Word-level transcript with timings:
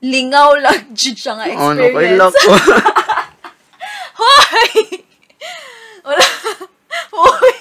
lingaw 0.00 0.56
lang 0.56 0.90
jud 0.98 1.16
siya 1.16 1.36
nga 1.36 1.44
Oh, 1.54 1.72
no, 1.72 1.80
kay 1.80 2.16
experience. 2.16 2.36
ko. 2.40 2.52
Hoy! 4.20 4.72
Wala. 6.04 6.26
Hoy! 7.16 7.58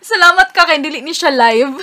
Salamat 0.00 0.48
ka 0.52 0.64
kay 0.64 0.80
dili 0.80 1.04
ni 1.04 1.12
siya 1.12 1.28
live. 1.28 1.76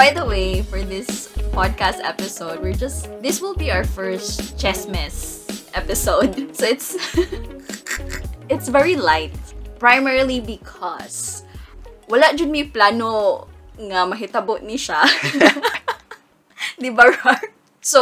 By 0.00 0.08
the 0.16 0.24
way, 0.24 0.64
for 0.64 0.80
this 0.80 1.28
podcast 1.52 2.00
episode, 2.00 2.64
we're 2.64 2.72
just 2.72 3.04
this 3.20 3.44
will 3.44 3.52
be 3.52 3.68
our 3.68 3.84
first 3.84 4.56
chess 4.56 4.88
mess 4.88 5.44
episode. 5.76 6.32
So 6.56 6.64
it's 6.64 6.96
it's 8.48 8.72
very 8.72 8.96
light, 8.96 9.36
primarily 9.76 10.40
because 10.40 11.44
wala 12.08 12.32
jud 12.32 12.48
mi 12.48 12.64
plano 12.64 13.44
nga 13.76 14.08
mahitabo 14.08 14.64
ni 14.64 14.80
siya. 14.80 15.04
Di 16.80 16.88
ba, 16.88 17.12
Rar? 17.12 17.52
So, 17.84 18.00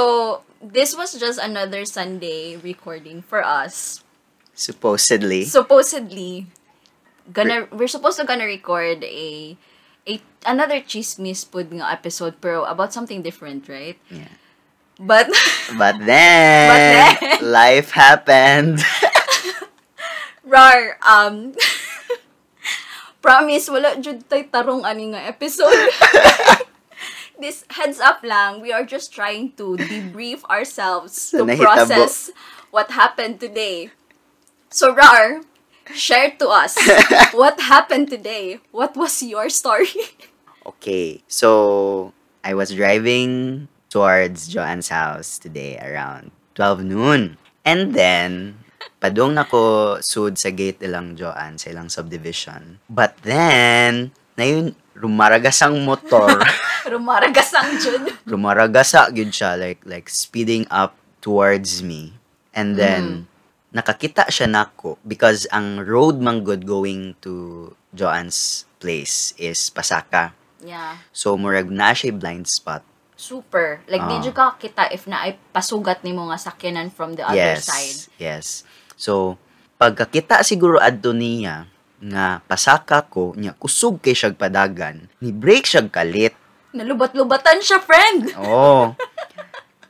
this 0.62 0.95
was 0.95 1.19
just 1.19 1.43
another 1.43 1.83
Sunday 1.83 2.62
recording 2.62 3.27
for 3.27 3.43
us. 3.43 4.07
Supposedly. 4.55 5.51
supposedly 5.51 6.46
gonna 7.35 7.66
we're 7.74 7.91
supposed 7.91 8.23
to 8.23 8.26
gonna 8.26 8.46
record 8.46 9.02
a 9.02 9.59
a 10.09 10.18
another 10.48 10.80
chismis 10.80 11.45
pud 11.45 11.68
nga 11.68 11.92
episode 11.92 12.40
pero 12.40 12.64
about 12.64 12.92
something 12.96 13.20
different, 13.20 13.68
right? 13.68 14.01
Yeah. 14.09 14.32
But 14.98 15.28
But 15.80 16.02
then, 16.02 16.66
But 16.73 16.80
then- 16.82 17.45
life 17.45 17.92
happened. 17.92 18.80
rar 20.48 20.96
um 21.04 21.52
promise 23.24 23.68
wala 23.68 24.01
jud 24.01 24.24
tay 24.32 24.48
tarong 24.48 24.82
ani 24.88 25.12
nga 25.12 25.29
episode. 25.29 25.76
This 27.38 27.62
heads 27.70 28.02
up 28.02 28.26
lang, 28.26 28.59
we 28.59 28.74
are 28.74 28.82
just 28.82 29.14
trying 29.14 29.54
to 29.62 29.79
debrief 29.79 30.42
ourselves 30.51 31.14
Sa 31.30 31.46
to 31.46 31.54
process 31.54 32.34
what 32.74 32.90
happened 32.90 33.38
today. 33.38 33.95
So 34.74 34.90
Rar, 34.90 35.46
share 35.95 36.33
to 36.39 36.49
us 36.49 36.77
what 37.33 37.61
happened 37.61 38.11
today. 38.11 38.61
What 38.73 38.97
was 38.97 39.23
your 39.23 39.49
story? 39.49 40.19
Okay, 40.67 41.25
so 41.29 42.13
I 42.45 42.53
was 42.53 42.75
driving 42.77 43.67
towards 43.89 44.49
Joanne's 44.49 44.93
house 44.93 45.39
today 45.39 45.81
around 45.81 46.31
12 46.55 46.85
noon. 46.85 47.41
And 47.65 47.97
then, 47.97 48.61
padung 49.01 49.37
nako 49.37 49.97
sud 50.05 50.37
sa 50.37 50.53
gate 50.53 50.81
ilang 50.85 51.16
Joanne 51.16 51.57
sa 51.57 51.73
ilang 51.73 51.89
subdivision. 51.89 52.81
But 52.89 53.16
then, 53.25 54.13
na 54.37 54.45
yun, 54.45 54.77
rumaragas 54.93 55.65
ang 55.65 55.85
motor. 55.85 56.37
Rumaragas 56.89 57.53
ang 57.53 57.77
jud. 57.77 58.09
rumaragasa 58.29 59.09
gyud 59.13 59.33
siya 59.33 59.57
like 59.57 59.81
like 59.85 60.09
speeding 60.09 60.69
up 60.69 60.97
towards 61.25 61.81
me 61.85 62.16
and 62.53 62.77
then 62.77 63.29
nakakita 63.71 64.27
siya 64.27 64.47
nako 64.47 64.97
because 65.03 65.44
ang 65.49 65.81
road 65.81 66.19
man 66.19 66.41
good 66.41 66.65
going 66.65 67.12
to 67.19 67.66
Joanne's 67.91 68.65
place 68.78 69.37
is 69.37 69.69
Pasaka 69.69 70.33
Yeah. 70.59 70.99
so 71.10 71.38
murag 71.38 71.71
na 71.71 71.93
siya 71.93 72.10
blind 72.10 72.50
spot 72.50 72.82
Super. 73.15 73.82
Like, 73.87 73.98
Ah. 74.00 74.10
di 74.10 74.22
jud 74.22 74.31
ka 74.32 74.54
kita 74.56 74.91
if 74.91 75.04
na 75.04 75.22
ay 75.22 75.34
pasugat 75.50 76.03
ni 76.03 76.10
mga 76.10 76.34
sakyanan 76.34 76.87
from 76.88 77.15
the 77.15 77.22
other 77.22 77.34
yes 77.34 77.66
side. 77.66 77.98
yes 78.16 78.62
so 78.94 79.34
pagkakita 79.75 80.42
siguro 80.42 80.78
adto 80.78 81.10
niya 81.10 81.66
nga 81.98 82.38
pasaka 82.42 83.03
ko 83.03 83.34
nya 83.34 83.54
kusog 83.54 83.98
kay 83.98 84.15
siya 84.15 84.31
padagan 84.32 85.06
ni 85.19 85.31
break 85.31 85.62
siya 85.62 85.87
kalit 85.87 86.34
Nalubat-lubatan 86.69 87.59
siya, 87.59 87.81
friend! 87.81 88.28
Oo. 88.37 88.92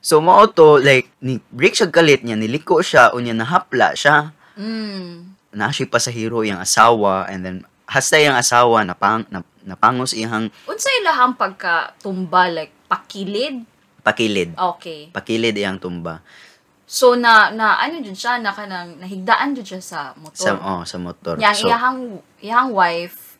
So, 0.09 0.25
mao 0.25 0.49
to, 0.49 0.81
like, 0.81 1.13
ni 1.21 1.37
break 1.53 1.77
siya 1.77 1.93
kalit 1.93 2.25
niya, 2.25 2.41
niliko 2.41 2.81
siya, 2.81 3.13
unya 3.13 3.37
nahapla 3.37 3.93
siya. 3.93 4.33
Mm. 4.57 5.37
Na 5.53 5.69
siya 5.69 5.85
pasahero 5.85 6.41
yung 6.49 6.57
asawa, 6.57 7.29
and 7.29 7.45
then, 7.45 7.57
hasta 7.85 8.17
yung 8.17 8.33
asawa, 8.33 8.89
napang, 8.89 9.29
nap, 9.29 9.45
napangos 9.69 10.17
iyang 10.17 10.49
Unsa 10.65 10.89
ilahang 11.05 11.37
pagka-tumba, 11.37 12.49
like, 12.49 12.73
pakilid? 12.89 13.69
pakilid. 14.01 14.57
Okay. 14.57 15.13
Pakilid 15.13 15.61
iyang 15.61 15.77
tumba. 15.77 16.25
So, 16.89 17.13
na, 17.13 17.53
na 17.53 17.77
ano 17.77 18.01
dyan 18.01 18.17
siya, 18.17 18.41
na 18.41 18.57
kanang, 18.57 18.97
nahigdaan 18.97 19.53
dyan 19.61 19.77
siya 19.77 19.83
sa 19.85 20.01
motor. 20.17 20.41
Sa, 20.41 20.57
oh, 20.57 20.89
sa 20.89 20.97
motor. 20.97 21.37
Yang 21.37 21.61
so, 21.61 21.69
iyahang, 21.69 22.25
iyahang 22.41 22.73
wife, 22.73 23.37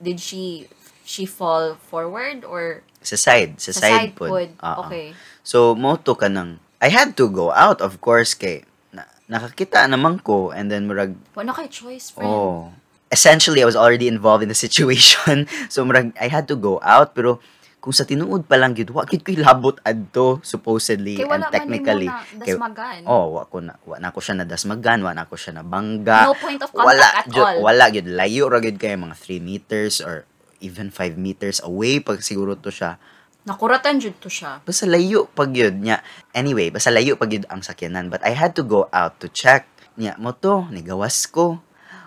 did 0.00 0.16
she, 0.16 0.64
she 1.04 1.28
fall 1.28 1.76
forward 1.76 2.40
or 2.48 2.80
sa 3.04 3.14
side, 3.14 3.60
sa, 3.60 3.70
sa 3.70 3.80
side, 3.84 3.92
side 3.92 4.12
pod. 4.16 4.28
pod? 4.32 4.50
Oo. 4.64 4.80
Okay. 4.88 5.06
So, 5.46 5.78
moto 5.78 6.18
ka 6.18 6.26
nang, 6.26 6.58
I 6.82 6.90
had 6.90 7.14
to 7.22 7.30
go 7.30 7.54
out, 7.54 7.78
of 7.78 8.02
course, 8.02 8.34
kay, 8.34 8.66
na, 8.90 9.06
nakakita 9.30 9.86
naman 9.86 10.18
ko, 10.18 10.50
and 10.50 10.66
then, 10.66 10.90
murag, 10.90 11.14
Wala 11.38 11.54
kay 11.54 11.70
choice, 11.70 12.10
friend. 12.10 12.26
Oh. 12.26 12.74
Essentially, 13.06 13.62
I 13.62 13.68
was 13.70 13.78
already 13.78 14.10
involved 14.10 14.42
in 14.42 14.50
the 14.50 14.58
situation. 14.66 15.46
so, 15.70 15.86
murag, 15.86 16.10
I 16.18 16.26
had 16.26 16.50
to 16.50 16.58
go 16.58 16.82
out. 16.82 17.14
Pero, 17.14 17.38
kung 17.78 17.94
sa 17.94 18.02
tinuod 18.02 18.50
pa 18.50 18.58
lang 18.58 18.74
yun, 18.74 18.90
wakit 18.90 19.22
ko'y 19.22 19.38
labot 19.38 19.78
adto, 19.86 20.42
supposedly, 20.42 21.22
Kay 21.22 21.22
and 21.22 21.38
wala 21.38 21.46
man 21.46 21.54
technically. 21.54 22.10
na 22.10 22.18
Kay- 22.26 22.58
dasmagan. 22.58 23.00
oh, 23.06 23.38
wa 23.38 23.46
ko 23.46 23.62
na, 23.62 23.78
wa 23.86 23.96
na 24.02 24.10
ko 24.10 24.18
siya 24.18 24.34
na 24.34 24.42
dasmagan, 24.42 25.06
wa 25.06 25.14
na 25.14 25.30
ko 25.30 25.38
siya 25.38 25.54
na 25.54 25.62
bangga. 25.62 26.26
No 26.26 26.34
point 26.34 26.58
of 26.58 26.74
contact 26.74 26.90
wala, 26.90 27.06
at 27.14 27.26
all. 27.30 27.56
Wala, 27.62 27.86
yun. 27.94 28.18
Layo 28.18 28.50
ra 28.50 28.58
gyud 28.58 28.82
kay 28.82 28.98
mga 28.98 29.14
3 29.14 29.38
meters 29.38 30.02
or 30.02 30.26
even 30.58 30.90
5 30.90 31.14
meters 31.14 31.62
away 31.62 32.02
pag 32.02 32.18
siguro 32.26 32.58
to 32.58 32.74
siya. 32.74 32.98
Nakuratan 33.46 34.02
jud 34.02 34.18
to 34.18 34.26
siya. 34.26 34.58
Basta 34.66 34.90
layo 34.90 35.30
pag 35.30 35.54
yun 35.54 35.78
niya. 35.78 36.02
Anyway, 36.34 36.74
basta 36.74 36.90
layo 36.90 37.14
pag 37.14 37.30
yun 37.30 37.46
ang 37.46 37.62
sakyanan. 37.62 38.10
But 38.10 38.26
I 38.26 38.34
had 38.34 38.58
to 38.58 38.66
go 38.66 38.90
out 38.90 39.22
to 39.22 39.30
check. 39.30 39.70
Niya, 39.94 40.18
mo 40.18 40.34
to, 40.34 40.66
nigawas 40.74 41.30
ko. 41.30 41.62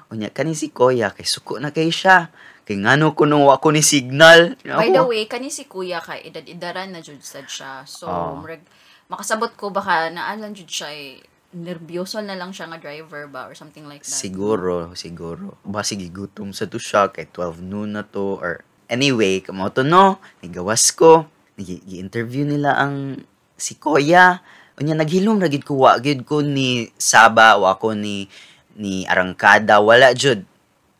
O 0.09 0.13
niya, 0.13 0.29
kani 0.29 0.51
si 0.51 0.69
Koya, 0.69 1.15
kay 1.15 1.23
suko 1.23 1.57
na 1.57 1.71
kay 1.71 1.89
siya. 1.89 2.27
Kay 2.67 2.85
ngano 2.85 3.17
ko 3.17 3.25
nung 3.25 3.47
wako 3.49 3.73
ni 3.73 3.81
signal. 3.81 4.53
By 4.61 4.93
the 4.93 5.01
Ako, 5.01 5.09
way, 5.09 5.25
kani 5.25 5.49
si 5.49 5.65
kuya 5.65 5.97
kay 6.03 6.27
edad-idaran 6.29 6.93
na 6.93 7.01
jud 7.01 7.17
sad 7.23 7.49
siya. 7.49 7.81
So, 7.89 8.05
Oh. 8.05 8.37
murag 8.37 8.61
makasabot 9.09 9.57
ko 9.57 9.73
baka 9.73 10.13
naalan 10.13 10.53
jud 10.53 10.69
siya 10.69 10.93
eh, 10.93 11.17
nervyoso 11.49 12.21
na 12.21 12.37
lang 12.37 12.53
siya 12.53 12.69
nga 12.69 12.77
driver 12.77 13.25
ba 13.25 13.49
or 13.49 13.57
something 13.57 13.89
like 13.89 14.05
that. 14.05 14.13
Siguro, 14.13 14.93
siguro. 14.93 15.57
Ba, 15.65 15.81
sige, 15.81 16.05
gutom 16.13 16.53
sa 16.53 16.69
to 16.69 16.77
siya. 16.77 17.09
Kay 17.09 17.25
12 17.33 17.63
noon 17.65 17.97
na 17.97 18.05
to. 18.05 18.37
Or, 18.37 18.61
anyway, 18.89 19.39
kamo 19.39 19.69
to 19.71 19.85
no. 19.85 20.17
Nigawas 20.41 20.91
ko. 20.91 21.29
Nag-interview 21.55 22.43
nila 22.43 22.75
ang 22.75 23.23
si 23.55 23.77
Koya. 23.77 24.41
O 24.75 24.83
niya, 24.83 24.95
naghilom 24.97 25.39
ragid 25.39 25.63
ko. 25.63 25.85
Wa 25.85 25.99
gid 26.01 26.25
ko 26.25 26.41
ni 26.41 26.89
Saba. 26.97 27.55
Wa 27.55 27.77
ko 27.77 27.93
ni 27.93 28.27
ni 28.75 29.05
Arangkada. 29.05 29.79
Wala 29.79 30.11
jud. 30.17 30.43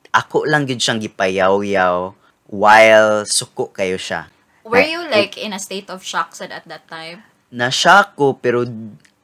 Ako 0.10 0.46
lang 0.46 0.66
gid 0.66 0.82
siyang 0.82 1.02
gipayaw-yaw 1.02 2.14
while 2.50 3.24
suko 3.30 3.70
kayo 3.70 3.98
siya. 3.98 4.30
Were 4.66 4.82
Na- 4.82 4.90
you 4.90 5.02
like 5.10 5.38
in 5.38 5.54
a 5.54 5.62
state 5.62 5.90
of 5.90 6.02
shock 6.06 6.34
sad 6.38 6.54
at 6.54 6.66
that 6.70 6.86
time? 6.90 7.26
na-shock 7.50 8.14
ko 8.14 8.38
pero 8.38 8.62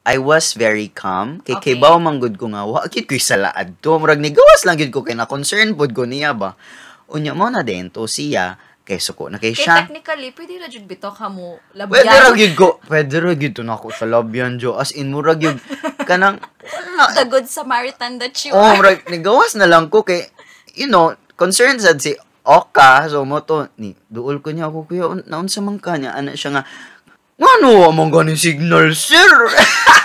I 0.06 0.18
was 0.22 0.54
very 0.54 0.90
calm. 0.94 1.42
Kay 1.42 1.58
Okay. 1.58 1.74
kay 1.74 1.82
baw 1.82 1.98
ko 1.98 2.46
nga 2.50 2.62
wa 2.66 2.86
gid 2.90 3.10
ko 3.10 3.18
salaad 3.18 3.74
to. 3.82 3.98
Murag 3.98 4.22
ni 4.22 4.30
gawas 4.30 4.62
lang 4.66 4.78
gid 4.78 4.94
ko 4.94 5.02
kay 5.02 5.18
na 5.18 5.26
concern 5.26 5.74
pod 5.74 5.94
ko 5.94 6.06
niya 6.06 6.34
ba. 6.38 6.54
Unya 7.12 7.38
mo 7.38 7.46
na 7.50 7.62
din 7.62 7.90
to 7.90 8.06
siya 8.06 8.58
kay 8.86 9.02
suko 9.02 9.30
na 9.30 9.42
kay 9.42 9.54
Kay 9.54 9.66
siya. 9.66 9.76
technically, 9.86 10.30
pwede 10.34 10.54
ra 10.62 10.68
jud 10.70 10.86
bitaw 10.86 11.10
ka 11.10 11.26
mo 11.26 11.58
Pwede 11.74 12.06
ra 12.06 12.30
labyan. 12.30 12.38
gid 12.38 12.54
ko. 12.54 12.78
Pwede 12.82 13.18
ra 13.18 13.34
to 13.34 13.62
na 13.66 13.74
ako 13.76 13.90
sa 13.92 14.06
labyan 14.06 14.58
jo. 14.58 14.78
As 14.78 14.94
in 14.94 15.10
murag 15.10 15.42
yun 15.42 15.58
kanang 16.10 16.38
wala. 16.62 17.14
The 17.18 17.26
good 17.26 17.50
Samaritan 17.50 18.22
that 18.22 18.34
you 18.46 18.54
Oh, 18.54 18.62
are. 18.62 18.78
murag 18.78 19.06
nigawas 19.10 19.58
na 19.58 19.66
lang 19.66 19.90
ko 19.90 20.06
kay 20.06 20.30
you 20.76 20.86
know, 20.86 21.16
concerned 21.40 21.80
sad 21.82 21.98
si 21.98 22.14
Oka, 22.46 23.10
so 23.10 23.26
mo 23.26 23.42
to, 23.42 23.66
ni, 23.82 23.98
duol 24.06 24.38
ko 24.38 24.54
niya 24.54 24.70
ako, 24.70 24.86
kuya, 24.86 25.10
naun 25.26 25.50
sa 25.50 25.66
man 25.66 25.82
ka 25.82 25.98
niya, 25.98 26.14
ana 26.14 26.38
siya 26.38 26.54
nga, 26.54 26.64
Ngano 27.42 27.90
among 27.90 28.14
ganing 28.14 28.38
signal, 28.38 28.94
sir? 28.94 29.26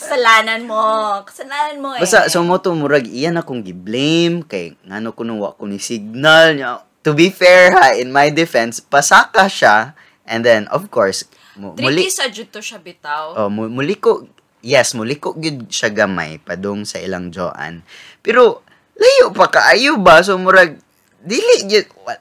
Kasalanan 0.00 0.60
mo. 0.64 0.80
Kasalanan 1.22 1.76
mo 1.76 1.88
eh. 1.92 2.00
Basta 2.00 2.24
sa 2.26 2.40
mo 2.40 2.56
to 2.56 2.72
murag 2.72 3.04
iyan 3.04 3.36
akong 3.36 3.60
gi-blame 3.60 4.42
kay 4.42 4.72
ngano 4.82 5.12
ko 5.12 5.22
nung 5.22 5.38
wa 5.38 5.52
ko 5.52 5.68
ni 5.68 5.76
signal 5.76 6.56
niya. 6.56 6.80
To 7.00 7.12
be 7.12 7.28
fair 7.28 7.72
ha, 7.72 7.92
in 7.94 8.08
my 8.08 8.28
defense, 8.28 8.80
pasaka 8.80 9.44
siya 9.46 9.92
and 10.24 10.40
then 10.40 10.68
of 10.68 10.88
course 10.88 11.24
mu- 11.56 11.72
muli 11.74 12.04
Tricky 12.04 12.12
sa 12.12 12.28
jud 12.28 12.48
to 12.48 12.60
siya 12.60 12.76
bitaw. 12.76 13.36
oh, 13.36 13.48
mu- 13.48 13.68
muli 13.68 13.96
ko 13.96 14.24
yes, 14.60 14.92
muliko 14.92 15.32
gyud 15.32 15.68
siya 15.68 15.88
gamay 15.88 16.36
padung 16.36 16.84
sa 16.84 16.96
ilang 16.96 17.28
joan. 17.28 17.80
Pero 18.20 18.60
layo 18.96 19.32
pa 19.32 19.48
kaayo 19.48 19.96
ba 19.96 20.20
so 20.20 20.36
murag 20.36 20.76
dili 21.20 21.64
gyud 21.64 21.88
wa- 22.00 22.20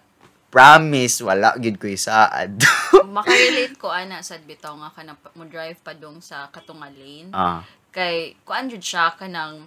promise 0.49 1.21
wala 1.21 1.53
gyud 1.55 1.77
ko 1.77 1.85
isaad. 1.85 2.57
Makarelate 3.17 3.77
ko 3.77 3.89
ana 3.89 4.21
sad 4.21 4.45
bitaw 4.45 4.73
nga 4.75 4.89
kana 4.91 5.13
mo 5.33 5.45
drive 5.45 5.77
pa 5.81 5.93
dong 5.93 6.21
sa 6.21 6.49
katunga 6.49 6.89
lane. 6.89 7.29
ah, 7.31 7.61
Kay 7.89 8.37
kuan 8.45 8.69
jud 8.69 8.81
siya 8.81 9.13
kanang 9.13 9.65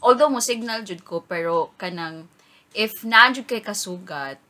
although 0.00 0.32
mo 0.32 0.40
signal 0.40 0.80
jud 0.80 1.04
ko 1.04 1.20
pero 1.20 1.76
kanang 1.76 2.24
if 2.72 3.04
na 3.04 3.28
jud 3.28 3.44
kay 3.44 3.60
kasugat 3.60 4.40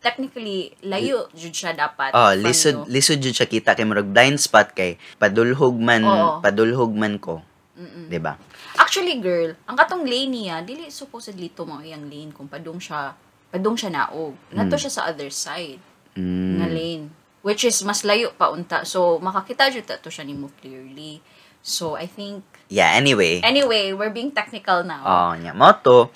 technically 0.00 0.72
layo 0.82 1.28
jud 1.30 1.52
siya 1.52 1.76
dapat 1.76 2.10
oh, 2.10 2.32
lisod 2.34 2.88
lisod 2.90 3.20
jud 3.22 3.36
siya 3.36 3.46
kita 3.46 3.76
kay 3.76 3.86
murag 3.86 4.08
blind 4.08 4.40
spot 4.40 4.72
kay 4.72 4.96
padulhog 5.20 5.76
man 5.76 6.02
Oo. 6.02 6.40
padulhog 6.42 6.90
man 6.90 7.20
ko, 7.22 7.38
Mm-mm. 7.76 8.08
'di 8.10 8.18
ba? 8.18 8.34
Actually, 8.76 9.20
girl, 9.20 9.56
ang 9.64 9.76
katong 9.76 10.04
lane 10.04 10.32
niya, 10.32 10.60
dili 10.60 10.88
supposedly 10.88 11.48
to 11.48 11.64
mga 11.64 11.92
iyang 11.92 12.06
lane 12.08 12.32
kung 12.32 12.44
padung 12.44 12.76
siya, 12.76 13.12
padung 13.48 13.78
siya 13.78 13.90
naog. 13.92 14.34
Nato 14.52 14.74
Mm. 14.76 14.80
siya 14.80 14.92
sa 14.92 15.02
other 15.08 15.30
side 15.30 15.80
Mm. 16.16 16.56
nga 16.58 16.66
lane. 16.68 17.06
Which 17.46 17.62
is, 17.62 17.78
mas 17.86 18.02
layo 18.02 18.34
pa 18.34 18.50
unta. 18.50 18.82
So, 18.82 19.22
makakita 19.22 19.70
jud 19.70 19.86
to 19.86 20.10
siya 20.10 20.26
nimo 20.26 20.50
clearly. 20.58 21.22
So, 21.62 21.94
I 21.94 22.10
think, 22.10 22.42
Yeah, 22.66 22.90
anyway. 22.90 23.38
anyway, 23.46 23.94
we're 23.94 24.10
being 24.10 24.34
technical 24.34 24.82
now. 24.82 25.02
Oh, 25.06 25.32
nya 25.38 25.54
moto. 25.54 26.10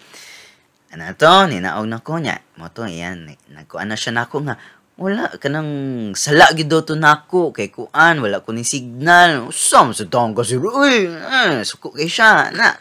Ano 0.91 1.07
to, 1.15 1.47
ninaog 1.47 1.87
na 1.87 2.03
ko 2.03 2.19
nya. 2.19 2.43
Moto, 2.59 2.83
yan. 2.83 3.31
Nagkuan 3.47 3.87
na 3.87 3.95
siya 3.95 4.11
nako 4.11 4.43
nga. 4.43 4.59
Wala 5.01 5.31
ka 5.39 5.47
nang 5.49 5.71
sala 6.19 6.51
gid 6.53 6.69
to 6.69 6.93
nako 6.93 7.55
kay 7.55 7.71
kuan 7.71 8.21
wala 8.21 8.43
ko 8.43 8.51
ni 8.53 8.67
signal. 8.67 9.49
Usam 9.49 9.95
sa 9.95 10.05
tong 10.05 10.35
kasi 10.35 10.59
uy, 10.59 11.09
eh, 11.09 11.63
suko 11.63 11.95
kay 11.95 12.11
siya 12.11 12.51
na. 12.53 12.75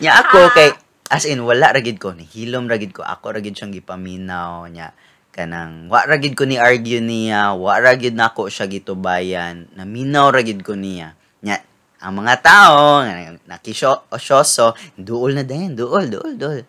Nya 0.00 0.24
ako 0.24 0.48
kay 0.54 0.70
as 1.10 1.26
in 1.26 1.42
wala 1.42 1.74
ra 1.74 1.82
gid 1.82 1.98
ko 1.98 2.14
ni 2.14 2.22
hilom 2.22 2.70
ra 2.70 2.78
gid 2.78 2.94
ko. 2.94 3.02
Ako 3.02 3.34
ra 3.34 3.42
gid 3.42 3.58
siyang 3.58 3.74
gipaminaw 3.74 4.70
nya 4.70 4.94
kanang 5.34 5.90
wa 5.90 6.06
ra 6.06 6.22
gid 6.22 6.38
ko 6.38 6.46
ni 6.46 6.54
argue 6.56 7.02
niya. 7.02 7.58
Wa 7.58 7.82
ra 7.82 7.98
gid 7.98 8.14
nako 8.14 8.46
siya 8.46 8.70
gitubayan. 8.70 9.66
Naminaw 9.74 10.30
ra 10.30 10.46
gid 10.46 10.62
ko 10.62 10.78
niya. 10.78 11.18
Nya 11.42 11.58
ang 12.00 12.14
mga 12.16 12.34
tao 12.40 13.02
nga 13.04 13.36
nakisyo 13.44 14.08
osyoso 14.08 14.72
duol 14.94 15.36
na 15.36 15.42
din 15.42 15.74
duol 15.74 16.06
duol 16.06 16.38
duol. 16.38 16.62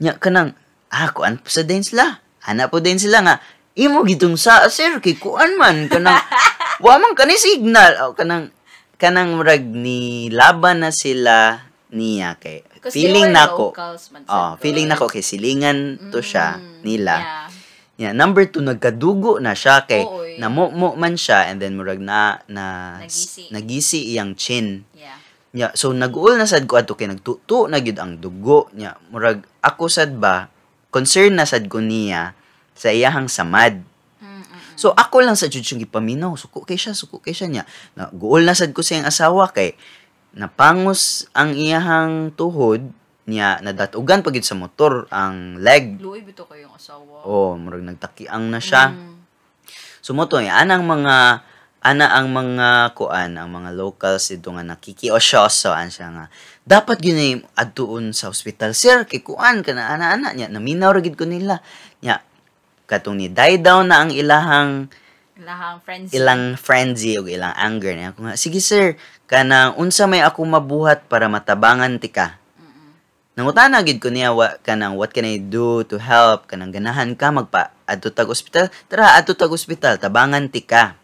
Nya 0.00 0.16
kanang 0.16 0.56
ah 0.88 1.12
kuan 1.12 1.36
po 1.36 1.52
sa 1.52 1.60
din 1.60 1.84
sila. 1.84 2.08
Ana 2.48 2.72
po 2.72 2.80
din 2.80 2.96
sila 2.96 3.20
nga 3.20 3.36
imo 3.76 4.00
gitong 4.02 4.40
sa 4.40 4.64
sir 4.72 4.96
kay 5.04 5.20
kuan 5.20 5.60
man. 5.60 5.92
Kanang 5.92 6.16
wa 6.84 6.96
man 6.96 7.12
kani 7.12 7.36
signal. 7.36 8.00
O 8.08 8.16
kanang 8.16 8.48
kanang 8.96 9.36
murag 9.36 9.60
ni 9.60 10.32
laban 10.32 10.80
na 10.80 10.88
sila 10.88 11.68
niya 11.92 12.40
kay 12.40 12.71
Because 12.82 12.98
feeling 12.98 13.30
locals 13.30 14.10
man 14.10 14.26
oh 14.26 14.58
feeling 14.58 14.90
girl. 14.90 14.98
nako 14.98 15.06
kay 15.08 15.22
silingan 15.22 15.78
to 16.10 16.18
siya 16.18 16.58
Mm, 16.58 16.82
nila 16.82 17.16
Yeah. 17.16 17.40
Yeah, 17.92 18.12
number 18.16 18.42
two, 18.48 18.58
nagkadugo 18.58 19.38
na 19.38 19.54
siya 19.54 19.86
kay 19.86 20.02
Oo, 20.02 20.26
eh. 20.26 20.34
namumo 20.34 20.98
man 20.98 21.14
siya 21.14 21.46
and 21.46 21.62
then 21.62 21.78
murag 21.78 22.02
na 22.02 22.42
na 22.50 22.98
Nagisi. 22.98 23.46
nagisi 23.48 24.00
iyang 24.10 24.34
chin. 24.34 24.82
Yeah. 24.90 25.14
Yeah, 25.52 25.70
so 25.76 25.92
nag-uol 25.92 26.34
na 26.34 26.48
sad 26.48 26.66
ko 26.66 26.80
ato 26.80 26.96
kay 26.96 27.06
nagtuto 27.06 27.68
na 27.68 27.78
gyud 27.78 28.00
ang 28.00 28.18
dugo 28.18 28.66
niya. 28.72 28.98
Murag 29.08 29.44
ako 29.60 29.86
sad 29.86 30.16
ba 30.16 30.48
concern 30.88 31.36
na 31.36 31.46
sad 31.46 31.68
ko 31.68 31.78
niya 31.78 32.34
sa 32.74 32.90
iyahang 32.90 33.28
samad. 33.30 33.84
Mm-mm. 34.18 34.74
So 34.74 34.90
ako 34.92 35.22
lang 35.22 35.36
sa 35.36 35.46
jud 35.46 35.62
siyang 35.62 35.84
gipaminaw, 35.84 36.34
suko 36.34 36.64
kay 36.64 36.80
siya, 36.80 36.96
suko 36.96 37.20
kay 37.20 37.36
siya 37.36 37.46
niya. 37.46 37.64
Naguol 37.94 38.42
na 38.42 38.56
sad 38.56 38.72
ko 38.72 38.80
sa 38.80 38.96
iyang 38.96 39.06
asawa 39.06 39.52
kay 39.52 39.76
napangos 40.32 41.28
ang 41.36 41.52
iyahang 41.52 42.32
tuhod 42.32 42.88
niya 43.28 43.62
nadatugan 43.62 44.24
pagid 44.26 44.42
sa 44.42 44.58
motor 44.58 45.06
ang 45.12 45.60
leg. 45.62 46.02
Luoy 46.02 46.26
bito 46.26 46.42
ko 46.48 46.58
yung 46.58 46.74
asawa. 46.74 47.22
Oh, 47.22 47.54
murag 47.54 47.86
nagtakiang 47.86 48.50
na 48.50 48.58
siya. 48.58 48.90
Mm. 48.90 49.22
Sumoto 50.02 50.42
ya 50.42 50.58
anang 50.58 50.82
mga 50.82 51.46
ana 51.82 52.14
ang 52.14 52.30
mga 52.30 52.94
kuan 52.94 53.34
ang 53.34 53.50
mga 53.50 53.74
locals 53.74 54.30
dito 54.30 54.54
nga 54.54 54.62
nakikiosyoso 54.62 55.74
an 55.74 55.90
siya 55.90 56.14
nga 56.14 56.24
dapat 56.62 57.02
gyud 57.02 57.42
adtuon 57.58 58.14
sa 58.14 58.30
ospital 58.30 58.70
sir 58.70 59.02
kay 59.02 59.18
kuan 59.18 59.66
kana 59.66 59.90
ana-ana 59.90 60.30
nya 60.30 60.46
naminaw 60.46 60.94
ra 60.94 61.02
gid 61.02 61.18
ko 61.18 61.26
nila 61.26 61.58
nya 61.98 62.22
katong 62.86 63.18
ni 63.18 63.26
die 63.26 63.58
down 63.58 63.90
na 63.90 63.98
ang 64.06 64.14
ilahang 64.14 64.94
Lahang 65.40 65.80
friends. 65.80 66.12
ilang 66.12 66.60
frenzy 66.60 67.16
o 67.16 67.24
ilang 67.24 67.56
anger 67.56 67.96
niya 67.96 68.12
ako 68.12 68.28
nga 68.28 68.36
sige 68.36 68.60
sir 68.60 69.00
kanang 69.24 69.72
unsa 69.80 70.04
may 70.04 70.20
ako 70.20 70.44
mabuhat 70.44 71.08
para 71.08 71.24
matabangan 71.24 71.96
ti 71.96 72.12
ka 72.12 72.36
Mm-mm. 72.60 72.92
Nangutana 73.32 73.80
gid 73.80 73.96
ko 73.96 74.12
niya 74.12 74.36
wa 74.36 74.60
kanang 74.60 74.92
what 75.00 75.16
can 75.16 75.24
I 75.24 75.40
do 75.40 75.88
to 75.88 75.96
help 75.96 76.52
kanang 76.52 76.68
ganahan 76.68 77.16
ka 77.16 77.32
magpa 77.32 77.72
adto 77.88 78.12
tag 78.12 78.28
ospital 78.28 78.68
tara 78.92 79.16
adto 79.16 79.32
tag 79.32 79.48
ospital 79.48 79.96
tabangan 79.96 80.52
ti 80.52 80.60
ka. 80.64 81.00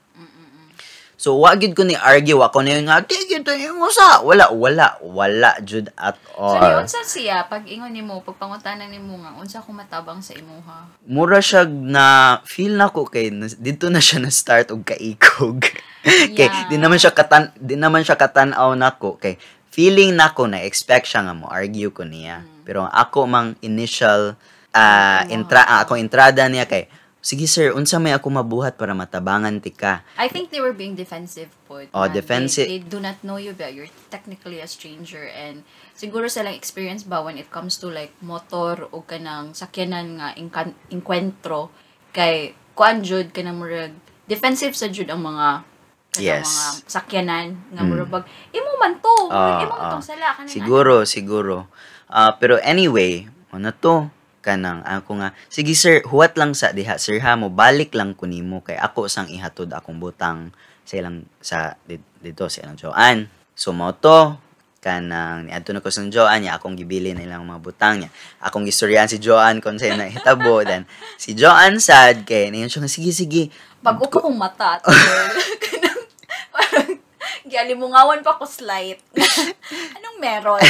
So 1.18 1.34
wa 1.42 1.50
gid 1.58 1.74
ko 1.74 1.82
ni 1.82 1.98
argue 1.98 2.38
ako 2.38 2.62
na 2.62 2.78
nga 2.78 3.02
di 3.02 3.18
gid 3.26 3.42
to 3.42 3.50
mo 3.74 3.90
sa 3.90 4.22
wala 4.22 4.54
wala 4.54 4.94
wala 5.02 5.58
jud 5.60 5.90
at 5.98 6.14
So, 6.38 6.54
ni 6.54 6.70
all 6.70 6.86
unsa 6.86 7.02
siya? 7.02 7.50
Pag 7.50 7.66
ingon 7.66 7.90
nimo 7.90 8.22
pag 8.22 8.38
pangutanan 8.38 8.86
nimo 8.86 9.18
nga 9.18 9.34
unsa 9.34 9.58
ko 9.58 9.74
matabang 9.74 10.22
sa 10.22 10.30
imuha? 10.38 10.86
mura 11.02 11.42
siya 11.42 11.66
na 11.66 12.38
feel 12.46 12.78
na 12.78 12.86
ko 12.86 13.02
kay 13.02 13.34
dito 13.58 13.90
na 13.90 13.98
siya 13.98 14.22
na 14.22 14.30
start 14.30 14.70
og 14.70 14.86
kaikog. 14.86 15.66
Kay 16.38 16.46
Yeah. 16.46 16.70
di 16.70 16.78
naman 16.78 16.96
siya 16.96 17.10
katan 17.10 17.50
di 17.58 17.74
naman 17.74 18.06
siya 18.06 18.14
katanaw 18.14 18.70
nako. 18.78 19.18
Kay 19.18 19.34
feeling 19.68 20.14
nako 20.14 20.46
na 20.46 20.62
expect 20.62 21.10
siya 21.10 21.26
nga 21.26 21.34
mo 21.34 21.50
argue 21.50 21.90
ko 21.90 22.06
niya. 22.06 22.46
Pero 22.62 22.86
ang 22.86 22.94
ako 22.94 23.26
mang 23.26 23.48
initial 23.60 24.38
ah 24.70 25.26
Wow. 25.26 25.34
intra 25.34 25.66
ah, 25.66 25.82
ako 25.82 25.98
entrada 25.98 26.46
niya 26.46 26.70
kay 26.70 26.86
sige 27.18 27.50
sir 27.50 27.74
unsa 27.74 27.98
may 27.98 28.14
ako 28.14 28.30
mabuhat 28.30 28.78
para 28.78 28.94
matabangan 28.94 29.58
ti 29.58 29.74
ka 29.74 30.06
I 30.14 30.30
think 30.30 30.54
they 30.54 30.62
were 30.62 30.72
being 30.72 30.94
defensive 30.94 31.50
po. 31.66 31.82
Oh, 31.90 32.06
man. 32.06 32.14
defensive. 32.14 32.70
They, 32.70 32.78
they 32.78 32.86
do 32.86 33.02
not 33.02 33.18
know 33.20 33.36
you 33.36 33.52
but 33.52 33.74
you're 33.74 33.90
technically 34.08 34.62
a 34.62 34.68
stranger 34.70 35.26
and 35.26 35.66
siguro 35.92 36.30
sa 36.30 36.46
lang 36.46 36.54
experience 36.54 37.02
ba 37.02 37.18
when 37.20 37.34
it 37.36 37.50
comes 37.50 37.76
to 37.82 37.90
like 37.90 38.14
motor 38.22 38.86
o 38.94 39.02
kanang 39.02 39.50
sakyanan 39.52 40.16
nga 40.22 40.28
inkan- 40.38 40.78
inkwentro 40.88 41.74
kay 42.10 42.54
kuan 42.72 43.02
jud 43.02 43.34
kanang 43.34 43.58
murag 43.58 43.92
defensive 44.24 44.72
sa 44.72 44.86
jud 44.86 45.10
ang 45.10 45.20
mga 45.20 45.66
kanang 46.14 46.24
Yes. 46.24 46.48
mga 46.48 46.70
sakyanan 46.88 47.46
nga 47.74 47.82
Mm. 47.82 47.88
murag 47.90 48.24
imo 48.54 48.70
man 48.78 48.94
to 48.96 49.16
Ah, 49.28 49.60
imo 49.60 49.74
man 49.74 49.84
ah. 49.84 49.90
tong 49.92 50.06
sala 50.06 50.32
kanang 50.38 50.54
Siguro, 50.54 51.02
siguro. 51.04 51.66
Ah, 52.08 52.38
pero 52.40 52.56
anyway, 52.64 53.28
ano 53.52 53.68
to? 53.74 54.08
Kanang 54.48 54.80
ako 54.80 55.20
nga, 55.20 55.36
sige 55.52 55.76
sir, 55.76 56.00
huwat 56.08 56.32
lang 56.40 56.56
sa 56.56 56.72
diha, 56.72 56.96
sir 56.96 57.20
ha, 57.20 57.36
mo 57.36 57.52
balik 57.52 57.92
lang 57.92 58.16
ko 58.16 58.24
nimo 58.24 58.64
kay 58.64 58.80
ako 58.80 59.04
sang 59.04 59.28
ihatod 59.28 59.68
akong 59.68 60.00
butang 60.00 60.56
sa 60.88 60.96
ilang 60.96 61.28
sa 61.44 61.76
di- 61.84 62.00
dito 62.24 62.48
sa 62.48 62.64
ilang 62.64 62.80
Joan. 62.80 63.28
So 63.52 63.76
mo 63.76 63.92
to, 63.92 64.40
kanang 64.80 65.52
niadto 65.52 65.76
na 65.76 65.84
ko 65.84 65.92
sa 65.92 66.00
Joan 66.08 66.40
niya 66.40 66.56
akong 66.56 66.80
gibili 66.80 67.12
na 67.12 67.28
ilang 67.28 67.44
mga 67.44 67.60
butang 67.60 68.00
niya. 68.00 68.10
Akong 68.40 68.64
gistoryahan 68.64 69.12
si 69.12 69.20
Joan 69.20 69.60
kung 69.60 69.76
sa'yo 69.76 70.00
na 70.00 70.08
hitabo 70.08 70.64
then 70.68 70.88
si 71.20 71.36
Joan 71.36 71.76
sad 71.76 72.24
kay 72.24 72.48
niyon 72.48 72.72
siya 72.72 72.88
sige 72.88 73.12
sige. 73.12 73.52
Bago 73.84 74.08
ko 74.08 74.24
kong 74.24 74.40
mata. 74.40 74.80
Kanang, 75.68 76.00
parang, 76.48 76.96
gialimungawan 77.44 78.24
pa 78.24 78.40
ko 78.40 78.48
slight. 78.48 79.04
Anong 80.00 80.16
meron? 80.16 80.64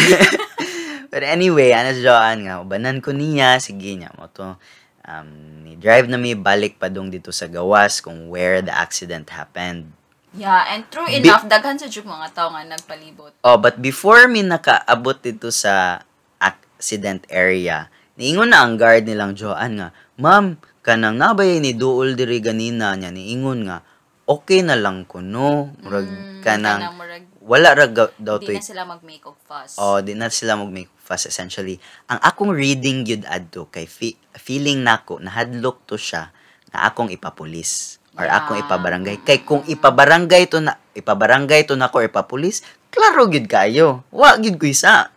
But 1.08 1.24
anyway, 1.24 1.72
ano 1.72 1.90
si 1.90 2.04
Joan 2.04 2.44
nga, 2.44 2.60
ubanan 2.60 3.00
ko 3.00 3.10
niya, 3.10 3.56
sige 3.58 3.96
niya 3.96 4.12
mo 4.14 4.28
to. 4.28 4.56
Um, 5.08 5.64
ni 5.64 5.72
drive 5.72 6.04
na 6.04 6.20
mi 6.20 6.36
balik 6.36 6.76
pa 6.76 6.92
dong 6.92 7.08
dito 7.08 7.32
sa 7.32 7.48
gawas 7.48 8.04
kung 8.04 8.28
where 8.28 8.60
the 8.60 8.68
accident 8.70 9.32
happened. 9.32 9.88
yeah, 10.36 10.68
and 10.68 10.84
true 10.92 11.08
Bi- 11.08 11.24
enough, 11.24 11.48
daghan 11.48 11.80
sa 11.80 11.88
jug 11.88 12.04
mga 12.04 12.36
tao 12.36 12.52
nga 12.52 12.60
nagpalibot. 12.60 13.32
Oh, 13.40 13.56
but 13.56 13.80
before 13.80 14.28
mi 14.28 14.44
nakaabot 14.44 15.16
dito 15.18 15.48
sa 15.48 16.04
accident 16.36 17.24
area, 17.32 17.88
niingon 18.20 18.52
na 18.52 18.68
ang 18.68 18.76
guard 18.76 19.08
nilang 19.08 19.32
Joan 19.32 19.80
nga, 19.80 19.88
Ma'am, 20.20 20.60
kanang 20.84 21.16
nabay 21.16 21.56
ni 21.56 21.72
duol 21.72 22.12
diri 22.12 22.44
ganina 22.44 22.92
niya, 22.92 23.08
niingon 23.08 23.64
nga, 23.64 23.80
okay 24.28 24.60
na 24.60 24.76
lang 24.76 25.08
ko 25.08 25.24
no. 25.24 25.72
Murag 25.80 26.04
Mm, 26.04 26.44
kanang, 26.44 26.80
kanang 26.84 26.96
murag, 27.00 27.24
wala 27.40 27.68
ra 27.72 27.86
ga- 27.88 28.14
daw 28.20 28.36
di 28.36 28.46
to 28.46 28.52
na 28.52 28.62
sila 28.62 28.82
mag-make 28.84 29.24
of 29.24 29.40
fuss. 29.42 29.80
Oh, 29.80 29.98
di 29.98 30.12
na 30.12 30.28
sila 30.28 30.54
mag-make 30.54 30.92
fuss 31.08 31.24
essentially. 31.24 31.80
Ang 32.12 32.20
akong 32.20 32.52
reading 32.52 33.08
yun 33.08 33.24
adto 33.24 33.72
kay 33.72 33.88
fe- 33.88 34.20
feeling 34.36 34.84
nako 34.84 35.16
nahadlok 35.16 35.88
to 35.88 35.96
siya 35.96 36.28
na 36.68 36.84
akong 36.84 37.08
ipapulis 37.08 37.96
or 38.12 38.28
Yeah. 38.28 38.44
akong 38.44 38.60
ipabarangay. 38.60 39.24
Kay 39.24 39.48
kung 39.48 39.64
ipabarangay 39.64 40.52
to 40.52 40.60
na 40.60 40.76
ipabarangay 40.92 41.64
to 41.64 41.80
nako 41.80 42.04
or 42.04 42.06
ipapulis, 42.12 42.60
klaro 42.92 43.24
gid 43.32 43.48
kayo. 43.48 44.04
Wa 44.12 44.36
gid 44.36 44.60
ko 44.60 44.68
isa. 44.68 45.08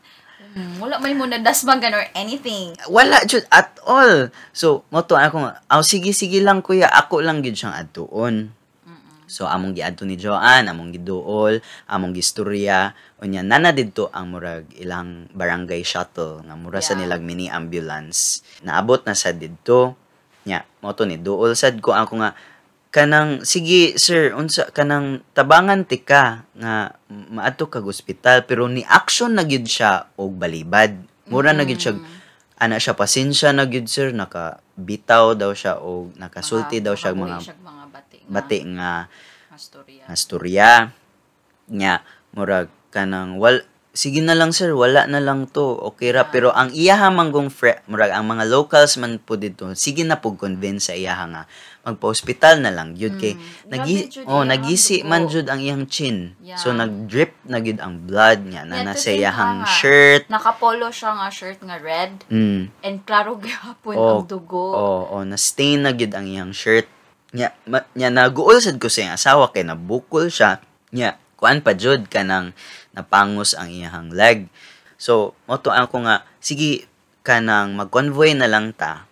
Mm, 0.52 0.84
wala 0.84 1.00
may 1.00 1.16
mo 1.16 1.24
nadasmagan 1.24 1.96
or 1.96 2.04
anything. 2.12 2.76
Wala 2.92 3.24
jud 3.24 3.48
at 3.52 3.72
all. 3.88 4.28
So, 4.52 4.84
mo 4.92 5.00
to 5.04 5.16
ako 5.16 5.48
"Aw 5.48 5.80
sige 5.80 6.12
sige 6.12 6.44
lang 6.44 6.60
kuya, 6.60 6.92
ako 6.92 7.24
lang 7.24 7.40
gid 7.40 7.56
siyang 7.56 7.72
adtuon." 7.72 8.52
So 9.32 9.48
among 9.48 9.80
giadto 9.80 10.04
ni 10.04 10.20
Joanne, 10.20 10.68
among 10.68 10.92
giduol, 10.92 11.64
among 11.88 12.12
gistorya, 12.12 12.92
unya 13.24 13.40
nana 13.40 13.72
didto 13.72 14.12
ang 14.12 14.36
murag 14.36 14.68
ilang 14.76 15.32
barangay 15.32 15.88
shuttle 15.88 16.44
nga 16.44 16.60
mura 16.60 16.84
sa 16.84 17.00
Yeah. 17.00 17.08
nilag 17.08 17.24
mini 17.24 17.48
ambulance. 17.48 18.44
Naabot 18.60 19.00
na 19.08 19.16
sa 19.16 19.32
didto. 19.32 19.96
Nya, 20.44 20.68
mo 20.84 20.92
to 20.92 21.08
ni 21.08 21.16
duol 21.16 21.56
sad 21.56 21.80
ko 21.80 21.96
ako 21.96 22.20
nga 22.20 22.36
kanang 22.92 23.48
sige 23.48 23.96
sir 23.96 24.36
unsa 24.36 24.68
kanang 24.76 25.24
tabangan 25.32 25.88
ti 25.88 26.04
ka 26.04 26.44
nga 26.60 27.00
maadto 27.08 27.72
kag 27.72 27.88
ospital 27.88 28.44
pero 28.44 28.68
ni 28.68 28.84
action 28.84 29.32
na 29.32 29.48
gyud 29.48 29.64
siya 29.64 30.12
og 30.20 30.36
balibad. 30.36 31.00
Mura 31.32 31.56
na 31.56 31.64
gyud 31.64 31.80
siya 31.80 31.96
ana 32.60 32.76
siya 32.84 33.00
pasensya 33.00 33.56
na 33.56 33.64
gyud 33.64 33.88
sir 33.88 34.12
naka 34.12 34.60
bitaw 34.82 35.38
daw 35.38 35.54
siya 35.54 35.78
og 35.80 36.18
nakasulti 36.18 36.82
daw 36.82 36.98
siya 36.98 37.14
mga 37.14 37.40
mga 37.62 37.84
bati 37.94 38.18
nga, 38.20 38.32
bati 38.34 38.60
nga 38.76 38.92
nga 40.06 40.16
storya 40.18 40.72
nya 41.72 42.04
murag 42.36 42.68
kanang 42.92 43.40
wal 43.40 43.64
sige 43.92 44.24
na 44.24 44.36
lang 44.36 44.56
sir 44.56 44.72
wala 44.72 45.08
na 45.08 45.20
lang 45.20 45.48
to 45.52 45.76
okay 45.84 46.16
ra 46.16 46.32
pero 46.32 46.52
ang 46.56 46.72
iyaha 46.72 47.12
manggong 47.12 47.52
fre, 47.52 47.84
murag 47.92 48.16
ang 48.16 48.28
mga 48.28 48.48
locals 48.48 48.96
man 48.96 49.20
po 49.20 49.36
dito 49.36 49.72
sige 49.76 50.08
na 50.08 50.20
pug 50.20 50.40
convince 50.40 50.92
sa 50.92 50.96
iyaha 50.96 51.26
nga 51.28 51.44
magpa-hospital 51.82 52.62
na 52.62 52.72
lang 52.72 52.94
gyud 52.94 53.18
kay 53.18 53.36
nagi 53.68 54.08
Grabe 54.08 54.14
jud 54.14 54.26
oh 54.30 54.44
nagisi 54.46 55.04
man 55.04 55.28
jud 55.28 55.48
ang 55.50 55.60
iyang 55.60 55.86
chin 55.88 56.34
Yeah. 56.42 56.58
so 56.58 56.74
nag-drip 56.74 57.38
na 57.48 57.62
gyud 57.62 57.80
ang 57.80 58.08
blood 58.10 58.44
niya 58.44 58.66
na 58.66 58.82
Yeah, 58.82 58.86
na 58.88 58.94
to 58.94 59.00
sa 59.00 59.10
think 59.12 59.22
iyahang 59.24 59.60
shirt 59.68 60.24
Nakapolo 60.28 60.88
siya 60.90 61.12
nga 61.16 61.28
shirt 61.32 61.60
nga 61.62 61.78
red 61.78 62.24
mm. 62.28 62.82
and 62.82 62.98
klaro 63.06 63.38
gyapon 63.38 64.02
Oh, 64.02 64.24
ang 64.24 64.30
dugo. 64.30 64.74
Oo, 64.74 65.20
oh, 65.20 65.24
na 65.26 65.38
stain 65.38 65.86
na 65.86 65.94
gyud 65.94 66.14
ang 66.18 66.26
iyang 66.26 66.54
shirt. 66.56 66.90
Nya, 67.32 67.54
ma, 67.70 67.86
nya 67.96 68.12
naguol 68.12 68.60
sad 68.60 68.82
ko 68.82 68.90
sa 68.90 69.06
iyang 69.06 69.16
asawa 69.16 69.54
kay 69.54 69.64
nabukol 69.64 70.28
siya. 70.28 70.60
Nya, 70.92 71.22
kuan 71.38 71.62
pa 71.62 71.74
jud 71.78 72.10
kanang 72.10 72.54
napangos 72.92 73.56
ang 73.56 73.70
iyang 73.70 74.12
leg. 74.12 74.48
So, 74.96 75.34
mo 75.46 75.58
to 75.58 75.72
ako 75.72 76.06
nga 76.06 76.24
sige 76.38 76.86
kanang 77.22 77.78
mag-convoy 77.78 78.34
na 78.34 78.50
lang 78.50 78.74
ta 78.74 79.06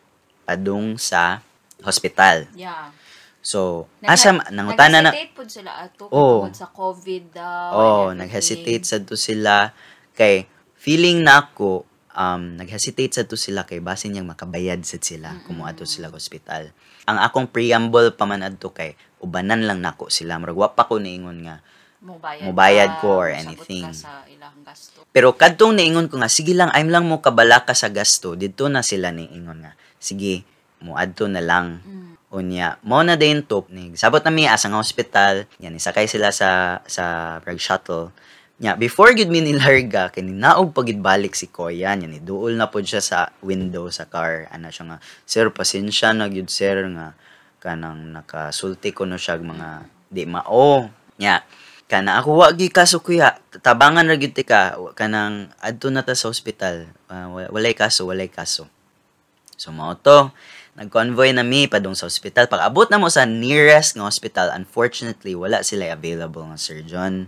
padung 0.43 0.97
sa 0.97 1.41
hospital. 1.81 2.49
Yeah. 2.53 2.91
So, 3.39 3.87
Naghe- 4.03 4.11
asa 4.11 4.29
nangutana 4.51 4.99
na 4.99 5.09
Nag-hesitate 5.09 5.31
po 5.31 5.41
sila 5.47 5.71
ato 5.79 6.03
Oh. 6.11 6.43
sa 6.51 6.67
COVID 6.67 7.23
daw. 7.31 7.69
Oh, 7.71 8.05
nag-hesitate 8.11 8.83
sad 8.83 9.07
to 9.07 9.15
sila 9.15 9.71
kay 10.11 10.43
feeling 10.75 11.23
na 11.23 11.47
ako 11.47 11.87
um 12.11 12.59
nag-hesitate 12.59 13.15
sad 13.15 13.31
to 13.31 13.39
sila 13.39 13.63
kay 13.63 13.79
basin 13.79 14.11
niyang 14.11 14.27
makabayad 14.27 14.83
sad 14.83 14.99
sila 15.01 15.39
kung 15.47 15.63
moadto 15.63 15.87
sila 15.87 16.11
sa 16.11 16.19
hospital. 16.19 16.75
Ang 17.07 17.17
akong 17.17 17.47
preamble 17.47 18.11
pa 18.11 18.27
man 18.27 18.43
adto 18.43 18.75
kay 18.75 18.93
ubanan 19.23 19.63
lang 19.63 19.79
nako 19.79 20.11
sila 20.11 20.35
murag 20.35 20.59
wa 20.59 20.75
pa 20.75 20.83
ko 20.83 20.99
niingon 20.99 21.47
nga 21.47 21.63
Mubayad, 21.99 22.43
Mubayad 22.47 22.91
ka, 22.95 22.99
ko 23.03 23.09
or 23.19 23.29
anything. 23.31 23.91
Ka 23.91 24.07
sa 24.07 24.23
ilang 24.31 24.55
gasto. 24.63 25.03
pero 25.11 25.35
kadtong 25.35 25.75
niingon 25.75 26.07
ko 26.07 26.21
nga 26.21 26.31
sige 26.31 26.55
lang 26.55 26.71
I'm 26.71 26.87
lang 26.87 27.09
mo 27.09 27.19
kabala 27.19 27.67
ka 27.67 27.75
sa 27.75 27.91
gasto 27.91 28.39
didto 28.39 28.71
na 28.71 28.79
sila 28.79 29.11
niingon 29.11 29.67
nga 29.67 29.75
sige 29.99 30.47
muadto 30.79 31.27
na 31.27 31.43
lang 31.43 31.83
Mm. 31.83 32.09
Unya, 32.29 32.77
mo 32.85 33.01
na 33.01 33.17
din 33.17 33.41
to, 33.41 33.65
sabot 33.97 34.21
na 34.21 34.29
mi 34.29 34.45
asa 34.45 34.69
nga 34.69 34.77
hospital, 34.77 35.49
yan 35.57 35.73
isakay 35.73 36.05
sila 36.05 36.29
sa 36.29 36.77
sa 36.85 37.37
rag 37.41 37.57
shuttle. 37.57 38.13
Nya, 38.61 38.77
before 38.77 39.17
gid 39.17 39.33
mi 39.33 39.41
nilarga 39.41 40.13
kay 40.13 40.21
naog 40.21 40.77
pagid 40.77 41.01
balik 41.01 41.33
si 41.33 41.49
Koya, 41.49 41.97
nya 41.97 42.05
ni 42.05 42.21
duol 42.21 42.53
na 42.53 42.69
pod 42.69 42.85
siya 42.85 43.01
sa 43.01 43.33
window 43.41 43.89
sa 43.89 44.05
car. 44.05 44.45
Ana 44.53 44.69
siya 44.69 44.93
nga, 44.93 44.97
sir 45.25 45.49
pasensya 45.49 46.13
na 46.13 46.29
gyud 46.29 46.53
sir 46.53 46.85
nga 46.93 47.17
kanang 47.57 48.13
nakasulti 48.13 48.93
ko 48.93 49.09
no 49.09 49.17
siya 49.17 49.41
mga 49.41 49.89
di 50.13 50.29
mao. 50.29 50.85
Nya, 51.17 51.41
kana 51.89 52.21
ako 52.21 52.37
wa 52.37 52.47
gi 52.53 52.69
kaso 52.69 53.01
kuya, 53.01 53.41
tabangan 53.65 54.05
ra 54.05 54.13
gyud 54.13 54.37
ka 54.45 54.77
kanang 54.93 55.49
adto 55.57 55.89
na 55.89 56.05
ta 56.05 56.13
sa 56.13 56.29
hospital. 56.29 56.85
Ah, 57.09 57.25
wa- 57.33 57.49
walay 57.49 57.73
kaso, 57.73 58.05
walay 58.05 58.29
kaso. 58.29 58.69
So 59.57 59.73
mao 59.73 59.97
to, 59.97 60.29
nag-convoy 60.77 61.33
na 61.33 61.41
mi 61.43 61.65
padung 61.67 61.97
sa 61.97 62.05
hospital. 62.07 62.45
Pag 62.47 62.61
abot 62.63 62.87
na 62.87 63.01
mo 63.01 63.09
sa 63.09 63.25
nearest 63.25 63.97
nga 63.97 64.05
hospital, 64.07 64.53
unfortunately 64.53 65.33
wala 65.33 65.65
sila 65.65 65.89
available 65.91 66.45
nga 66.47 66.61
surgeon. 66.61 67.27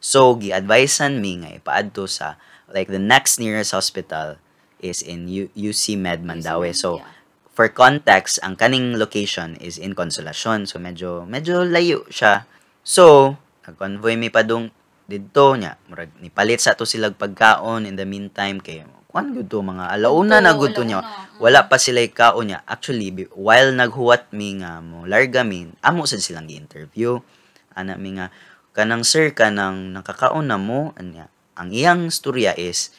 So 0.00 0.32
gi-advisean 0.40 1.20
mi 1.20 1.44
nga 1.44 1.52
ipaadto 1.52 2.08
sa 2.08 2.40
like 2.72 2.88
the 2.88 2.98
next 3.02 3.36
nearest 3.36 3.76
hospital 3.76 4.40
is 4.80 5.04
in 5.04 5.28
U- 5.28 5.52
UC 5.54 6.00
Med 6.00 6.24
Mandaue. 6.24 6.72
So 6.72 7.04
Yeah. 7.04 7.12
for 7.52 7.68
context, 7.68 8.40
ang 8.40 8.56
kaning 8.56 8.96
location 8.96 9.60
is 9.60 9.76
in 9.76 9.92
Consolacion. 9.92 10.64
So 10.64 10.80
medyo 10.80 11.28
medyo 11.28 11.68
layo 11.68 12.08
siya. 12.08 12.48
So 12.80 13.36
nag-convoy 13.66 14.16
mi 14.16 14.32
padung 14.32 14.70
didto 15.10 15.58
nya 15.58 15.74
murag 15.90 16.14
nipalit 16.22 16.62
sa 16.62 16.78
to 16.78 16.86
silag 16.86 17.18
pagkaon 17.18 17.82
in 17.82 17.98
the 17.98 18.06
meantime 18.06 18.62
kay 18.62 18.86
kuan 19.10 19.34
gud 19.34 19.50
to 19.50 19.58
mga 19.58 19.90
alauna 19.90 20.38
na 20.38 20.54
gud 20.54 20.70
to 20.70 20.86
nya 20.86 21.02
alauna. 21.02 21.30
wala 21.40 21.66
pa 21.72 21.80
sila 21.80 22.04
kaon 22.04 22.52
niya. 22.52 22.60
Actually, 22.68 23.08
while 23.32 23.72
naghuwat 23.72 24.28
mi 24.36 24.60
nga 24.60 24.84
mo, 24.84 25.08
larga 25.08 25.40
mi, 25.40 25.72
amo 25.80 26.04
sad 26.04 26.20
silang 26.20 26.44
gi-interview. 26.44 27.16
Ana 27.72 27.96
mi 27.96 28.12
nga, 28.20 28.28
kanang 28.76 29.08
sir, 29.08 29.32
kanang 29.32 29.96
nakakaon 29.96 30.52
na 30.52 30.60
mo, 30.60 30.92
anya. 31.00 31.32
Ang 31.56 31.72
iyang 31.72 32.12
storya 32.12 32.52
is, 32.60 32.92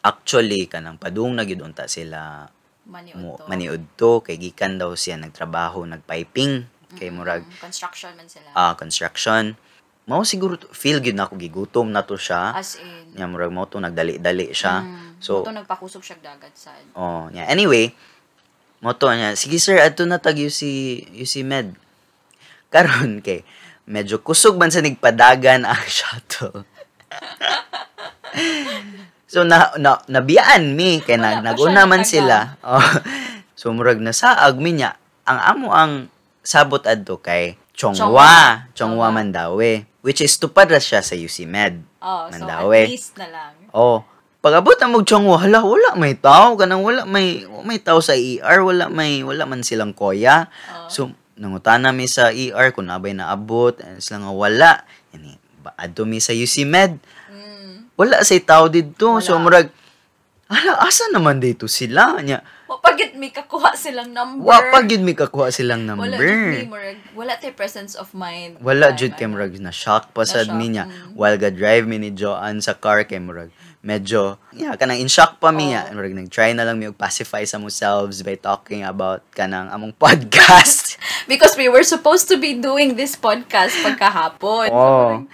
actually, 0.00 0.64
kanang 0.64 0.96
padung 0.96 1.36
na 1.36 1.44
gyud 1.44 1.60
unta 1.60 1.84
sila 1.84 2.48
Maniud 2.88 3.20
mo, 3.20 3.36
to. 3.36 3.52
maniud 3.52 3.84
to, 4.00 4.24
kay 4.24 4.40
gikan 4.40 4.80
daw 4.80 4.96
siya 4.96 5.20
nagtrabaho, 5.20 5.84
nagpiping, 5.84 6.64
kay 6.96 7.12
murag, 7.12 7.44
Mm, 7.44 7.60
construction 7.60 8.16
man 8.16 8.28
sila. 8.32 8.48
ah 8.56 8.72
construction. 8.80 9.60
Mao 10.04 10.20
siguro, 10.20 10.60
to- 10.60 10.68
feel 10.70 11.00
gyud 11.00 11.16
na 11.16 11.24
ako 11.24 11.34
gigutom 11.36 11.88
na 11.88 12.04
to 12.04 12.14
siya. 12.14 12.52
As 12.52 12.76
in. 12.76 13.16
Nya 13.16 13.24
murag 13.24 13.48
mo 13.48 13.64
to 13.64 13.80
nagdali-dali 13.80 14.52
siya. 14.52 14.84
Mm, 14.84 15.16
So, 15.16 15.40
Muto 15.40 15.56
nagpakusog 15.56 16.04
siya 16.04 16.20
dagat 16.20 16.52
sa 16.52 16.76
Oh, 16.92 17.32
yeah. 17.32 17.48
Anyway, 17.48 17.96
moto 18.84 19.08
niya, 19.08 19.32
sige 19.32 19.56
sir, 19.56 19.80
ato 19.80 20.04
na 20.04 20.20
tag 20.20 20.36
UC, 20.36 20.60
UC 21.16 21.40
Med. 21.40 21.72
Karon 22.74 23.24
kay, 23.24 23.48
medyo 23.88 24.20
kusog 24.20 24.60
man 24.60 24.68
sa 24.68 24.84
nigpadagan 24.84 25.64
ang 25.64 25.80
shuttle. 25.96 26.68
so, 29.32 29.40
na, 29.48 29.72
na, 29.80 30.04
nabiyaan 30.04 30.76
mi, 30.76 31.00
kay 31.00 31.16
nag, 31.16 31.40
naguna 31.40 31.88
man 31.88 32.04
sila. 32.04 32.60
Oh. 32.60 32.84
so, 33.56 33.72
murag 33.72 34.04
nasaag 34.04 34.60
mi 34.60 34.76
niya, 34.76 35.00
ang 35.24 35.40
amo 35.40 35.72
ang 35.72 36.12
sabot 36.44 36.84
adto 36.84 37.16
kay 37.16 37.56
Chongwa, 37.72 37.96
Chongwa. 37.96 38.32
Chongwa 38.76 39.08
Mandawe, 39.08 39.72
which 40.04 40.20
is 40.20 40.36
tupad 40.36 40.68
ra 40.68 40.76
siya 40.76 41.00
sa 41.00 41.16
UC 41.16 41.48
Med. 41.48 41.80
Oh, 41.98 42.28
so 42.28 42.36
Mandawe. 42.44 42.76
at 42.84 42.92
least 42.92 43.16
na 43.16 43.26
lang. 43.32 43.54
Oh, 43.72 44.04
pag-abot 44.44 44.76
na 44.76 44.92
magchongwa, 44.92 45.40
hala, 45.40 45.64
wala 45.64 45.96
may 45.96 46.12
tao, 46.20 46.52
kanang 46.60 46.84
wala 46.84 47.08
may 47.08 47.48
wala 47.48 47.64
may 47.64 47.80
tao 47.80 48.04
sa 48.04 48.12
ER, 48.12 48.60
wala 48.60 48.92
may 48.92 49.24
wala 49.24 49.48
man 49.48 49.64
silang 49.64 49.96
koya. 49.96 50.52
Oh. 50.68 50.92
So, 50.92 51.00
nangutana 51.34 51.96
mi 51.96 52.04
sa 52.04 52.28
ER 52.28 52.76
kung 52.76 52.92
nabay 52.92 53.16
na 53.16 53.32
abot, 53.32 53.80
and 53.80 54.04
sila 54.04 54.28
nga 54.28 54.32
wala. 54.36 54.72
Yani, 55.16 55.40
ba 55.64 55.72
adto 55.80 56.04
mi 56.04 56.20
sa 56.20 56.36
UC 56.36 56.68
Med, 56.68 57.00
Mm. 57.32 57.96
wala 57.96 58.20
say 58.20 58.44
tao 58.44 58.68
didto. 58.68 59.18
So 59.24 59.34
Wala. 59.34 59.42
murag 59.42 59.68
hala, 60.52 60.76
asa 60.84 61.08
naman 61.10 61.40
dito 61.40 61.64
sila? 61.64 62.20
Nya, 62.20 62.44
Wa 62.64 62.80
pagit 62.80 63.12
mi 63.12 63.28
kakuha 63.28 63.76
silang 63.76 64.08
number. 64.16 64.40
wa 64.40 64.56
pa 64.72 64.80
gyud 64.80 65.04
mi 65.04 65.12
kakuha 65.12 65.52
silang 65.52 65.84
Wala 65.84 66.16
number. 66.16 66.24
jud 66.24 66.40
mi 66.48 66.64
murag 66.64 66.98
wala 67.12 67.36
tay 67.36 67.52
presence 67.52 67.92
of 67.92 68.16
mind. 68.16 68.56
Wala 68.64 68.96
jud 68.96 69.12
kay 69.14 69.28
ano. 69.28 69.36
murag 69.36 69.52
na 69.60 69.68
shock 69.68 70.16
pa 70.16 70.24
sad 70.24 70.48
mi 70.48 70.72
niya 70.72 70.88
mm. 70.88 71.12
while 71.12 71.36
ga 71.36 71.52
drive 71.52 71.84
mi 71.84 72.00
ni 72.00 72.08
Joanne 72.10 72.64
sa 72.64 72.72
car 72.72 73.04
kay 73.04 73.20
murag 73.20 73.52
medyo 73.84 74.40
yeah 74.56 74.72
kanang 74.80 74.96
in 74.96 75.12
shock 75.12 75.36
pa 75.36 75.52
mi 75.52 75.76
Oh. 75.76 75.92
murag 75.92 76.16
nag-try 76.16 76.56
na 76.56 76.64
lang 76.64 76.80
mi 76.80 76.88
og 76.88 76.96
pacify 76.96 77.44
sa 77.44 77.60
selves 77.68 78.24
by 78.24 78.32
talking 78.32 78.80
about 78.80 79.20
kanang 79.36 79.68
among 79.68 79.92
podcast. 80.02 80.96
Because 81.30 81.56
we 81.60 81.68
were 81.68 81.84
supposed 81.84 82.32
to 82.32 82.40
be 82.40 82.56
doing 82.56 82.96
this 82.96 83.12
podcast 83.12 83.76
pagkahapon. 83.84 84.68
oh. 84.72 85.28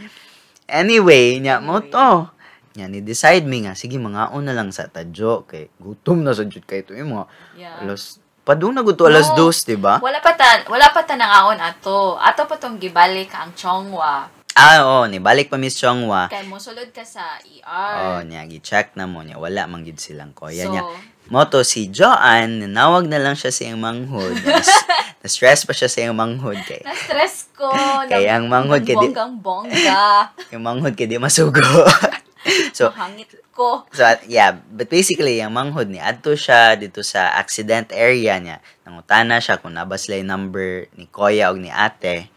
Anyway, 0.70 1.38
nya 1.42 1.58
mo 1.62 1.78
Anyway. 1.78 1.90
to. 1.94 2.30
Nya 2.70 2.86
ni 2.86 3.02
decide 3.02 3.42
mi 3.42 3.66
nga 3.66 3.74
sige 3.74 3.98
mga 3.98 4.30
na 4.30 4.54
lang 4.54 4.70
sa 4.70 4.86
tadyo 4.86 5.42
kay 5.42 5.66
gutom 5.76 6.22
na 6.22 6.30
sa 6.30 6.46
jud 6.46 6.62
kay 6.62 6.86
to 6.86 6.94
mga 6.94 7.26
Yeah. 7.58 7.82
alas 7.82 8.22
padung 8.40 8.72
na 8.72 8.86
gud 8.86 8.94
to 8.94 9.10
alas 9.10 9.26
No. 9.34 9.50
2, 9.50 9.66
di 9.66 9.76
ba? 9.76 9.98
Wala 9.98 10.18
pa 10.18 10.32
ta, 10.32 10.62
wala 10.66 10.86
pa 10.90 11.02
ta 11.02 11.14
nangaon 11.14 11.58
ato. 11.58 12.14
Ato 12.16 12.46
pa 12.46 12.56
tong 12.56 12.78
gibalik 12.78 13.30
ang 13.30 13.50
Chongwa. 13.54 14.26
Ah, 14.54 14.82
oo, 14.82 15.06
ni 15.06 15.18
balik 15.18 15.46
pa 15.46 15.58
Miss 15.58 15.74
Chongwa. 15.74 16.26
Kay 16.26 16.46
mo 16.46 16.58
sulod 16.58 16.90
ka 16.90 17.02
sa 17.02 17.38
Oh, 17.62 18.18
ER. 18.18 18.26
niya 18.26 18.46
gi-check 18.46 18.94
na 18.94 19.06
mo 19.06 19.22
niya 19.22 19.38
wala 19.38 19.66
man 19.66 19.82
gid 19.82 19.98
silang 19.98 20.30
koya 20.30 20.66
So, 20.66 20.72
niya. 20.72 20.82
Moto 21.30 21.62
si 21.62 21.86
Joanne, 21.86 22.66
nanawag 22.66 23.06
na 23.06 23.22
lang 23.22 23.38
siya 23.38 23.54
sa 23.54 23.62
iyang 23.62 23.78
manghod. 23.78 24.34
Nas- 24.46 24.82
Na-stress 25.22 25.62
pa 25.62 25.70
siya 25.70 25.86
sa 25.86 25.98
iyang 26.02 26.18
manghod 26.18 26.58
kay. 26.64 26.82
na-stress 26.82 27.54
ko. 27.54 27.70
Kaya 28.06 28.38
ang 28.38 28.46
manghod 28.46 28.82
kay 28.82 28.94
di- 28.94 29.10
Bonggang 29.10 29.38
bongga. 29.38 30.26
Yung 30.54 30.64
manghod 30.64 30.94
kay 30.94 31.06
di 31.06 31.18
masugo. 31.18 31.62
so, 32.76 32.90
Mahangit 32.90 33.30
ko. 33.50 33.84
so 33.90 34.02
yeah, 34.26 34.56
but 34.70 34.88
basically 34.88 35.38
yung 35.38 35.54
manghod 35.54 35.88
ni 35.88 35.98
adto 35.98 36.34
siya 36.34 36.74
dito 36.74 37.00
sa 37.00 37.34
accident 37.36 37.90
area 37.92 38.36
niya. 38.38 38.58
Nangutana 38.84 39.38
siya 39.38 39.58
kung 39.58 39.74
naba 39.74 39.96
sila 39.96 40.18
yung 40.18 40.30
number 40.30 40.86
ni 40.94 41.06
Koya 41.06 41.50
o 41.52 41.58
ni 41.58 41.70
Ate. 41.70 42.30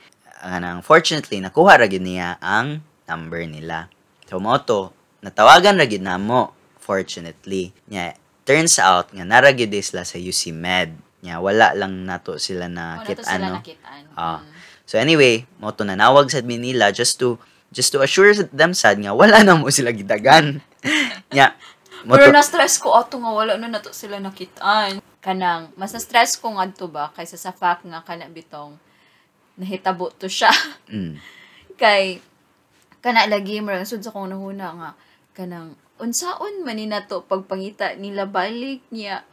kanang 0.43 0.83
fortunately 0.83 1.39
nakuha 1.39 1.79
ra 1.79 1.87
gyud 1.87 2.03
niya 2.03 2.35
ang 2.43 2.83
number 3.07 3.47
nila. 3.47 3.87
So 4.27 4.43
mo 4.43 4.59
to, 4.59 4.91
natawagan 5.23 5.79
ra 5.79 5.87
gyud 5.87 6.03
namo 6.03 6.51
fortunately. 6.77 7.71
Nya 7.87 8.13
turns 8.43 8.75
out 8.77 9.09
nga 9.15 9.23
nara 9.23 9.55
gyud 9.55 9.71
sila 9.79 10.03
sa 10.03 10.19
UC 10.19 10.51
Med. 10.51 10.93
Nya 11.23 11.39
wala 11.39 11.71
lang 11.71 12.03
nato 12.03 12.35
sila 12.35 12.67
na 12.67 12.99
Oh, 12.99 13.07
kit 13.07 13.23
nato 13.23 13.31
sila 13.31 13.39
ano. 13.47 13.55
nakitaan. 13.63 14.03
Ah. 14.13 14.43
Mm. 14.43 14.51
So 14.83 14.99
anyway, 14.99 15.47
mo 15.63 15.71
to 15.71 15.87
nanawag 15.87 16.27
sa 16.27 16.43
admin 16.43 16.59
nila 16.59 16.91
just 16.91 17.15
to 17.17 17.39
just 17.73 17.89
to 17.89 17.99
assure 18.05 18.31
them 18.53 18.77
sad 18.77 19.01
nga 19.01 19.11
wala 19.11 19.41
na 19.41 19.57
mo 19.57 19.67
sila 19.73 19.89
gidagan. 19.89 20.61
Nya 21.35 21.57
mo 22.05 22.13
Pero 22.13 22.29
to- 22.29 22.35
na-stress 22.37 22.77
ko 22.77 22.93
ato 22.93 23.17
nga 23.17 23.31
wala 23.33 23.57
na 23.57 23.67
nato 23.67 23.89
sila 23.89 24.21
nakitaan. 24.21 25.01
Kanang 25.19 25.73
mas 25.73 25.89
na-stress 25.91 26.37
ko 26.37 26.53
nga 26.53 26.69
to 26.69 26.85
ba 26.85 27.09
kaysa 27.11 27.35
sa 27.35 27.49
fact 27.49 27.83
nga 27.89 28.05
kana 28.05 28.29
bitong 28.29 28.77
nahitabo 29.57 30.13
to 30.15 30.29
siya. 30.29 30.53
Mm. 30.93 31.17
Kay 31.73 32.21
kana 33.01 33.25
lagi 33.25 33.57
mo 33.59 33.73
sud 33.81 34.05
sa 34.05 34.13
kong 34.13 34.29
nahuna 34.29 34.67
nga 34.77 34.89
kanang 35.33 35.73
unsaon 35.97 36.61
man 36.61 36.77
ni 36.77 36.85
nato 36.85 37.25
pagpangita 37.25 37.97
nila 37.97 38.29
balik 38.29 38.85
niya 38.93 39.25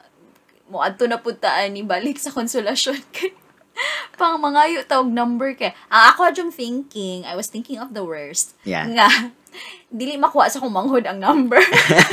mo 0.71 0.81
adto 0.81 1.05
na 1.05 1.21
putaan 1.21 1.75
ni 1.75 1.83
balik 1.85 2.17
sa 2.17 2.33
konsolasyon 2.33 2.97
kay 3.15 3.35
pang 4.19 4.37
mangayo 4.37 4.85
tawag 4.85 5.09
number 5.09 5.53
kay 5.55 5.73
ang 5.89 6.13
ako 6.13 6.29
adjong 6.29 6.53
thinking 6.53 7.25
I 7.25 7.35
was 7.35 7.49
thinking 7.49 7.81
of 7.81 7.93
the 7.93 8.05
worst 8.05 8.55
Yeah. 8.63 8.85
nga 8.87 9.09
dili 9.91 10.15
makuha 10.15 10.47
sa 10.47 10.61
kong 10.61 10.71
manghod 10.71 11.05
ang 11.05 11.19
number 11.19 11.59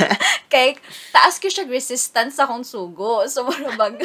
kay 0.52 0.74
taas 1.10 1.38
ko 1.38 1.46
siya 1.46 1.68
resistance 1.68 2.34
sa 2.34 2.48
akong 2.48 2.66
sugo 2.66 3.22
so 3.28 3.46
marabag 3.46 4.00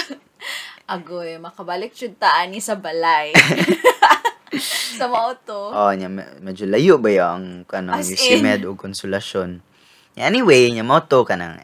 agoy 0.85 1.39
makabalik 1.39 1.95
jud 1.95 2.13
ta 2.15 2.43
ani 2.43 2.59
sa 2.59 2.75
balay 2.75 3.31
sa 4.93 5.09
mao 5.09 5.33
to 5.33 5.57
Oh, 5.73 5.89
me- 5.89 6.37
medyo 6.39 6.69
layo 6.69 7.01
ba 7.01 7.09
yung 7.09 7.65
kanang 7.65 7.97
As 7.97 8.13
in. 8.13 8.45
Med 8.45 8.61
o 8.61 8.77
konsolasyon. 8.77 9.65
Anyway, 10.13 10.69
nya 10.69 10.85
mo 10.85 11.01
to 11.01 11.25
kanang 11.25 11.57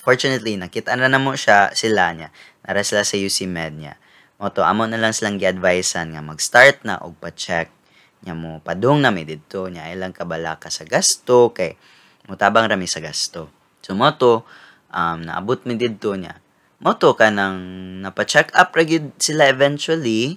fortunately 0.00 0.56
nakita 0.56 0.96
na 0.96 1.12
namo 1.12 1.36
siya 1.36 1.76
sila 1.76 2.16
niya. 2.16 2.32
Nara 2.64 2.80
sila 2.80 3.04
sa 3.04 3.20
UC 3.20 3.44
Med 3.44 3.76
niya. 3.76 4.00
Mo 4.44 4.52
to 4.52 4.60
amo 4.60 4.84
na 4.84 5.00
lang 5.00 5.16
silang 5.16 5.40
gi-advisean 5.40 6.12
nga 6.12 6.20
mag-start 6.20 6.84
na 6.84 7.00
og 7.00 7.16
pa-check 7.16 7.72
nya 8.28 8.36
mo 8.36 8.60
padung 8.60 9.00
na 9.00 9.08
mi 9.08 9.24
didto 9.24 9.72
nya 9.72 9.88
ilang 9.88 10.12
kabala 10.12 10.60
ka 10.60 10.68
sa 10.68 10.84
gasto 10.84 11.56
kay 11.56 11.80
mutabang 12.28 12.68
rami 12.68 12.84
sa 12.84 13.00
gasto. 13.00 13.48
So 13.80 13.96
mo 13.96 14.12
to 14.12 14.44
um 14.92 15.24
naabot 15.24 15.64
mi 15.64 15.80
didto 15.80 16.12
niya. 16.12 16.44
Mo 16.84 16.92
to 16.92 17.16
kanang 17.16 17.56
napa-check 18.04 18.52
up 18.52 18.76
ra 18.76 18.84
gyud 18.84 19.16
sila 19.16 19.48
eventually 19.48 20.36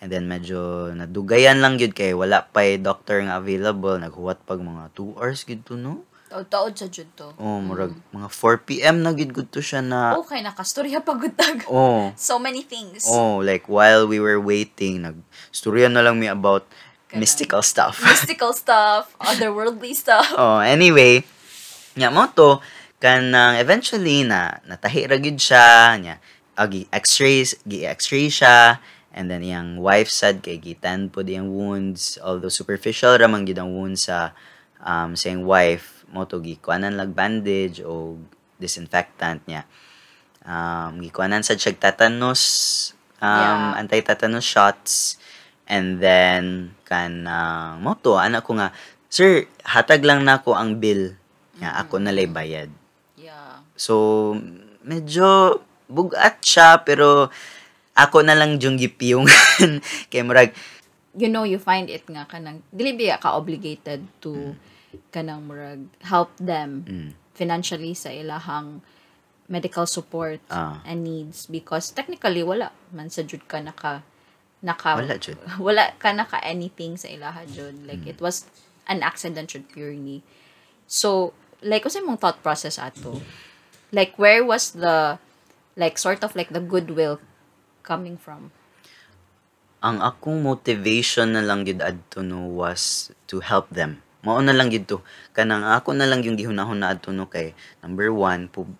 And 0.00 0.08
then 0.08 0.32
medyo 0.32 0.88
nadugayan 0.96 1.60
lang 1.60 1.76
gyud 1.76 1.92
kay 1.92 2.16
wala 2.16 2.48
pay 2.56 2.80
doctor 2.80 3.20
nga 3.20 3.36
available 3.36 4.00
naghuwat 4.00 4.48
pag 4.48 4.64
mga 4.64 4.96
2 4.96 5.20
hours 5.20 5.44
gyud 5.44 5.60
to 5.68 5.76
no. 5.76 6.08
Taod-taod 6.32 6.72
sa 6.72 6.88
jud 6.88 7.04
to 7.12 7.28
Oh, 7.36 7.60
murag 7.60 7.92
mga 8.10 8.32
4 8.32 8.64
PM 8.64 8.96
na 9.04 9.12
gud 9.12 9.52
to 9.52 9.60
siya 9.60 9.84
na 9.84 10.16
okay 10.16 10.40
nakastorya 10.40 11.04
pagutag 11.04 11.68
Oh. 11.68 12.08
so 12.16 12.40
many 12.40 12.64
things 12.64 13.04
Oh, 13.04 13.44
like 13.44 13.68
while 13.68 14.08
we 14.08 14.16
were 14.16 14.40
waiting, 14.40 15.04
nagstorya 15.04 15.92
na 15.92 16.00
lang 16.00 16.16
mi 16.16 16.26
about 16.26 16.64
Ganun. 17.12 17.20
mystical 17.28 17.60
stuff. 17.60 18.00
mystical 18.08 18.56
stuff 18.56 19.12
otherworldly 19.20 19.92
stuff 19.92 20.32
oh, 20.32 20.64
anyway, 20.64 21.20
nya 21.92 22.08
mo 22.08 22.24
to 22.32 22.56
kanang 22.96 23.60
eventually 23.60 24.24
na 24.24 24.62
natahi 24.64 25.04
ra 25.04 25.18
gyud 25.20 25.36
siya 25.36 25.98
nya 26.00 26.14
agi 26.54 26.86
x-ray 26.88 27.42
gi 27.66 27.84
x-ray 27.84 28.30
siya 28.30 28.78
and 29.12 29.26
then 29.28 29.42
iyang 29.42 29.76
wife 29.82 30.06
sad 30.08 30.38
kay 30.40 30.56
gitan 30.56 31.10
po 31.10 31.20
iyang 31.20 31.50
wounds 31.50 32.16
although 32.22 32.48
superficial 32.48 33.12
ra 33.18 33.26
man 33.28 33.42
gyud 33.44 33.58
ang 33.58 33.74
wounds 33.74 34.06
sa 34.06 34.30
um 34.80 35.18
sa 35.18 35.28
iyang 35.34 35.42
wife 35.44 36.01
mo 36.12 36.28
to 36.28 36.38
gikuanan 36.38 36.94
lag 36.94 37.10
bandage 37.10 37.80
o 37.82 38.20
disinfectant 38.60 39.42
niya. 39.48 39.64
Um 40.44 41.00
gikuanan 41.02 41.42
sad 41.42 41.58
siya 41.58 41.74
tetanus 41.74 42.42
um 43.18 43.26
Yeah. 43.26 43.80
anti-tetanus 43.80 44.44
shots 44.44 45.16
and 45.66 46.02
then 46.02 46.74
kan 46.84 47.24
mo 47.80 47.96
to 47.98 48.20
anak 48.20 48.44
ko 48.44 48.58
nga 48.58 48.74
sir 49.08 49.48
hatag 49.64 50.04
lang 50.04 50.22
nako 50.22 50.52
ang 50.52 50.76
bill 50.78 51.16
nga 51.62 51.78
ako 51.78 52.02
na 52.02 52.10
lay 52.10 52.26
bayad. 52.26 52.70
Yeah. 53.14 53.62
So, 53.78 54.34
medyo 54.82 55.62
bugat 55.86 56.42
siya, 56.42 56.82
pero 56.82 57.30
ako 57.94 58.24
na 58.26 58.34
lang 58.34 58.58
yung 58.58 58.80
gipiyungan. 58.80 59.78
Kaya 60.10 60.22
murag, 60.26 60.50
you 61.14 61.28
know 61.28 61.44
you 61.44 61.60
find 61.60 61.92
it 61.92 62.02
nga 62.08 62.24
kanang 62.24 62.64
dili 62.72 62.96
biya 62.96 63.20
ka 63.20 63.36
obligated 63.36 64.02
to 64.24 64.56
kanang 65.10 65.48
murag 65.48 65.88
help 66.04 66.30
them 66.36 66.84
mm, 66.84 67.08
financially 67.32 67.96
sa 67.96 68.12
ilahang 68.12 68.80
medical 69.48 69.84
support 69.84 70.40
Ah. 70.48 70.80
and 70.84 71.04
needs 71.04 71.44
because 71.48 71.92
technically 71.92 72.40
wala 72.44 72.72
man 72.92 73.08
sa 73.08 73.20
jud 73.24 73.44
ka 73.48 73.60
naka 73.60 74.00
naka 74.62 74.96
wala 74.96 75.16
jud. 75.18 75.36
wala 75.66 75.92
ka 75.98 76.12
naka 76.14 76.38
anything 76.44 76.96
sa 76.96 77.08
ilaha 77.10 77.44
jud 77.48 77.74
like 77.84 78.04
it 78.06 78.20
was 78.22 78.46
an 78.88 79.02
accident 79.02 79.50
jud 79.50 79.64
purely 79.68 80.22
so 80.88 81.32
like 81.60 81.82
kasi 81.84 82.00
mong 82.00 82.16
thought 82.20 82.40
process 82.40 82.78
ato 82.78 83.20
like 83.92 84.16
where 84.16 84.40
was 84.44 84.72
the 84.78 85.18
like 85.76 85.96
sort 85.96 86.20
of 86.24 86.32
like 86.36 86.52
the 86.52 86.60
goodwill 86.62 87.16
coming 87.82 88.16
from 88.16 88.52
Ang 89.82 89.98
akong 89.98 90.46
motivation 90.46 91.34
na 91.34 91.42
lang 91.42 91.66
gid 91.66 91.82
adto 91.82 92.22
no 92.22 92.46
was 92.46 93.10
to 93.26 93.42
help 93.42 93.66
them. 93.74 93.98
Mao 94.22 94.38
na 94.38 94.54
lang 94.54 94.70
gid 94.70 94.86
to. 94.86 95.02
Kanang 95.34 95.66
ako 95.66 95.98
na 95.98 96.06
lang 96.06 96.22
yung 96.22 96.38
gihunahon 96.38 96.78
na 96.78 96.94
adto 96.94 97.10
no 97.10 97.26
kay 97.26 97.54
number 97.82 98.08
one, 98.14 98.46
pub 98.46 98.70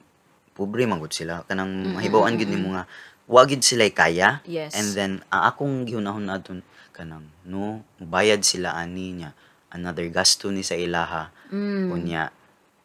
pobre 0.54 0.86
man 0.86 1.02
gud 1.02 1.10
sila. 1.10 1.42
Kanang 1.50 1.98
mahibawan 1.98 2.38
gid 2.38 2.46
nimo 2.50 2.78
nga 2.78 2.86
wa 3.26 3.42
gid 3.46 3.62
sila 3.66 3.82
kaya. 3.90 4.38
Yes. 4.46 4.74
And 4.78 4.88
then 4.94 5.12
ang 5.34 5.42
akong 5.50 5.74
gihunahon 5.90 6.30
na 6.30 6.38
adto 6.38 6.58
kanang 6.94 7.26
no 7.42 7.82
bayad 7.98 8.44
sila 8.46 8.76
ani 8.78 9.18
niya 9.18 9.34
another 9.72 10.06
gasto 10.12 10.52
ni 10.52 10.62
sa 10.62 10.76
ilaha. 10.76 11.32
mm, 11.50 11.88
Unya 11.90 12.30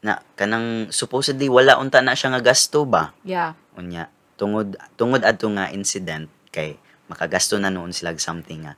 na 0.01 0.23
kanang 0.39 0.87
supposedly 0.89 1.51
wala 1.51 1.75
unta 1.77 1.99
na 2.01 2.15
siya 2.15 2.31
nga 2.33 2.41
gasto 2.41 2.87
ba? 2.87 3.11
yeah 3.27 3.53
Unya 3.75 4.07
tungod 4.39 4.77
tungod 4.95 5.25
adto 5.27 5.51
nga 5.51 5.69
incident 5.73 6.31
kay 6.53 6.79
makagasto 7.11 7.59
na 7.59 7.67
noon 7.73 7.91
sila 7.91 8.15
something 8.17 8.63
nga 8.63 8.73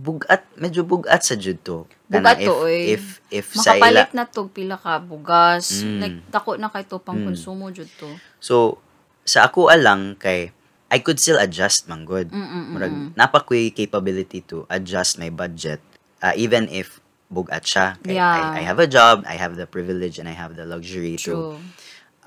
bugat 0.00 0.48
medyo 0.56 0.80
bugat 0.82 1.20
sa 1.20 1.36
jud 1.36 1.60
to. 1.60 1.84
Bugat 2.08 2.40
to, 2.40 2.56
if, 2.56 2.64
oy. 2.64 2.80
if 2.88 3.02
if 3.30 3.46
sa 3.54 3.76
ila 3.76 3.84
makapalit 3.84 4.10
na 4.16 4.24
to 4.26 4.42
pila 4.50 4.76
ka 4.80 4.96
bugas 4.98 5.84
Mm. 5.84 5.98
like 6.00 6.16
dako 6.32 6.56
na 6.56 6.72
kay 6.72 6.88
to 6.88 6.96
pang 6.98 7.20
Mm. 7.20 7.26
konsumo 7.30 7.68
jud 7.70 7.86
to 8.00 8.08
so 8.40 8.80
sa 9.22 9.46
ako 9.46 9.68
alang 9.68 10.16
kay 10.16 10.50
I 10.90 10.98
could 11.06 11.22
still 11.22 11.38
adjust 11.38 11.86
man 11.86 12.02
good. 12.02 12.34
Mm-mm-mm. 12.34 12.74
Murag 12.74 13.14
napa 13.14 13.46
ko'y 13.46 13.70
capability 13.70 14.42
to 14.50 14.66
adjust 14.66 15.22
my 15.22 15.30
budget 15.30 15.78
uh, 16.18 16.34
even 16.34 16.66
if 16.66 16.98
bugat 17.30 17.62
siya. 17.62 17.94
Kay 18.02 18.18
Yeah. 18.18 18.26
I, 18.26 18.58
I 18.58 18.62
have 18.66 18.82
a 18.82 18.90
job, 18.90 19.22
I 19.22 19.38
have 19.38 19.54
the 19.54 19.70
privilege 19.70 20.18
and 20.18 20.26
I 20.26 20.34
have 20.34 20.58
the 20.58 20.66
luxury 20.66 21.14
to 21.14 21.22
true 21.30 21.48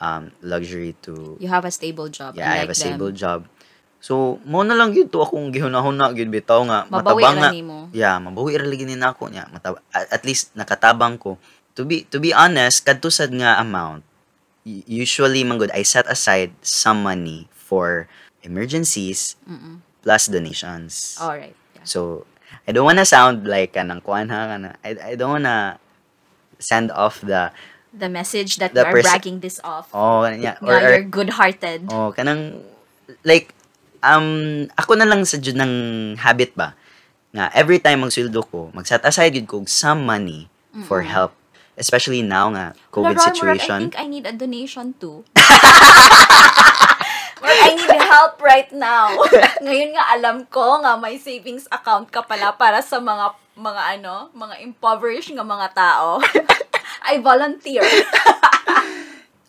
um 0.02 0.32
luxury 0.42 0.96
to 1.06 1.38
you 1.40 1.48
have 1.48 1.64
a 1.64 1.72
stable 1.72 2.10
job 2.10 2.34
yeah, 2.36 2.50
I 2.50 2.66
have 2.66 2.72
a 2.72 2.76
stable 2.76 3.14
them. 3.14 3.20
job. 3.20 3.40
So, 4.04 4.36
mo 4.44 4.68
na 4.68 4.76
lang 4.76 4.92
gyud 4.92 5.08
to 5.16 5.24
akong 5.24 5.56
gihunahuna 5.56 6.12
gyud 6.12 6.28
bitaw 6.28 6.60
nga 6.68 6.84
mabawi 6.92 7.24
matabang 7.24 7.40
ra 7.40 7.50
nimo 7.56 7.78
Yeah, 7.96 8.20
mabawi 8.20 8.60
ra 8.60 8.68
lagi 8.68 8.84
ni 8.84 9.00
nako 9.00 9.32
nya. 9.32 9.48
Matab- 9.48 9.80
at, 9.96 10.12
at 10.12 10.24
least 10.28 10.52
nakatabang 10.60 11.16
ko. 11.16 11.40
To 11.80 11.88
be 11.88 12.04
to 12.12 12.20
be 12.20 12.36
honest, 12.36 12.84
kadto 12.84 13.08
sad 13.08 13.32
nga 13.32 13.56
amount. 13.58 14.04
Usually 14.68 15.48
man 15.48 15.56
good 15.56 15.72
I 15.72 15.88
set 15.88 16.04
aside 16.08 16.52
some 16.60 17.00
money 17.04 17.48
for 17.56 18.12
emergencies 18.44 19.40
Mm-mm. 19.48 19.80
plus 20.04 20.28
donations. 20.28 21.16
all 21.20 21.36
right 21.36 21.56
yeah. 21.76 21.88
So, 21.88 22.28
I 22.68 22.76
don't 22.76 22.84
wanna 22.84 23.08
sound 23.08 23.48
like 23.48 23.72
kanang 23.76 24.04
kuan 24.04 24.28
ha 24.28 24.52
kana. 24.52 24.76
I, 24.84 25.00
I 25.00 25.14
don't 25.16 25.40
wanna 25.40 25.80
send 26.60 26.92
off 26.92 27.24
the 27.24 27.56
the 27.92 28.08
message 28.12 28.60
that 28.60 28.76
The 28.76 28.84
you 28.84 28.88
are 28.88 28.94
perce- 29.00 29.08
bragging 29.08 29.40
this 29.40 29.60
off 29.64 29.88
oh 29.96 30.28
yeah, 30.28 30.60
nga 30.60 30.76
you're 30.80 31.04
good-hearted 31.08 31.88
Oh, 31.88 32.12
kanang 32.12 32.64
like 33.24 33.52
um 34.04 34.28
ako 34.76 35.00
na 35.00 35.08
lang 35.08 35.24
sa 35.24 35.40
jud 35.40 35.56
ng 35.56 35.74
habit 36.20 36.52
ba 36.54 36.76
nga 37.34 37.50
every 37.58 37.82
time 37.82 38.06
magsweldo 38.06 38.46
ko, 38.46 38.70
mag-set 38.78 39.02
aside 39.02 39.34
yun 39.34 39.50
ko 39.50 39.66
some 39.66 40.06
money 40.06 40.46
for 40.86 41.02
help 41.02 41.34
especially 41.74 42.22
now 42.22 42.54
nga 42.54 42.78
COVID 42.94 43.18
Wala, 43.18 43.26
Ron, 43.26 43.34
Murag, 43.34 43.58
I 43.58 43.58
situation. 43.58 43.80
think 43.90 43.98
I 43.98 44.06
need 44.06 44.26
a 44.30 44.34
donation 44.34 44.94
too. 45.02 45.26
Murag, 47.42 47.60
I 47.66 47.72
need 47.74 47.90
help 48.06 48.38
right 48.42 48.70
now. 48.72 49.18
Ngayon 49.66 49.98
nga 49.98 50.06
alam 50.14 50.46
ko 50.48 50.80
nga 50.86 50.94
may 50.96 51.18
savings 51.18 51.66
account 51.74 52.14
ka 52.14 52.22
pala 52.22 52.54
para 52.54 52.86
sa 52.86 53.02
mga 53.02 53.34
mga 53.58 53.82
ano, 54.00 54.30
mga 54.34 54.62
impoverished 54.62 55.34
nga 55.34 55.46
mga 55.46 55.68
tao. 55.74 56.22
I 57.10 57.20
volunteer. 57.20 57.84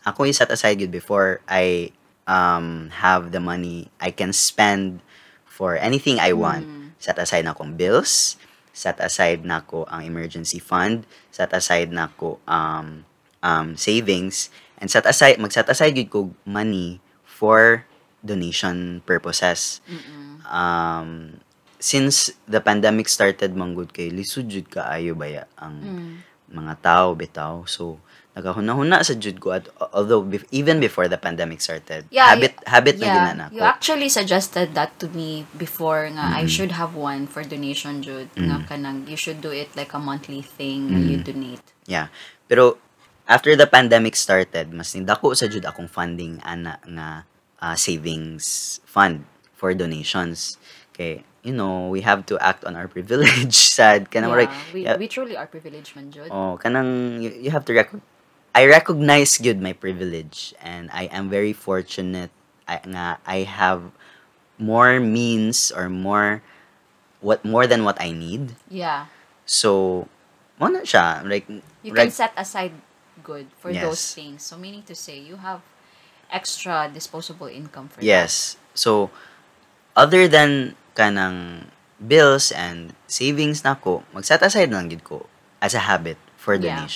Ako 0.04 0.28
yung 0.28 0.36
set 0.36 0.52
aside 0.52 0.80
yun 0.80 0.92
before 0.92 1.40
I 1.48 1.92
um 2.26 2.90
have 3.04 3.30
the 3.32 3.40
money 3.40 3.88
I 4.00 4.10
can 4.10 4.32
spend 4.32 5.00
for 5.44 5.76
anything 5.76 6.18
I 6.20 6.32
want. 6.32 6.66
Set 6.98 7.20
aside 7.20 7.44
na 7.44 7.52
akong 7.52 7.76
bills 7.76 8.40
set 8.74 8.98
aside 8.98 9.46
nako 9.46 9.86
ang 9.86 10.02
emergency 10.02 10.58
fund, 10.58 11.06
set 11.30 11.54
aside 11.54 11.94
nako 11.94 12.42
um 12.50 13.06
um 13.38 13.78
savings 13.78 14.50
and 14.82 14.90
set 14.90 15.06
aside 15.06 15.38
mag-set 15.38 15.70
aside 15.70 15.94
gyud 15.94 16.10
ko 16.10 16.20
money 16.42 16.98
for 17.22 17.86
donation 18.18 18.98
purposes. 19.06 19.78
Mm-mm. 19.86 20.42
Um 20.50 21.38
since 21.78 22.34
the 22.50 22.58
pandemic 22.58 23.06
started 23.06 23.54
manggod 23.54 23.94
kay 23.94 24.10
lisod 24.10 24.50
jud 24.50 24.66
kaayo 24.66 25.14
baya 25.14 25.46
ang 25.54 25.78
Mm. 25.78 26.14
mga 26.50 26.74
tao 26.82 27.14
bitaw. 27.14 27.62
So 27.70 28.02
nagahuna-huna 28.34 29.06
sa 29.06 29.14
jud 29.14 29.38
ko 29.38 29.54
at 29.54 29.70
although 29.94 30.18
bef- 30.22 30.46
even 30.50 30.82
before 30.82 31.06
the 31.06 31.14
pandemic 31.16 31.62
started. 31.62 32.02
Yeah, 32.10 32.34
habit 32.34 32.58
habit 32.66 32.98
na 32.98 33.06
yeah, 33.06 33.30
na 33.32 33.46
you 33.54 33.62
ko. 33.62 33.70
actually 33.70 34.10
suggested 34.10 34.74
that 34.74 34.98
to 34.98 35.06
me 35.14 35.46
before 35.54 36.10
nga 36.10 36.34
I 36.34 36.44
Mm. 36.44 36.50
should 36.50 36.72
have 36.74 36.98
one 36.98 37.30
for 37.30 37.46
donation 37.46 38.02
jud 38.02 38.26
nga 38.34 38.58
Mm. 38.58 38.66
kanang 38.66 38.98
you 39.06 39.14
should 39.14 39.38
do 39.38 39.54
it 39.54 39.70
like 39.78 39.94
a 39.94 40.02
monthly 40.02 40.42
thing 40.42 40.90
nga 40.90 40.98
you 40.98 41.22
donate. 41.22 41.62
Yeah. 41.86 42.10
Pero 42.50 42.82
after 43.30 43.54
the 43.54 43.70
pandemic 43.70 44.18
started, 44.18 44.74
mas 44.74 44.90
nindako 44.98 45.32
sa 45.38 45.46
jud 45.46 45.62
akong 45.62 45.86
funding 45.86 46.42
ana 46.42 46.82
nga 46.82 47.30
ah, 47.62 47.78
savings 47.78 48.82
fund 48.84 49.22
for 49.54 49.70
donations. 49.78 50.58
Kay 50.90 51.22
you 51.44 51.52
know, 51.52 51.92
we 51.92 52.00
have 52.00 52.24
to 52.24 52.40
act 52.40 52.64
on 52.64 52.72
our 52.74 52.88
privilege 52.94 53.52
sad 53.54 54.08
kanang 54.10 54.32
yeah, 54.34 54.40
right. 54.42 54.52
we, 54.74 54.80
yeah. 54.82 54.96
we 54.98 55.06
truly 55.06 55.36
are 55.38 55.46
privileged 55.46 55.94
man 55.94 56.10
jud. 56.10 56.32
Oh, 56.34 56.58
kanang 56.58 57.22
you, 57.22 57.30
you 57.46 57.50
have 57.54 57.62
to 57.68 57.76
rec- 57.76 57.94
I 58.54 58.66
recognize 58.66 59.36
good 59.38 59.60
my 59.60 59.74
privilege 59.74 60.54
and 60.62 60.88
I 60.94 61.10
am 61.10 61.28
very 61.28 61.52
fortunate 61.52 62.30
I, 62.70 62.78
nga 62.86 63.18
I 63.26 63.42
have 63.42 63.90
more 64.56 65.00
means 65.02 65.74
or 65.74 65.90
more 65.90 66.40
what 67.18 67.44
more 67.44 67.66
than 67.66 67.82
what 67.82 67.98
I 68.00 68.14
need. 68.14 68.54
Yeah. 68.70 69.10
So, 69.44 70.06
mo 70.56 70.70
na 70.70 70.86
siya 70.86 71.26
like 71.26 71.50
You 71.82 71.92
can 71.92 72.14
set 72.14 72.32
aside 72.38 72.72
good 73.26 73.50
for 73.58 73.74
those 73.74 74.14
things. 74.14 74.46
So 74.46 74.56
meaning 74.56 74.86
to 74.86 74.94
say 74.94 75.18
you 75.18 75.42
have 75.42 75.60
extra 76.30 76.86
disposable 76.92 77.50
income 77.50 77.90
for 77.90 78.00
that. 78.00 78.06
Yes. 78.06 78.56
So, 78.72 79.10
other 79.98 80.30
than 80.30 80.78
kanang 80.94 81.70
bills 81.98 82.54
and 82.54 82.94
savings 83.10 83.66
nako, 83.66 84.06
mag-set 84.14 84.42
aside 84.46 84.70
lang 84.70 84.88
gid 84.88 85.02
ko 85.02 85.26
as 85.58 85.74
a 85.74 85.90
habit 85.90 86.16
for 86.38 86.54
Yeah. 86.54 86.86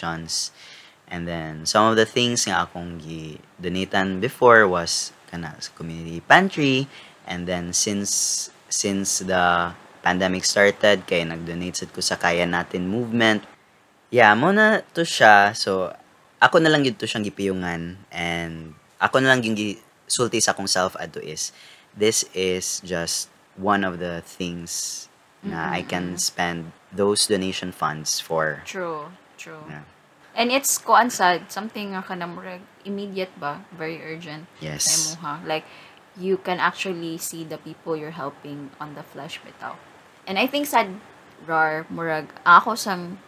And 1.08 1.24
then, 1.24 1.64
some 1.64 1.88
of 1.88 1.96
the 1.96 2.04
things 2.04 2.44
nga 2.44 2.68
akong 2.68 3.00
gi-donatan 3.00 4.20
before 4.20 4.68
was 4.68 5.16
kana 5.32 5.56
sa 5.56 5.72
community 5.72 6.20
pantry. 6.20 6.88
And 7.24 7.48
then, 7.48 7.72
since 7.72 8.48
since 8.68 9.24
the 9.24 9.72
pandemic 10.04 10.44
started, 10.44 11.08
kay 11.08 11.24
nag-donate 11.24 11.76
sad 11.76 11.90
ko 11.92 12.00
sa 12.04 12.20
Kaya 12.20 12.44
Natin 12.44 12.88
movement. 12.88 13.44
Yeah, 14.12 14.32
mo 14.36 14.52
na 14.52 14.84
to 14.92 15.04
siya. 15.04 15.52
So, 15.56 15.92
ako 16.40 16.60
na 16.62 16.70
lang 16.70 16.84
yun 16.84 16.96
to 16.96 17.08
siyang 17.08 17.26
gipiyungan. 17.26 18.08
And 18.12 18.76
ako 19.00 19.20
na 19.20 19.32
lang 19.34 19.44
yung 19.44 19.56
sulti 20.08 20.40
sa 20.40 20.52
akong 20.56 20.68
self 20.68 20.96
ato 20.96 21.20
is, 21.20 21.52
this 21.96 22.24
is 22.32 22.80
just 22.84 23.28
one 23.58 23.82
of 23.82 23.98
the 23.98 24.22
things 24.24 25.04
na 25.42 25.70
I 25.70 25.82
can 25.82 26.16
mm-hmm. 26.16 26.22
spend 26.22 26.72
those 26.90 27.26
donation 27.26 27.70
funds 27.70 28.18
for. 28.18 28.62
True, 28.64 29.12
true. 29.36 29.60
Yeah. 29.68 29.84
And 30.38 30.54
it's 30.54 30.78
kuan 30.78 31.10
sad, 31.10 31.50
something 31.50 31.98
nga 31.98 32.06
kanang 32.06 32.38
immediate 32.86 33.34
ba, 33.42 33.66
very 33.74 33.98
urgent. 33.98 34.46
Yes. 34.62 34.86
Sa 34.86 35.18
imuha. 35.18 35.34
Like 35.42 35.66
you 36.14 36.38
can 36.38 36.62
actually 36.62 37.18
see 37.18 37.42
the 37.42 37.58
people 37.58 37.98
you're 37.98 38.14
helping 38.14 38.70
on 38.78 38.94
the 38.94 39.02
flesh 39.02 39.42
bitaw. 39.42 39.74
And 40.30 40.38
I 40.38 40.46
think 40.46 40.70
sad 40.70 40.94
rar 41.42 41.86
murag 41.90 42.30
ako 42.46 42.78
sang 42.78 43.22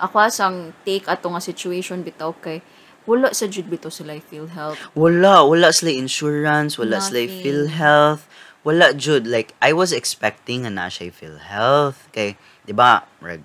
ako 0.00 0.28
sang 0.28 0.72
take 0.84 1.08
ato 1.08 1.28
nga 1.32 1.40
situation 1.40 2.04
bitaw 2.04 2.32
kay 2.40 2.64
wala 3.04 3.32
sa 3.32 3.48
jud 3.48 3.68
bitaw 3.68 3.88
sila 3.88 4.20
feel 4.20 4.52
help. 4.52 4.76
Wala, 4.92 5.44
wala 5.44 5.72
sila 5.72 5.92
insurance, 5.96 6.76
wala 6.76 7.00
sila 7.00 7.24
Nothing. 7.24 7.40
PhilHealth, 7.40 8.24
wala 8.64 8.92
jud 8.92 9.24
like 9.24 9.56
I 9.64 9.72
was 9.72 9.96
expecting 9.96 10.68
na 10.68 10.92
siya 10.92 11.08
PhilHealth 11.08 12.08
kay 12.12 12.36
'di 12.68 12.76
ba, 12.76 13.08
murag, 13.20 13.44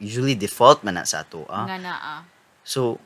usually 0.00 0.32
default 0.32 0.80
man 0.80 0.96
na 0.96 1.04
sa 1.04 1.20
ato 1.24 1.44
ah. 1.52 1.68
Nga 1.68 1.80
naa. 1.84 2.16
So, 2.66 2.98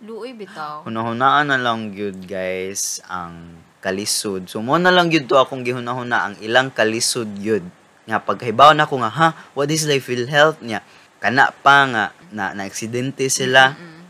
Luoy 0.00 0.32
bitaw. 0.32 0.88
hunahunaan 0.88 1.52
na 1.52 1.60
lang 1.60 1.92
gyud 1.92 2.24
guys 2.24 3.04
ang 3.04 3.60
kalisod. 3.84 4.48
So 4.48 4.64
mo 4.64 4.80
na 4.80 4.88
lang 4.88 5.12
gyud 5.12 5.28
to 5.28 5.36
akong 5.36 5.60
gihunahuna 5.60 6.16
ang 6.24 6.34
ilang 6.40 6.72
kalisod 6.72 7.28
gyud. 7.36 7.64
Nga 8.08 8.24
paghibaw 8.24 8.72
na 8.72 8.88
ko 8.88 8.96
nga 9.04 9.12
ha, 9.12 9.28
what 9.52 9.68
is 9.68 9.84
life 9.84 10.08
PhilHealth 10.08 10.64
niya? 10.64 10.80
Kana 11.20 11.52
pa 11.52 11.84
nga 11.84 12.04
na 12.32 12.56
na 12.56 12.64
aksidente 12.64 13.28
sila. 13.28 13.76
Mm. 13.76 14.04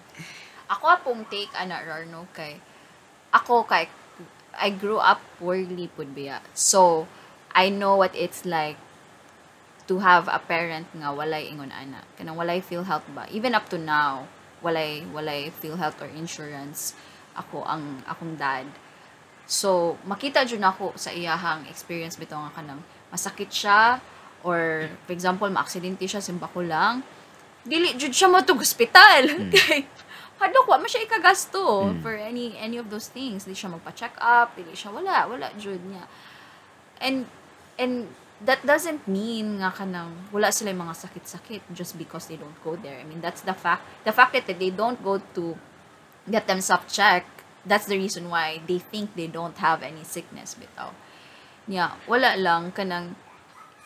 Ako 0.71 0.85
apong 0.87 1.23
take 1.27 1.51
ana 1.59 1.83
rar 1.83 2.07
no 2.07 2.31
kay 2.31 2.63
ako 3.35 3.67
kay 3.67 3.91
I 4.55 4.71
grew 4.71 5.03
up 5.03 5.19
poorly 5.43 5.91
pud 5.91 6.15
biya. 6.15 6.39
So 6.55 7.11
I 7.51 7.75
know 7.75 7.99
what 7.99 8.15
it's 8.15 8.47
like 8.47 8.79
to 9.91 9.99
have 9.99 10.31
a 10.31 10.39
parent 10.39 10.87
nga 10.95 11.11
walay 11.11 11.51
ingon 11.51 11.75
ana. 11.75 12.07
Kanang 12.15 12.39
walay 12.39 12.63
feel 12.63 12.87
health 12.87 13.07
ba. 13.11 13.27
Even 13.35 13.59
up 13.59 13.67
to 13.75 13.79
now, 13.79 14.31
walay 14.61 15.05
walay 15.11 15.49
feel 15.51 15.77
health 15.77 16.01
or 16.01 16.09
insurance 16.13 16.93
ako 17.37 17.65
ang 17.65 18.05
akong 18.05 18.37
dad. 18.37 18.67
So, 19.51 19.99
makita 20.07 20.47
jud 20.47 20.63
nako 20.63 20.95
sa 20.95 21.11
iyahang 21.11 21.67
experience 21.67 22.15
bitaw 22.15 22.39
nga 22.47 22.63
kanang 22.63 22.83
masakit 23.11 23.51
siya 23.51 23.99
or 24.47 24.87
for 25.07 25.13
example 25.13 25.51
maaksidente 25.51 26.07
siya 26.07 26.23
simba 26.23 26.47
ko 26.51 26.63
lang. 26.63 27.03
Dili 27.67 27.93
jud 27.99 28.15
siya 28.15 28.31
matug 28.31 28.63
hospital. 28.63 29.27
Kay 29.55 29.85
hadlok 30.41 30.71
wa 30.73 30.81
man 30.81 30.89
siya 30.89 31.05
ikagasto 31.05 31.93
Mm. 31.93 32.01
for 32.01 32.15
any 32.17 32.57
any 32.57 32.81
of 32.81 32.89
those 32.89 33.11
things. 33.13 33.45
Di 33.45 33.53
siya 33.53 33.69
magpa-check 33.75 34.17
up 34.17 34.55
dili 34.57 34.73
siya 34.73 34.95
wala 34.95 35.27
wala 35.29 35.53
jud 35.59 35.81
niya. 35.85 36.05
And 37.03 37.27
and 37.77 38.09
that 38.41 38.65
doesn't 38.65 39.05
mean 39.05 39.61
nga 39.61 39.69
kanang 39.69 40.17
wala 40.33 40.49
sila 40.49 40.73
mga 40.73 40.97
sakit-sakit 40.97 41.61
just 41.77 41.97
because 42.01 42.25
they 42.27 42.41
don't 42.41 42.57
go 42.65 42.77
there 42.81 42.97
i 42.97 43.05
mean 43.05 43.21
that's 43.21 43.45
the 43.45 43.53
fact 43.53 43.85
the 44.09 44.13
fact 44.13 44.33
that 44.33 44.49
they 44.49 44.73
don't 44.73 45.01
go 45.05 45.21
to 45.37 45.57
get 46.25 46.49
themselves 46.49 46.89
checked 46.89 47.45
that's 47.69 47.85
the 47.85 47.97
reason 47.97 48.33
why 48.33 48.57
they 48.65 48.81
think 48.81 49.13
they 49.13 49.29
don't 49.29 49.61
have 49.61 49.85
any 49.85 50.01
sickness 50.05 50.57
bitaw 50.57 50.89
yeah 51.69 51.93
wala 52.09 52.33
lang 52.41 52.73
kanang 52.73 53.13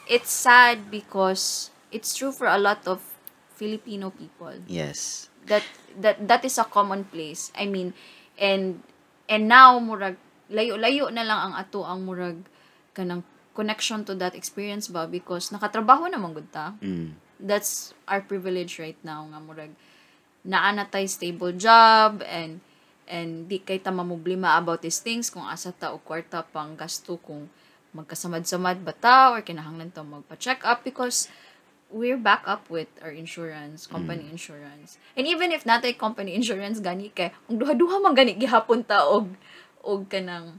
it's 0.07 0.31
sad 0.31 0.87
because 0.93 1.75
it's 1.90 2.14
true 2.14 2.31
for 2.31 2.47
a 2.47 2.59
lot 2.59 2.79
of 2.87 3.01
Filipino 3.55 4.11
people 4.11 4.55
Yes. 4.67 5.31
that 5.47 5.62
that 5.95 6.19
that 6.27 6.43
is 6.43 6.59
a 6.59 6.67
commonplace. 6.67 7.55
I 7.55 7.71
mean, 7.71 7.95
and 8.35 8.83
and 9.31 9.47
now 9.47 9.79
murag 9.79 10.19
layo-layo 10.51 11.07
na 11.14 11.23
lang 11.23 11.38
ang 11.38 11.55
ato 11.55 11.87
ang 11.87 12.03
murag 12.03 12.43
kanang 12.90 13.23
connection 13.55 14.03
to 14.05 14.12
that 14.19 14.35
experience 14.35 14.90
ba 14.90 15.07
because 15.07 15.55
nakatrabaho 15.55 16.11
naman 16.11 16.35
gud 16.35 16.51
ta. 16.51 16.75
Mm. 16.83 17.14
That's 17.38 17.95
our 18.11 18.21
privilege 18.21 18.77
right 18.83 18.99
now 19.07 19.25
nga 19.31 19.38
murag 19.38 19.73
naa 20.45 20.75
na 20.77 20.85
tay 20.85 21.09
stable 21.09 21.55
job 21.57 22.21
and 22.27 22.61
and 23.09 23.49
di 23.49 23.62
kay 23.62 23.81
ta 23.81 23.95
mamoblema 23.95 24.59
about 24.61 24.85
these 24.85 25.01
things 25.01 25.33
kung 25.33 25.47
asa 25.47 25.73
ta 25.73 25.95
og 25.95 26.05
kwarta 26.05 26.45
pang 26.45 26.77
gasto 26.77 27.17
kung 27.23 27.49
magkasamad-samad 27.95 28.83
ba 28.83 28.93
ta 28.93 29.33
or 29.33 29.40
kinahanglan 29.40 29.95
ta 29.95 30.03
magpa-check 30.03 30.67
up 30.67 30.83
because 30.83 31.31
we're 31.95 32.19
back 32.19 32.43
up 32.45 32.67
with 32.67 32.90
our 33.07 33.14
insurance, 33.14 33.87
company 33.87 34.27
insurance. 34.27 34.99
And 35.14 35.31
even 35.31 35.55
if 35.55 35.62
natay 35.62 35.95
company 35.95 36.35
insurance 36.38 36.83
gani 36.83 37.14
kay 37.14 37.31
ang 37.47 37.62
duha-duha 37.62 38.03
man 38.03 38.19
gani 38.19 38.35
gihapon 38.35 38.83
ta 38.83 39.07
og 39.07 39.31
og 39.85 40.11
kanang 40.11 40.59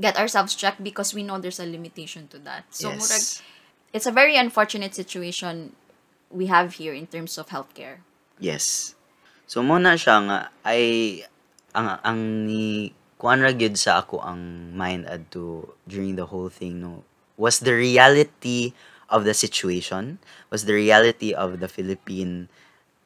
get 0.00 0.18
ourselves 0.18 0.54
checked 0.54 0.82
because 0.82 1.14
we 1.14 1.22
know 1.22 1.38
there's 1.38 1.60
a 1.60 1.66
limitation 1.66 2.26
to 2.28 2.38
that. 2.42 2.64
So 2.70 2.90
yes. 2.90 2.98
murag 2.98 3.24
it's 3.94 4.06
a 4.10 4.12
very 4.12 4.34
unfortunate 4.36 4.94
situation 4.94 5.72
we 6.30 6.46
have 6.50 6.82
here 6.82 6.92
in 6.92 7.06
terms 7.06 7.38
of 7.38 7.48
healthcare. 7.54 8.02
Yes. 8.42 8.98
So 9.46 9.62
mo 9.62 9.78
na 9.78 9.94
siya 9.94 10.18
nga 10.26 10.38
ay 10.66 11.22
ang 11.74 12.02
ang 12.02 12.20
ni 12.46 12.90
kuan 13.18 13.40
ra 13.40 13.54
gyud 13.54 13.78
sa 13.78 14.02
ako 14.02 14.18
ang 14.18 14.74
mind 14.74 15.06
adto 15.06 15.78
during 15.86 16.18
the 16.18 16.26
whole 16.26 16.50
thing 16.50 16.82
no 16.82 17.06
was 17.38 17.62
the 17.62 17.74
reality 17.74 18.74
of 19.10 19.22
the 19.22 19.34
situation 19.34 20.18
was 20.50 20.66
the 20.66 20.74
reality 20.74 21.30
of 21.30 21.62
the 21.62 21.70
Philippine 21.70 22.50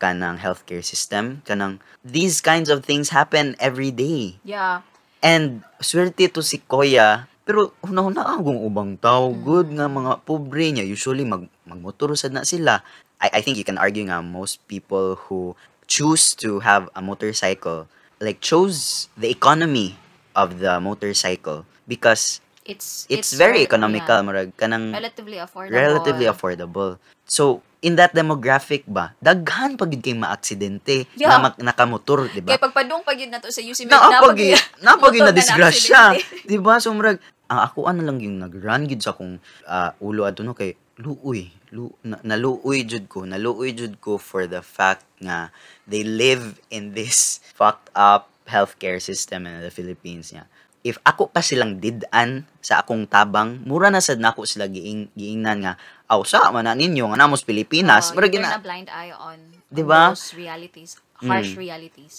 kanang 0.01 0.41
healthcare 0.41 0.85
system 0.85 1.45
kanang 1.45 1.81
these 2.05 2.41
kinds 2.41 2.73
of 2.73 2.85
things 2.85 3.13
happen 3.13 3.57
every 3.61 3.93
day 3.93 4.41
Yeah. 4.45 4.85
And 5.19 5.67
swerte 5.83 6.31
to 6.31 6.41
si 6.43 6.63
Koya, 6.63 7.27
pero 7.43 7.75
una-una 7.83 8.39
akong 8.39 8.61
ubang 8.63 8.95
tao, 9.01 9.35
good 9.35 9.73
nga 9.75 9.91
mga 9.91 10.23
pobre 10.23 10.71
niya, 10.71 10.87
usually 10.87 11.27
mag 11.27 11.49
magmotor 11.67 12.15
sad 12.15 12.37
na 12.37 12.47
sila. 12.47 12.85
I, 13.19 13.39
I 13.39 13.41
think 13.43 13.59
you 13.59 13.67
can 13.67 13.79
argue 13.83 14.07
nga 14.07 14.23
most 14.23 14.63
people 14.71 15.19
who 15.27 15.59
choose 15.91 16.37
to 16.39 16.61
have 16.63 16.87
a 16.95 17.03
motorcycle 17.03 17.89
like 18.21 18.39
chose 18.39 19.09
the 19.19 19.31
economy 19.31 19.99
of 20.37 20.61
the 20.63 20.79
motorcycle 20.79 21.67
because 21.89 22.39
It's 22.69 23.09
it's, 23.09 23.33
very 23.33 23.65
rel- 23.65 23.69
economical 23.73 24.21
yeah. 24.21 24.27
murag 24.29 24.49
kanang 24.61 24.93
relatively 24.93 25.41
affordable. 25.41 25.73
relatively 25.73 26.27
affordable. 26.29 26.91
So, 27.25 27.65
in 27.79 27.95
that 27.95 28.11
demographic 28.11 28.83
ba, 28.91 29.15
daghan 29.23 29.79
pag 29.79 29.95
yun 29.95 30.03
kay 30.03 30.17
maaksidente 30.17 31.07
Yeah. 31.15 31.31
na 31.31 31.51
mak- 31.51 31.63
nakamotor, 31.63 32.27
di 32.27 32.43
ba? 32.43 32.55
Kaya 32.55 32.63
pagpadung 32.63 33.07
pag 33.07 33.19
yun 33.19 33.31
na 33.31 33.39
to 33.39 33.55
sa 33.55 33.63
UC 33.63 33.87
Med, 33.87 33.95
Naapag 33.95 34.35
napag 34.83 35.15
yun 35.15 35.23
na 35.23 35.31
motor 35.31 35.31
disgrasya. 35.35 36.03
Di 36.43 36.59
ba? 36.59 36.83
So, 36.83 36.91
murag, 36.91 37.23
ang 37.49 37.61
ako 37.65 37.89
ano 37.89 38.05
lang 38.05 38.21
yung 38.21 38.39
nag-run 38.39 38.85
gid 38.85 39.01
sa 39.01 39.17
akong 39.17 39.41
ah, 39.65 39.97
ulo 40.05 40.29
ato 40.29 40.45
no 40.45 40.53
kay 40.53 40.77
luoy 41.01 41.49
lu, 41.73 41.89
na, 42.05 42.21
naluoy 42.21 42.85
jud 42.85 43.09
ko 43.09 43.25
naluoy 43.25 43.73
jud 43.73 43.97
ko 44.05 44.21
for 44.21 44.45
the 44.45 44.61
fact 44.61 45.09
nga 45.25 45.49
they 45.89 46.05
live 46.05 46.61
in 46.69 46.93
this 46.93 47.41
fucked 47.57 47.89
up 47.97 48.29
healthcare 48.45 49.01
system 49.01 49.49
in 49.49 49.65
the 49.65 49.73
Philippines 49.73 50.29
niya 50.33 50.45
if 50.85 51.01
ako 51.09 51.33
pa 51.33 51.41
silang 51.41 51.81
didan 51.81 52.45
sa 52.61 52.85
akong 52.85 53.09
tabang 53.09 53.65
mura 53.65 53.89
na 53.89 54.05
sad 54.05 54.21
nako 54.21 54.45
sila 54.45 54.69
giing 54.69 55.09
giingnan 55.17 55.65
nga 55.65 55.75
aw 56.09 56.21
sa 56.25 56.49
man 56.51 56.65
na 56.65 56.73
ninyo 56.73 57.05
nga 57.13 57.19
namos 57.21 57.45
Pilipinas 57.45 58.11
Oh, 58.11 58.17
murag 58.17 58.33
you 58.33 58.41
turn 58.41 58.49
gina 58.49 58.57
a 58.57 58.65
blind 58.65 58.89
eye 58.89 59.13
on, 59.13 59.39
on 59.53 59.85
ba? 59.85 60.03
those 60.17 60.33
realities, 60.35 60.97
harsh 61.21 61.53
Mm. 61.55 61.61
realities. 61.61 62.17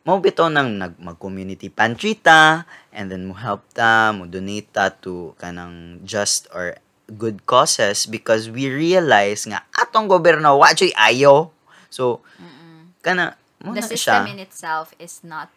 mo 0.00 0.16
bitaw 0.16 0.48
nang 0.48 0.80
nag 0.80 0.96
mag-community 0.96 1.68
pantry 1.68 2.16
ta 2.16 2.64
and 2.88 3.12
then 3.12 3.28
mo 3.28 3.36
help 3.36 3.60
ta 3.76 4.16
mo 4.16 4.24
donate 4.24 4.64
ta 4.72 4.88
to 4.88 5.36
kanang 5.36 6.00
just 6.08 6.48
or 6.56 6.72
good 7.20 7.44
causes 7.44 8.08
because 8.08 8.48
we 8.48 8.70
realize 8.72 9.44
nga 9.44 9.60
atong 9.76 10.08
gobyerno 10.08 10.56
wa 10.56 10.72
jud 10.72 10.88
ayo 10.96 11.52
so 11.92 12.24
kana 13.04 13.36
mo 13.60 13.76
The 13.76 13.84
na 13.84 13.90
system 13.92 14.24
siya 14.24 14.32
in 14.32 14.40
itself 14.40 14.96
is 14.96 15.20
not 15.20 15.52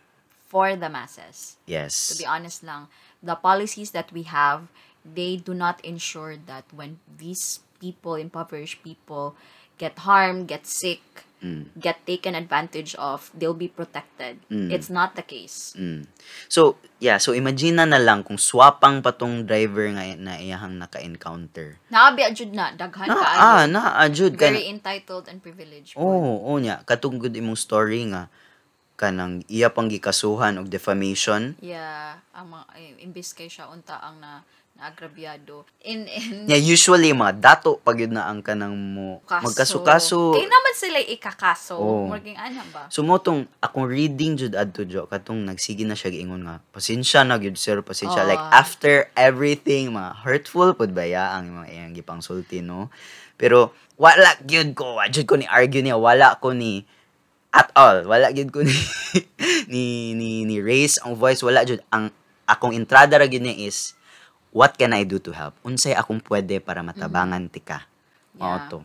for 0.51 0.75
the 0.75 0.91
masses. 0.91 1.55
To 1.65 1.71
yes 1.79 2.19
be 2.19 2.27
honest 2.27 2.67
lang, 2.67 2.91
the 3.23 3.39
policies 3.39 3.95
that 3.95 4.11
we 4.11 4.27
have, 4.27 4.67
they 5.05 5.35
do 5.37 5.53
not 5.53 5.83
ensure 5.83 6.39
that 6.47 6.63
when 6.71 6.99
these 7.05 7.59
people, 7.79 8.15
impoverished 8.15 8.83
people, 8.83 9.35
get 9.77 9.99
harmed, 10.07 10.47
get 10.47 10.65
sick, 10.65 11.03
Mm. 11.43 11.75
get 11.75 11.99
taken 12.07 12.39
advantage 12.39 12.95
of, 12.95 13.27
they'll 13.35 13.51
be 13.51 13.67
protected. 13.67 14.39
Mm. 14.47 14.71
It's 14.71 14.87
not 14.87 15.19
the 15.19 15.21
case. 15.27 15.75
Mm. 15.75 16.07
So, 16.47 16.79
yeah, 17.03 17.19
so 17.19 17.35
imagine 17.35 17.75
na, 17.75 17.83
na 17.83 17.99
lang 17.99 18.23
kung 18.23 18.39
swapang 18.39 19.03
pa 19.03 19.11
tong 19.11 19.43
driver 19.43 19.91
nga 19.91 20.07
na 20.15 20.39
iyahang 20.39 20.79
naka-encounter. 20.79 21.83
Naabi 21.91 22.23
jud 22.31 22.55
na, 22.55 22.71
daghan 22.71 23.11
Na, 23.11 23.19
ka. 23.19 23.27
ah, 23.27 23.63
na, 23.67 23.99
ajud 24.07 24.39
ka. 24.39 24.47
Very 24.47 24.71
entitled 24.71 25.27
and 25.27 25.43
privileged. 25.43 25.99
Oo, 25.99 26.47
oh, 26.47 26.55
nya. 26.63 26.79
Katungod 26.87 27.35
imong 27.35 27.59
story 27.59 28.07
nga, 28.07 28.31
kanang 28.95 29.43
iya 29.51 29.67
pang 29.67 29.91
gikasuhan 29.91 30.55
og 30.63 30.71
defamation. 30.71 31.59
Yeah, 31.59 32.23
ang 32.31 32.55
mga, 32.55 32.65
eh, 32.79 33.03
imbis 33.03 33.35
kay 33.35 33.51
siya 33.51 33.67
unta 33.67 33.99
ang 33.99 34.23
na 34.23 34.47
naagrabyado. 34.83 35.63
In, 35.87 36.03
in 36.11 36.43
Nya, 36.43 36.59
usually, 36.59 37.15
mga 37.15 37.39
dato 37.39 37.79
pag 37.79 37.95
yun 37.95 38.19
na 38.19 38.27
ang 38.27 38.43
kanang 38.43 38.75
mo 38.75 39.23
kaso. 39.23 39.47
magkasukaso. 39.47 40.19
Kaya 40.35 40.51
naman 40.51 40.73
sila 40.75 40.99
ikakaso. 40.99 41.79
Oo. 41.79 42.11
Maging 42.11 42.35
ano 42.35 42.59
ba? 42.75 42.91
So 42.91 42.99
mo 43.07 43.15
tong 43.23 43.47
akong 43.63 43.87
reading 43.87 44.35
jud 44.35 44.59
adto 44.59 44.83
jo 44.83 45.07
katong 45.07 45.47
nagsige 45.47 45.87
na 45.87 45.95
siya 45.95 46.11
giingon 46.11 46.43
nga 46.43 46.59
pasensya 46.75 47.23
na 47.23 47.39
gyud 47.39 47.55
sir 47.55 47.79
pasensya 47.79 48.27
Oo. 48.27 48.29
like 48.35 48.43
after 48.51 49.07
everything 49.15 49.95
mga 49.95 50.19
hurtful 50.27 50.75
pud 50.75 50.91
ba 50.91 51.07
ya 51.07 51.39
ang 51.39 51.63
mga 51.63 51.67
iyang 51.71 51.93
gipangsulti 51.95 52.59
no 52.59 52.91
pero 53.39 53.71
wala 53.95 54.35
gyud 54.43 54.75
ko 54.75 54.99
wa 54.99 55.07
jud 55.07 55.23
ko 55.23 55.39
ni 55.39 55.47
argue 55.47 55.79
niya 55.79 55.95
wala 55.95 56.35
ko 56.43 56.51
ni 56.51 56.83
at 57.53 57.71
all 57.77 58.03
wala 58.03 58.33
gyud 58.35 58.51
ko 58.51 58.65
ni 58.67 58.75
ni 59.69 59.83
ni, 60.17 60.29
ni 60.43 60.57
raise 60.59 60.99
ang 61.05 61.15
voice 61.15 61.39
wala 61.45 61.63
jud 61.63 61.79
ang 61.93 62.11
akong 62.49 62.75
entrada 62.75 63.15
ra 63.15 63.29
gyud 63.29 63.45
niya 63.45 63.69
is 63.69 63.95
what 64.53 64.77
can 64.77 64.93
I 64.93 65.03
do 65.03 65.17
to 65.19 65.33
help 65.33 65.57
unsay 65.65 65.97
akong 65.97 66.21
pwede 66.29 66.61
para 66.61 66.85
matabangan 66.85 67.49
tika 67.49 67.89
Mao 68.37 68.57
Yeah. 68.57 68.69
to 68.69 68.77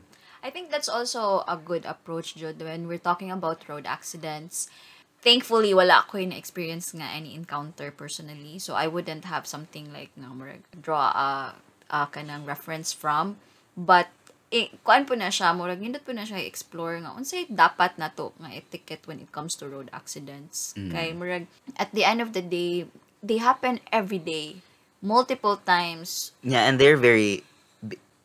I 0.43 0.51
think 0.51 0.71
that's 0.71 0.89
also 0.89 1.43
a 1.51 1.59
good 1.59 1.85
approach, 1.85 2.37
Jud, 2.39 2.63
when 2.63 2.87
we're 2.87 3.03
talking 3.03 3.31
about 3.31 3.67
road 3.69 3.87
accidents. 3.87 4.71
Thankfully, 5.19 5.75
wala 5.75 6.07
ko 6.07 6.17
yung 6.23 6.31
experience 6.31 6.95
nga 6.95 7.11
any 7.11 7.35
encounter 7.35 7.91
personally. 7.91 8.63
So, 8.63 8.79
I 8.79 8.87
wouldn't 8.87 9.27
have 9.27 9.51
something 9.51 9.91
like 9.91 10.15
nga 10.15 10.31
murag, 10.31 10.63
draw 10.79 11.11
a, 11.11 11.59
a 11.91 12.07
kanang 12.07 12.47
reference 12.47 12.95
from. 12.95 13.43
But, 13.75 14.15
eh, 14.55 14.71
kuan 14.87 15.11
po 15.11 15.19
na 15.19 15.27
siya, 15.35 15.51
murag, 15.59 15.83
hindi 15.83 15.99
po 15.99 16.15
na 16.15 16.23
siya 16.23 16.39
explore 16.39 17.03
nga, 17.03 17.19
unsay 17.19 17.51
dapat 17.51 17.99
na 17.99 18.15
to 18.15 18.31
nga 18.39 18.55
etiquette 18.55 19.11
when 19.11 19.19
it 19.19 19.35
comes 19.35 19.59
to 19.59 19.67
road 19.67 19.91
accidents. 19.91 20.71
Kay, 20.79 21.19
murag, 21.19 21.51
at 21.75 21.91
the 21.91 22.07
end 22.07 22.23
of 22.23 22.31
the 22.31 22.41
day, 22.47 22.87
they 23.19 23.43
happen 23.43 23.83
every 23.91 24.23
day. 24.23 24.63
Multiple 24.99 25.57
times. 25.63 26.33
Yeah, 26.43 26.67
and 26.67 26.81
they're 26.81 26.99
very 26.99 27.45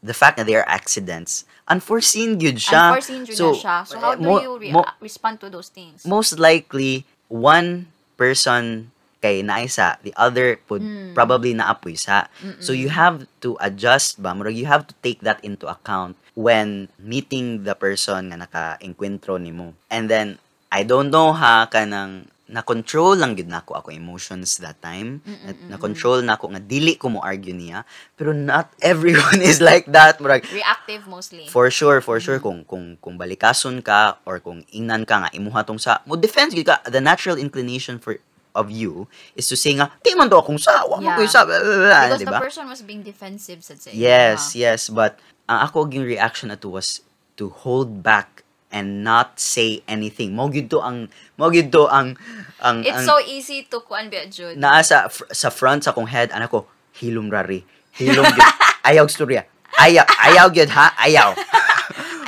the 0.03 0.13
fact 0.13 0.35
that 0.37 0.45
they 0.49 0.55
are 0.57 0.67
accidents, 0.67 1.45
unforeseen 1.69 2.35
good 2.37 2.57
siya. 2.59 2.91
Unforeseen 2.97 3.23
jud 3.23 3.39
na 3.39 3.53
siya. 3.55 3.75
So, 3.87 3.95
how 4.01 4.15
do 4.17 4.25
mo- 4.25 4.41
you 4.41 4.53
rea- 4.59 4.73
mo- 4.73 4.89
respond 4.99 5.39
to 5.39 5.47
those 5.53 5.69
things? 5.69 6.03
most 6.03 6.35
likely 6.41 7.05
one 7.29 7.87
person 8.17 8.91
kay 9.23 9.39
naisa, 9.39 9.95
the 10.03 10.11
other 10.19 10.59
would 10.67 10.83
Hmm. 10.83 11.15
probably 11.15 11.55
naapoy 11.55 11.95
sa. 11.95 12.27
So 12.59 12.75
you 12.75 12.91
have 12.91 13.23
to 13.39 13.55
adjust 13.63 14.19
ba, 14.19 14.35
murag 14.35 14.57
you 14.59 14.67
have 14.67 14.83
to 14.91 14.95
take 14.99 15.23
that 15.23 15.39
into 15.39 15.63
account 15.71 16.19
when 16.35 16.91
meeting 16.99 17.63
the 17.63 17.71
person 17.71 18.33
nga 18.35 18.43
naka-encuentro 18.43 19.39
nimo. 19.39 19.79
And 19.87 20.11
then 20.11 20.43
I 20.67 20.83
don't 20.83 21.07
know 21.07 21.31
ha 21.31 21.69
kanang 21.71 22.27
na-control 22.53 23.17
lang 23.17 23.33
gid 23.33 23.49
nako 23.49 23.73
ako 23.73 23.89
emotions 23.89 24.61
that 24.61 24.77
time. 24.77 25.25
Na- 25.25 25.75
Na-control 25.75 26.21
nako 26.21 26.53
nga 26.53 26.61
dili 26.61 26.93
ko 26.93 27.09
mo 27.09 27.19
argue 27.19 27.49
niya. 27.49 27.81
Pero 28.13 28.29
not 28.29 28.69
everyone 28.85 29.41
is 29.41 29.57
like 29.57 29.89
that. 29.89 30.21
Murag, 30.21 30.45
Reactive 30.53 31.09
mostly. 31.09 31.49
For 31.49 31.73
sure, 31.73 31.97
for 31.97 32.21
sure 32.21 32.37
kung 32.37 32.61
kung 32.63 33.01
kung 33.01 33.17
balikason 33.17 33.81
ka 33.81 34.21
or 34.23 34.37
kung 34.37 34.61
ingnan 34.69 35.01
ka 35.03 35.25
nga 35.25 35.29
imuha 35.33 35.65
tong 35.65 35.81
sa 35.81 36.05
mo 36.05 36.13
defense 36.13 36.53
gyud 36.53 36.69
ka 36.69 36.77
the 36.85 37.01
natural 37.01 37.41
inclination 37.41 37.97
for 37.97 38.21
of 38.53 38.69
you 38.69 39.09
is 39.33 39.49
to 39.49 39.57
say 39.57 39.73
nga 39.73 39.89
di 40.05 40.13
man 40.13 40.29
to 40.29 40.37
akong 40.37 40.61
sa 40.61 40.85
wa 40.85 41.01
man 41.01 41.17
Yeah. 41.17 41.25
ko 41.25 41.25
sa 41.25 41.41
blah, 41.41 41.57
blah, 41.57 41.73
blah," 41.89 42.01
Because 42.05 42.21
di 42.21 42.29
the 42.29 42.37
person 42.37 42.65
was 42.69 42.85
being 42.85 43.01
defensive 43.01 43.65
sa 43.65 43.73
say. 43.73 43.97
Yes, 43.97 44.53
yes, 44.53 44.93
but 44.93 45.17
ang 45.49 45.65
ako 45.65 45.89
ging 45.89 46.05
reaction 46.05 46.53
ato 46.53 46.69
was 46.69 47.01
to 47.33 47.49
hold 47.49 48.05
back 48.05 48.42
and 48.73 49.05
not 49.05 49.37
say 49.37 49.85
anything. 49.85 50.33
Mo 50.33 50.49
gyud 50.49 50.67
to 50.73 50.81
ang 50.81 51.07
mo 51.37 51.53
gyud 51.53 51.69
to 51.69 51.85
ang 51.87 52.17
ang 52.59 52.81
It's 52.81 53.05
ang, 53.05 53.07
so 53.07 53.21
easy 53.21 53.69
to 53.69 53.85
kuan 53.85 54.09
ba 54.09 54.25
jud. 54.25 54.57
naa 54.57 54.81
sa 54.81 55.07
sa 55.31 55.53
front 55.53 55.85
sa 55.85 55.93
akong 55.93 56.09
head 56.09 56.33
anak 56.33 56.49
ko 56.49 56.65
hilom 56.97 57.29
rari. 57.29 57.61
Hilom 57.93 58.25
gyud. 58.25 58.49
ayaw 58.89 59.05
storya. 59.05 59.45
Ayaw, 59.77 60.05
ayaw 60.05 60.49
gyud 60.53 60.69
ha, 60.73 60.93
ayaw. 60.97 61.33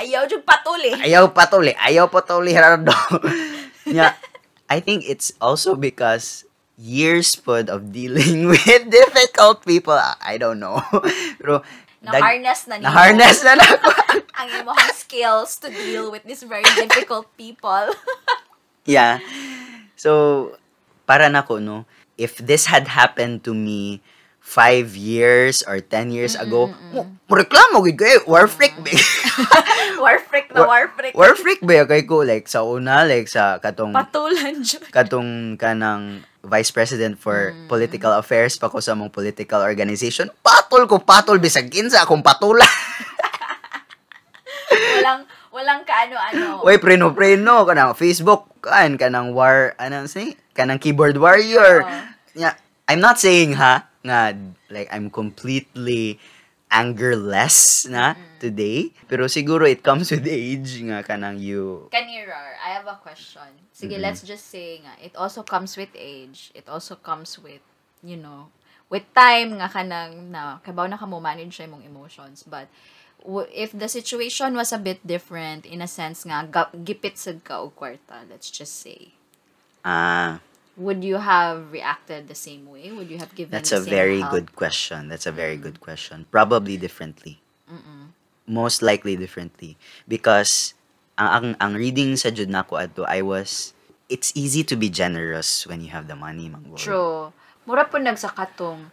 Ayaw 0.05 0.27
jud 0.29 0.45
patuli. 0.45 0.91
ayaw 0.93 1.33
patuli, 1.33 1.73
ayaw 1.81 2.05
patuli 2.11 2.53
Gerardo. 2.53 2.93
yeah, 3.89 4.13
I 4.69 4.77
think 4.77 5.01
it's 5.07 5.33
also 5.41 5.73
because 5.73 6.45
years 6.77 7.33
pod 7.33 7.71
of 7.71 7.89
dealing 7.89 8.45
with 8.51 8.91
difficult 8.91 9.65
people. 9.65 9.97
I 9.97 10.37
don't 10.37 10.61
know. 10.61 10.83
Pero 11.41 11.65
Na-harness 12.11 12.59
na 12.67 12.75
nimo. 12.77 12.85
na-harness 12.85 13.37
na 13.41 13.53
nako. 13.55 13.89
ang 14.39 14.49
imong 14.51 14.81
skills 14.93 15.57
to 15.57 15.71
deal 15.71 16.11
with 16.11 16.21
these 16.23 16.43
very 16.43 16.65
difficult 16.75 17.25
people. 17.33 17.89
yeah. 18.85 19.17
So, 19.95 20.53
para 21.05 21.31
nako 21.31 21.57
no, 21.57 21.85
if 22.15 22.37
this 22.37 22.67
had 22.67 22.91
happened 22.91 23.43
to 23.47 23.53
me 23.55 24.03
five 24.45 24.93
years 24.93 25.65
or 25.65 25.81
ten 25.81 26.13
years 26.13 26.37
ago, 26.37 26.69
mo 26.93 27.09
mo 27.25 27.33
reklamo 27.33 27.81
gid 27.81 27.97
kay 27.97 28.15
war 28.29 28.45
freak 28.45 28.77
ba? 28.77 28.93
war 30.03 30.21
freak 30.21 30.53
na 30.53 30.61
War- 30.61 30.69
war 30.69 30.85
freak. 30.93 31.13
war 31.17 31.31
freak 31.33 31.61
ba 31.65 31.81
kay 31.89 32.05
ko 32.05 32.21
like 32.21 32.45
sa 32.45 32.61
una 32.61 33.01
like 33.09 33.25
sa 33.25 33.57
katong 33.57 33.89
Patulan 33.89 34.61
jud. 34.61 34.85
katong 34.93 35.57
kanang 35.57 36.21
vice 36.45 36.69
president 36.69 37.17
for 37.17 37.51
political 37.67 38.13
affairs 38.15 38.55
pa 38.55 38.69
ko 38.69 38.79
sa 38.79 38.93
mong 38.93 39.09
political 39.09 39.65
organization 39.65 40.29
patol 40.45 40.85
ko 40.85 41.01
patol 41.01 41.41
bisag 41.41 41.67
kinsa 41.67 42.05
akong 42.05 42.21
patulan 42.21 42.69
Walang 44.75 45.21
walang 45.55 45.81
kaano-ano. 45.87 46.67
Oy, 46.67 46.75
preno-preno, 46.81 47.63
kanang 47.63 47.95
Facebook, 47.95 48.51
kan, 48.59 48.99
kanang 48.99 49.31
war, 49.31 49.71
anong 49.79 50.11
say? 50.11 50.35
Kanang 50.51 50.83
keyboard 50.83 51.15
warrior. 51.15 51.85
Oo. 51.85 52.01
Yeah, 52.35 52.59
I'm 52.91 52.99
not 52.99 53.15
saying 53.23 53.55
ha, 53.55 53.87
nga, 54.03 54.35
like, 54.67 54.91
I'm 54.91 55.07
completely 55.07 56.19
angerless 56.69 57.87
na 57.87 58.15
today. 58.39 58.91
Pero 59.07 59.25
siguro 59.31 59.63
it 59.69 59.81
comes 59.81 60.11
with 60.11 60.25
age 60.27 60.81
nga 60.85 61.01
kanang 61.05 61.39
you 61.39 61.87
Kanirar, 61.93 62.57
I 62.59 62.75
have 62.75 62.87
a 62.87 62.97
question. 62.99 63.47
Sige, 63.71 63.95
let's 63.99 64.23
just 64.23 64.49
say 64.49 64.81
nga, 64.83 64.95
it 64.99 65.15
also 65.15 65.43
comes 65.43 65.77
with 65.77 65.91
age. 65.95 66.51
It 66.55 66.67
also 66.67 66.95
comes 66.95 67.37
with, 67.39 67.61
you 68.03 68.17
know, 68.17 68.49
with 68.89 69.03
time 69.15 69.57
nga 69.59 69.69
kanang 69.71 70.31
na 70.31 70.59
kabaw 70.63 70.89
na 70.89 70.97
ka 70.99 71.05
mo 71.07 71.19
manage 71.19 71.57
sa 71.57 71.65
imong 71.65 71.85
emotions. 71.85 72.43
But 72.43 72.67
if 73.53 73.73
the 73.73 73.89
situation 73.89 74.53
was 74.53 74.69
a 74.71 74.77
bit 74.77 75.01
different 75.05 75.65
in 75.65 75.81
a 75.81 75.89
sense 75.89 76.25
nga 76.25 76.45
ga- 76.45 76.73
gipit 76.75 77.17
sad 77.17 77.41
ka 77.41 77.61
og 77.63 77.73
kwarta, 77.75 78.25
let's 78.29 78.51
just 78.51 78.77
say, 78.81 79.15
ah 79.81 80.39
would 80.77 81.03
you 81.03 81.17
have 81.17 81.71
reacted 81.71 82.27
the 82.27 82.35
same 82.35 82.69
way? 82.69 82.91
Would 82.91 83.09
you 83.09 83.17
have 83.17 83.33
given 83.35 83.51
that's 83.51 83.71
a 83.71 83.79
very 83.79 84.19
help? 84.19 84.31
good 84.31 84.49
question. 84.55 85.07
That's 85.07 85.25
a 85.25 85.31
very 85.31 85.57
good 85.57 85.79
question. 85.79 86.25
Probably 86.31 86.77
differently. 86.77 87.39
most 88.45 88.81
likely 88.85 89.17
differently 89.17 89.73
because 90.05 90.77
ang 91.17 91.29
ang, 91.29 91.47
ang 91.57 91.73
reading 91.73 92.13
sa 92.13 92.29
jud 92.29 92.49
nako 92.49 92.77
adto 92.77 93.03
I 93.09 93.25
was 93.25 93.73
it's 94.05 94.29
easy 94.37 94.61
to 94.69 94.77
be 94.77 94.89
generous 94.89 95.65
when 95.65 95.81
you 95.81 95.89
have 95.89 96.05
the 96.05 96.13
money 96.13 96.45
manggol. 96.45 96.77
True. 96.77 97.33
Mura 97.65 97.89
po 97.89 97.97
nagsa 97.97 98.29
katong 98.29 98.85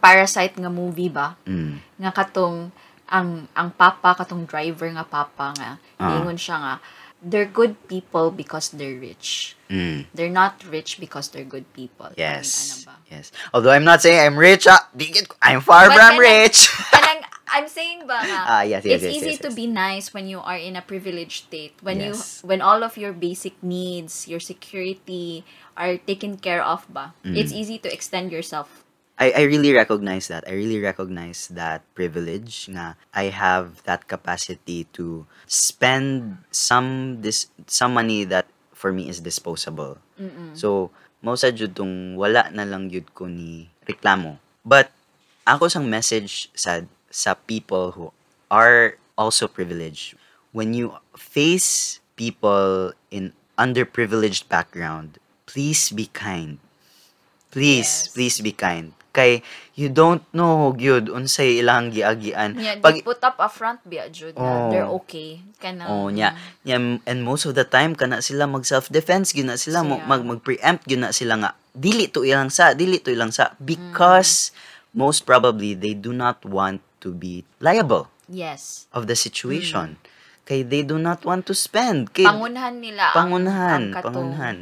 Parasite 0.00 0.56
nga 0.56 0.72
movie 0.72 1.12
ba? 1.12 1.36
Mm. 1.44 1.80
Nga 2.00 2.12
katong 2.12 2.72
ang 3.12 3.44
ang 3.52 3.68
papa 3.76 4.16
katong 4.16 4.48
driver 4.48 4.88
nga 4.88 5.04
papa 5.04 5.52
nga 5.52 5.76
niingon 6.00 6.40
siya 6.40 6.56
nga 6.56 6.74
they're 7.22 7.46
good 7.46 7.78
people 7.88 8.30
because 8.30 8.70
they're 8.74 8.98
rich. 8.98 9.54
Mm. 9.70 10.06
They're 10.12 10.32
not 10.34 10.58
rich 10.66 10.98
because 10.98 11.30
they're 11.30 11.46
good 11.46 11.70
people. 11.72 12.10
I 12.10 12.18
mean, 12.18 12.26
ano 12.26 12.42
Yes. 12.42 12.84
ba? 12.84 12.94
Yes. 13.08 13.30
Although 13.54 13.70
I'm 13.70 13.86
not 13.86 14.02
saying 14.02 14.18
I'm 14.18 14.36
rich, 14.36 14.66
ah, 14.66 14.90
I'm 15.40 15.62
far 15.62 15.88
But 15.88 15.96
from 15.96 16.18
rich. 16.18 16.66
Kanang, 16.92 17.22
I'm 17.52 17.68
saying 17.70 18.04
ba 18.10 18.18
nga, 18.26 18.40
Ah, 18.48 18.62
yes, 18.66 18.82
yes, 18.84 19.00
it's 19.00 19.06
yes, 19.06 19.14
easy 19.22 19.32
yes, 19.38 19.42
to 19.46 19.50
yes. 19.52 19.56
be 19.56 19.66
nice 19.70 20.12
when 20.12 20.26
you 20.26 20.40
are 20.42 20.58
in 20.58 20.74
a 20.76 20.82
privileged 20.82 21.46
state. 21.48 21.78
When 21.80 22.00
Yes. 22.02 22.42
you 22.42 22.48
when 22.48 22.60
all 22.60 22.82
of 22.82 22.98
your 22.98 23.12
basic 23.14 23.54
needs, 23.62 24.26
your 24.26 24.40
security 24.40 25.46
are 25.78 25.96
taken 25.96 26.36
care 26.42 26.60
of 26.64 26.84
ba. 26.90 27.14
Mm. 27.24 27.36
It's 27.38 27.52
easy 27.54 27.78
to 27.80 27.88
extend 27.88 28.32
yourself. 28.32 28.82
I, 29.18 29.32
I 29.32 29.42
really 29.44 29.72
recognize 29.72 30.28
that. 30.28 30.44
I 30.48 30.52
really 30.52 30.80
recognize 30.80 31.48
that 31.52 31.84
privilege 31.94 32.68
nga 32.72 32.96
I 33.12 33.28
have 33.28 33.84
that 33.84 34.08
capacity 34.08 34.88
to 34.96 35.26
spend 35.46 36.42
some 36.50 37.20
this 37.20 37.52
some 37.68 37.94
money 37.94 38.24
that 38.24 38.48
for 38.72 38.90
me 38.90 39.08
is 39.08 39.20
disposable. 39.20 39.98
Mm-mm. 40.18 40.56
So, 40.58 40.90
mao 41.22 41.38
sa 41.38 41.54
jud 41.54 41.76
tong 41.76 42.18
wala 42.18 42.50
na 42.50 42.66
lang 42.66 42.90
jud 42.90 43.06
ko 43.14 43.30
ni 43.30 43.70
reklamo. 43.86 44.42
But 44.66 44.90
ako 45.46 45.70
sang 45.70 45.86
message 45.86 46.50
sa 46.56 46.82
sa 47.12 47.38
people 47.38 47.94
who 47.94 48.10
are 48.50 48.98
also 49.14 49.46
privileged. 49.46 50.18
When 50.50 50.74
you 50.74 50.98
face 51.14 52.00
people 52.16 52.92
in 53.08 53.32
underprivileged 53.56 54.48
background, 54.48 55.16
please 55.46 55.88
be 55.92 56.08
kind. 56.12 56.58
Please, 57.52 58.08
Yes. 58.08 58.10
please 58.10 58.36
be 58.40 58.50
kind. 58.50 58.90
Kay 59.12 59.44
you 59.76 59.92
don't 59.92 60.24
know 60.32 60.72
gyud 60.72 61.12
unsay 61.12 61.60
ilang 61.60 61.92
giagian. 61.92 62.56
Yeah, 62.56 62.80
Pag 62.80 62.96
they 62.96 63.04
put 63.04 63.20
up 63.20 63.36
a 63.36 63.44
front 63.46 63.84
biya 63.84 64.08
jud 64.08 64.32
Oh. 64.40 64.72
they're 64.72 64.88
okay. 65.04 65.44
Kana. 65.60 65.84
Oh, 65.84 66.08
nya. 66.08 66.32
nya 66.64 66.80
and 67.04 67.18
most 67.20 67.44
of 67.44 67.52
the 67.52 67.62
time 67.62 67.92
kana 67.92 68.24
sila 68.24 68.48
mag 68.48 68.64
self 68.64 68.88
defense 68.88 69.36
gyud 69.36 69.52
na 69.52 69.60
sila 69.60 69.84
mo- 69.84 70.00
Siya. 70.00 70.08
mag 70.08 70.22
mag 70.24 70.40
preempt 70.40 70.88
gyud 70.88 71.04
na 71.04 71.12
sila 71.12 71.36
nga 71.36 71.50
dili 71.70 72.08
to 72.08 72.24
ilang 72.24 72.48
sa 72.48 72.72
dili 72.72 72.96
to 72.98 73.12
ilang 73.12 73.28
sa 73.28 73.52
because 73.60 74.48
Mm. 74.48 74.56
most 74.94 75.28
probably 75.28 75.76
they 75.76 75.92
do 75.92 76.16
not 76.16 76.40
want 76.48 76.80
to 76.98 77.12
be 77.12 77.44
liable 77.60 78.08
Yes. 78.32 78.88
of 78.96 79.04
the 79.04 79.14
situation. 79.14 80.00
Kay 80.42 80.64
they 80.64 80.80
do 80.80 80.96
not 80.96 81.20
want 81.22 81.44
to 81.44 81.52
spend. 81.52 82.16
Kay 82.16 82.24
Pangunahan 82.24 82.80
nila 82.80 83.12
ang- 83.12 83.16
pangunahan, 83.28 83.80
ang 83.82 83.94
katong- 83.94 84.32
pangunahan. 84.32 84.56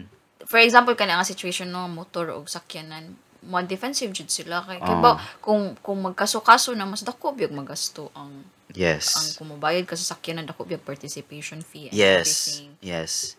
For 0.50 0.58
example, 0.58 0.98
kana 0.98 1.14
nga 1.14 1.22
situation 1.22 1.70
no 1.70 1.86
motor 1.86 2.34
o 2.34 2.42
sakyanan, 2.42 3.14
mo 3.46 3.62
defensive 3.62 4.10
jud 4.10 4.26
sila 4.28 4.66
kay 4.66 4.82
kay 4.82 4.96
ba 4.98 5.14
kung 5.38 5.78
kung 5.78 6.02
magkaso-kaso 6.02 6.74
na 6.74 6.84
mas 6.84 7.06
dako 7.06 7.30
byag 7.32 7.54
magasto 7.54 8.10
ang 8.12 8.42
ang 8.42 8.74
Yes. 8.74 9.34
kumubayad 9.38 9.86
ka 9.86 9.94
sa 9.94 10.18
sakyanan 10.18 10.44
dako 10.44 10.66
byag 10.66 10.82
participation 10.82 11.62
fee 11.62 11.88
and 11.88 11.94
Yes. 11.94 12.26
everything. 12.28 12.70
Yes. 12.82 13.38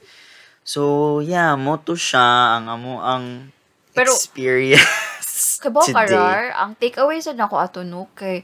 So, 0.64 1.20
yeah, 1.20 1.52
mo 1.60 1.76
to 1.78 2.00
siya 2.00 2.58
ang 2.58 2.72
amo 2.72 3.04
ang 3.04 3.52
Pero- 3.92 4.16
experience 4.16 4.88
Kay 5.62 5.70
ba 5.70 5.84
karar, 5.86 6.56
ang 6.58 6.74
takeaway 6.80 7.22
sa 7.22 7.36
nako 7.36 7.60
ato 7.60 7.84
no 7.84 8.08
kay 8.16 8.42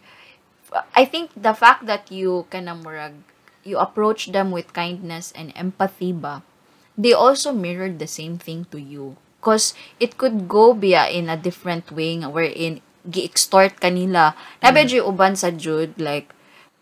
I 0.94 1.08
think 1.08 1.32
the 1.34 1.56
fact 1.56 1.88
that 1.88 2.12
you 2.12 2.44
kana 2.52 2.76
murag 2.76 3.16
you 3.64 3.80
approach 3.80 4.30
them 4.30 4.52
with 4.52 4.76
kindness 4.76 5.32
and 5.34 5.56
empathy 5.56 6.12
ba 6.12 6.44
they 6.98 7.14
also 7.14 7.54
mirrored 7.54 8.02
the 8.02 8.10
same 8.10 8.36
thing 8.36 8.66
to 8.74 8.82
you 8.82 9.16
because 9.40 9.72
it 10.02 10.18
could 10.18 10.50
go 10.50 10.74
biya 10.74 11.08
in 11.08 11.30
a 11.30 11.38
different 11.38 11.94
way 11.94 12.18
wherein 12.26 12.82
gi-extort 13.08 13.80
kanila 13.80 14.36
nabi 14.60 14.84
mm. 14.84 15.06
uban 15.06 15.38
sa 15.38 15.54
Jude 15.54 15.96
like 15.96 16.34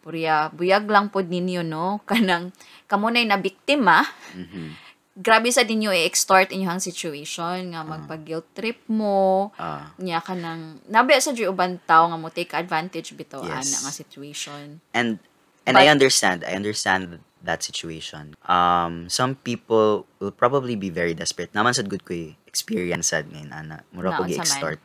purya 0.02 0.50
buyag 0.56 0.90
lang 0.90 1.12
pod 1.14 1.30
ninyo 1.30 1.62
no 1.62 2.00
kanang 2.10 2.50
kamo 2.90 3.10
nay 3.14 3.26
na 3.28 3.38
biktima 3.38 4.06
Mhm. 4.34 4.82
grabe 5.16 5.48
sa 5.48 5.64
dinyo 5.64 5.96
i-extort 5.96 6.52
inyong 6.52 6.84
situation 6.84 7.72
nga 7.72 7.88
magpag-guilt 7.88 8.52
trip 8.52 8.84
mo 8.92 9.50
Ah. 9.56 9.96
niya 9.96 10.20
ka 10.20 10.36
nang 10.36 10.84
nabi 10.92 11.16
sa 11.24 11.32
di 11.32 11.48
uban 11.48 11.80
tao 11.88 12.10
nga 12.12 12.20
mo 12.20 12.28
take 12.34 12.52
advantage 12.52 13.16
bitaw 13.16 13.40
Yes. 13.46 13.70
ana 13.72 13.78
nga 13.88 13.94
situation 13.96 14.66
and 14.92 15.18
and 15.66 15.76
I 15.80 15.88
But- 15.88 15.94
understand 15.98 16.40
I 16.46 16.54
understand 16.58 17.24
that 17.46 17.62
situation. 17.62 18.34
Um 18.46 19.08
some 19.08 19.38
people 19.40 20.10
will 20.20 20.36
probably 20.36 20.76
be 20.76 20.90
very 20.90 21.14
desperate. 21.14 21.54
Naman 21.54 21.78
sad 21.78 21.88
good 21.88 22.04
ko 22.04 22.14
experience 22.50 23.14
sad 23.14 23.30
ngayon 23.30 23.52
ana 23.54 23.86
mura 23.94 24.18
ko 24.18 24.26
man? 24.26 24.34
gi-extort. 24.34 24.82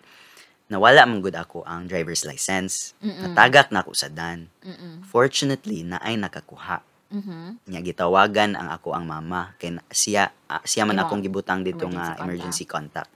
Nawala 0.70 1.02
man 1.08 1.18
gud 1.24 1.34
ako 1.34 1.66
ang 1.66 1.90
driver's 1.90 2.22
license. 2.22 2.94
Natagak 3.02 3.74
na 3.74 3.82
ako 3.82 3.96
sa 3.96 4.12
dan. 4.12 4.52
Mm 4.62 5.02
fortunately 5.08 5.82
na 5.82 5.98
ay 6.04 6.14
nakakuha. 6.20 6.84
Mhm 7.10 7.58
nya 7.66 7.80
gitawagan 7.82 8.54
ang 8.54 8.70
ako 8.70 8.94
ang 8.94 9.08
mama. 9.08 9.56
Kay 9.58 9.80
siya 9.90 10.30
ah, 10.46 10.62
siya 10.62 10.86
man 10.86 11.00
akong 11.00 11.24
gibutang 11.24 11.66
dito 11.66 11.88
nga 11.90 12.14
emergency 12.20 12.68
contact. 12.68 13.10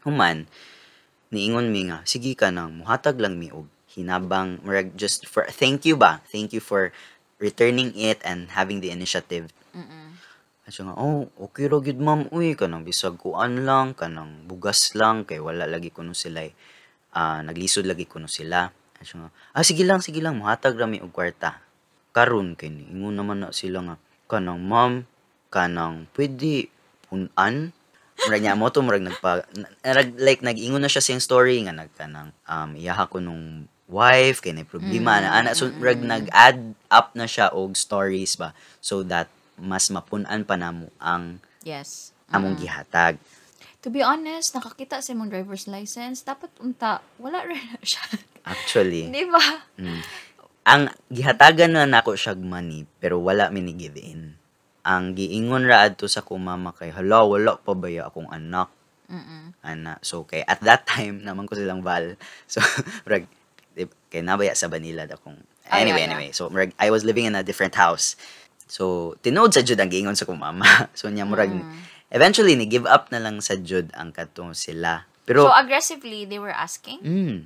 human 0.00 0.48
niingon 1.28 1.70
mi 1.70 1.86
nga 1.92 2.02
sige 2.08 2.34
ka 2.34 2.50
nang 2.50 2.82
muhatag 2.82 3.20
lang 3.20 3.38
mi 3.38 3.52
og 3.54 3.68
hinabang 3.90 4.62
murag 4.62 4.94
just 4.94 5.26
for 5.26 5.46
thank 5.50 5.82
you 5.82 5.98
ba? 5.98 6.22
Thank 6.30 6.54
you 6.54 6.62
for 6.62 6.94
returning 7.40 7.90
it 7.96 8.20
and 8.22 8.52
having 8.52 8.78
the 8.84 8.92
initiative 8.92 9.50
mm 9.74 10.00
at 10.70 10.78
nga, 10.78 10.94
oh, 10.94 11.26
okay 11.50 11.66
ra 11.66 11.82
gid 11.82 11.98
ma'am, 11.98 12.30
uy, 12.30 12.54
kanang 12.54 12.86
bisag 12.86 13.18
kuan 13.18 13.66
lang, 13.66 13.90
kanang 13.90 14.46
bugas 14.46 14.94
lang, 14.94 15.26
kay 15.26 15.42
wala 15.42 15.66
lagi 15.66 15.90
kuno 15.90 16.14
sila, 16.14 16.46
ah 17.10 17.42
naglisod 17.42 17.90
lagi 17.90 18.06
kuno 18.06 18.30
sila. 18.30 18.70
At 18.70 19.10
nga, 19.10 19.34
ah, 19.34 19.64
sige 19.66 19.82
lang, 19.82 19.98
sige 19.98 20.22
lang, 20.22 20.38
muhatag 20.38 20.78
rami 20.78 21.02
og 21.02 21.10
kwarta. 21.10 21.58
Karon 22.14 22.54
kay 22.54 22.70
ni, 22.70 22.86
ingon 22.86 23.18
naman 23.18 23.42
na 23.42 23.50
sila 23.50 23.82
nga, 23.82 23.96
kanang 24.30 24.62
ma'am, 24.62 25.02
kanang 25.50 26.06
pwede 26.14 26.70
punan. 27.10 27.74
Murag 28.30 28.42
niya 28.44 28.54
mo 28.54 28.70
to, 28.70 28.86
murag 28.86 29.02
nagpa, 29.02 29.42
na- 29.58 29.74
nag, 29.82 30.22
like, 30.22 30.44
nag-ingon 30.46 30.86
na 30.86 30.92
siya 30.92 31.02
sa 31.02 31.18
story, 31.18 31.66
nga 31.66 31.74
nagkanang, 31.74 32.30
um, 32.46 32.70
iyaha 32.78 33.10
ko 33.10 33.18
nung 33.18 33.66
wife, 33.90 34.38
kay 34.38 34.54
na 34.54 34.62
problema, 34.62 35.18
Mm, 35.18 35.22
na, 35.22 35.28
ana, 35.34 35.50
so, 35.52 35.66
murag 35.68 35.98
nag-add 35.98 36.78
up 36.88 37.12
na 37.12 37.26
siya 37.26 37.50
og 37.50 37.74
stories 37.74 38.38
ba, 38.38 38.54
so 38.78 39.02
that 39.02 39.26
mas 39.58 39.90
mapunan 39.90 40.40
pa 40.42 40.54
namo 40.54 40.88
ang 40.96 41.42
yes. 41.60 42.14
among 42.30 42.54
Mm. 42.56 42.62
gihatag. 42.62 43.14
to 43.80 43.88
be 43.88 44.04
honest 44.04 44.52
nakakita 44.52 45.00
sa 45.00 45.16
imong 45.16 45.32
driver's 45.32 45.64
license 45.64 46.20
dapat 46.20 46.52
unta 46.60 47.00
wala 47.16 47.40
rin 47.42 47.56
na 47.56 47.80
siya. 47.80 48.04
Actually, 48.44 49.08
di 49.12 49.24
ba? 49.24 49.40
Mm, 49.80 50.00
ang 50.62 50.82
gihatagan 51.08 51.72
na 51.72 51.88
nako 51.88 52.12
siya 52.12 52.36
money 52.36 52.84
pero 53.00 53.16
wala 53.18 53.48
mi 53.48 53.64
ni 53.64 53.72
give 53.72 53.96
in. 53.96 54.36
Ang 54.84 55.16
giingon 55.16 55.64
ra 55.64 55.88
adto 55.88 56.04
sa 56.08 56.20
ko 56.20 56.36
mama 56.36 56.76
kay 56.76 56.92
hala 56.92 57.24
wala 57.24 57.56
pa 57.56 57.72
ba 57.72 57.88
ya 57.88 58.08
akong 58.08 58.28
anak? 58.28 58.68
Mm 59.08 59.56
ana. 59.64 59.96
So 60.04 60.28
kay 60.28 60.44
at 60.44 60.60
that 60.60 60.84
time 60.84 61.24
naman 61.24 61.48
ko 61.48 61.56
silang 61.56 61.80
val 61.80 62.20
so 62.52 62.60
di- 63.08 63.28
kay 64.10 64.20
nabaya 64.20 64.52
sa 64.52 64.66
Manila 64.66 65.06
akong 65.06 65.38
Ah, 65.70 65.78
anyway 65.78 66.02
yeah. 66.02 66.10
anyway. 66.10 66.28
So 66.34 66.50
murag 66.50 66.74
I 66.82 66.90
was 66.90 67.06
living 67.06 67.30
in 67.30 67.38
a 67.38 67.46
different 67.46 67.78
house. 67.78 68.18
So 68.66 69.14
tinood 69.22 69.54
sa 69.54 69.62
jud 69.62 69.78
ang 69.78 69.86
giingon 69.86 70.18
sa 70.18 70.26
ko 70.26 70.34
mama. 70.34 70.66
So 70.98 71.06
nya 71.06 71.22
murag 71.22 71.54
Mm. 71.54 71.86
eventually 72.10 72.58
ni 72.58 72.66
give 72.66 72.90
up 72.90 73.14
na 73.14 73.22
lang 73.22 73.38
sa 73.38 73.54
jud 73.54 73.94
ang 73.94 74.10
katong 74.10 74.50
sila. 74.58 75.06
Pero 75.30 75.46
so 75.46 75.54
aggressively 75.54 76.26
they 76.26 76.42
were 76.42 76.50
asking? 76.50 76.98
Mm, 77.06 77.36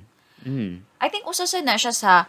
mm, 0.41 0.73
I 0.97 1.07
think 1.07 1.29
usa 1.29 1.45
sa 1.45 1.61
na 1.61 1.77
siya 1.77 1.93
sa 1.93 2.25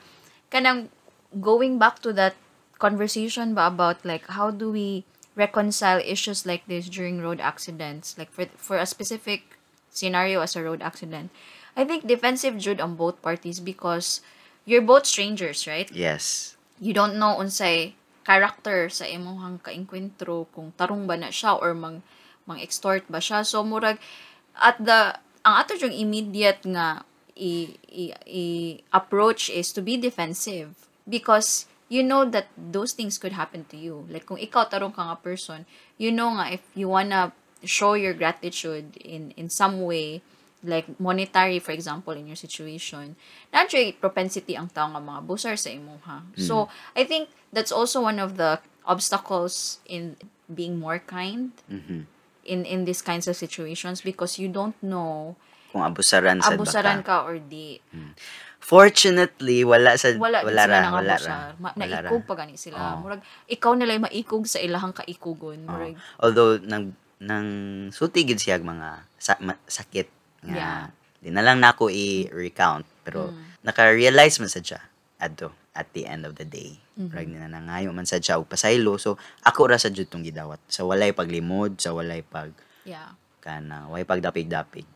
kanang 0.52 0.92
going 1.32 1.80
back 1.80 2.04
to 2.04 2.12
that 2.12 2.36
conversation 2.76 3.56
ba 3.56 3.72
about 3.72 4.04
like 4.04 4.28
how 4.28 4.52
do 4.52 4.68
we 4.68 5.08
reconcile 5.32 5.96
issues 6.04 6.44
like 6.44 6.64
this 6.68 6.92
during 6.92 7.24
road 7.24 7.40
accidents? 7.40 8.20
Like 8.20 8.28
for 8.28 8.52
for 8.60 8.76
a 8.76 8.84
specific 8.84 9.56
scenario 9.88 10.44
as 10.44 10.52
a 10.52 10.60
road 10.60 10.84
accident 10.84 11.32
I 11.76 11.84
think 11.84 12.08
defensive 12.08 12.56
jud 12.56 12.80
on 12.80 12.96
both 12.96 13.20
parties 13.20 13.60
because 13.60 14.24
you're 14.64 14.82
both 14.82 15.04
strangers 15.04 15.68
right? 15.68 15.86
Yes. 15.92 16.56
You 16.80 16.96
don't 16.96 17.20
know 17.20 17.36
unsay 17.36 17.94
character 18.24 18.88
sa 18.90 19.06
imong 19.06 19.60
kainkwentro 19.62 20.50
kung 20.50 20.74
tarong 20.74 21.06
ba 21.06 21.14
na 21.14 21.30
siya 21.30 21.54
or 21.60 21.76
mang 21.76 22.02
mang 22.48 22.58
extort 22.58 23.04
ba 23.06 23.20
siya. 23.20 23.44
So 23.44 23.62
murag 23.62 24.00
at 24.56 24.80
the 24.80 25.20
ang 25.46 25.54
ato 25.62 25.78
yung 25.78 25.94
immediate 25.94 26.64
nga 26.66 27.06
i, 27.38 27.76
i, 27.86 28.04
i 28.24 28.44
approach 28.90 29.52
is 29.52 29.70
to 29.70 29.84
be 29.84 30.00
defensive 30.00 30.74
because 31.06 31.68
you 31.86 32.02
know 32.02 32.26
that 32.26 32.50
those 32.58 32.96
things 32.96 33.14
could 33.20 33.36
happen 33.36 33.62
to 33.70 33.78
you. 33.78 34.08
Like 34.10 34.26
kung 34.26 34.40
ikaw 34.40 34.66
tarong 34.66 34.96
ka 34.96 35.06
nga 35.06 35.20
person 35.20 35.68
you 36.00 36.08
know 36.10 36.32
nga 36.34 36.56
if 36.56 36.64
you 36.72 36.88
wanna 36.90 37.36
show 37.62 37.94
your 37.94 38.16
gratitude 38.16 38.96
in 38.98 39.30
in 39.38 39.46
some 39.52 39.84
way 39.84 40.24
like 40.66 40.90
monetary 40.98 41.56
for 41.56 41.70
example 41.70 42.12
in 42.12 42.26
your 42.26 42.36
situation 42.36 43.14
naturally 43.48 43.94
propensity 43.94 44.58
ang 44.58 44.66
tao 44.68 44.90
nga 44.90 44.98
mga 44.98 45.22
busar 45.22 45.54
sa 45.54 45.70
imuha 45.70 46.26
so 46.36 46.66
i 46.92 47.06
think 47.06 47.30
that's 47.54 47.70
also 47.70 48.02
one 48.02 48.18
of 48.18 48.34
the 48.36 48.58
obstacles 48.84 49.78
in 49.86 50.18
being 50.46 50.76
more 50.76 50.98
kind 50.98 51.54
Mhm. 51.66 52.06
in 52.42 52.62
in 52.62 52.82
these 52.82 53.00
kinds 53.00 53.26
of 53.26 53.34
situations 53.34 54.02
because 54.02 54.38
you 54.38 54.46
don't 54.46 54.76
know 54.78 55.34
Kung 55.70 55.82
abusaran 55.82 56.38
sa 56.38 56.54
abusaran 56.54 57.02
ka 57.02 57.26
or 57.26 57.38
di 57.38 57.82
Fortunately, 58.58 59.62
wala 59.62 59.94
sa 59.94 60.10
wala, 60.18 60.42
wala, 60.42 60.66
sila 60.66 60.74
ra, 60.74 60.90
wala 60.90 61.14
abusar. 61.14 61.28
ra. 61.30 61.38
Ma- 61.62 61.74
Wala 61.76 61.96
ra. 62.02 62.10
naikog 62.10 62.24
pa 62.26 62.34
gani 62.34 62.58
sila 62.58 62.78
Oo. 62.80 62.98
murag 62.98 63.22
ikaw 63.46 63.78
nila 63.78 63.94
maikog 64.00 64.42
sa 64.48 64.58
ilahang 64.58 64.90
kaikugon 64.90 65.62
Oo. 65.62 65.70
murag 65.70 65.94
Although 66.18 66.58
nang 66.64 66.90
nang 67.22 67.46
sulti 67.94 68.26
gid 68.26 68.42
siya 68.42 68.58
mga 68.58 69.06
sa, 69.16 69.38
ma- 69.38 69.60
sakit 69.62 70.10
nga 70.46 70.54
Yeah. 70.56 70.82
di 71.18 71.28
na 71.34 71.42
lang 71.42 71.58
nako 71.58 71.90
i-recount 71.90 72.86
pero 73.02 73.34
Mm. 73.34 73.66
naka-realize 73.66 74.38
man 74.38 74.48
sad 74.48 74.62
siya 74.62 74.80
adto 75.18 75.50
at 75.76 75.90
the 75.92 76.06
end 76.08 76.24
of 76.24 76.36
the 76.40 76.44
day. 76.46 76.78
Mhm. 76.96 77.10
Rag 77.12 77.28
na 77.28 77.48
nangayo 77.50 77.92
man 77.92 78.06
sad 78.08 78.22
siya 78.24 78.38
og 78.40 78.48
pasaylo 78.48 78.96
so 78.96 79.18
ako 79.44 79.68
ra 79.68 79.76
sa 79.76 79.90
jud 79.92 80.08
tong 80.08 80.24
gidawat 80.24 80.60
sa 80.70 80.86
walay 80.86 81.12
paglimod 81.12 81.76
sa 81.76 81.92
walay 81.92 82.22
pag 82.24 82.52
yeah 82.86 83.12
kana 83.42 83.86
way 83.90 84.02
pagdapig-dapig. 84.02 84.86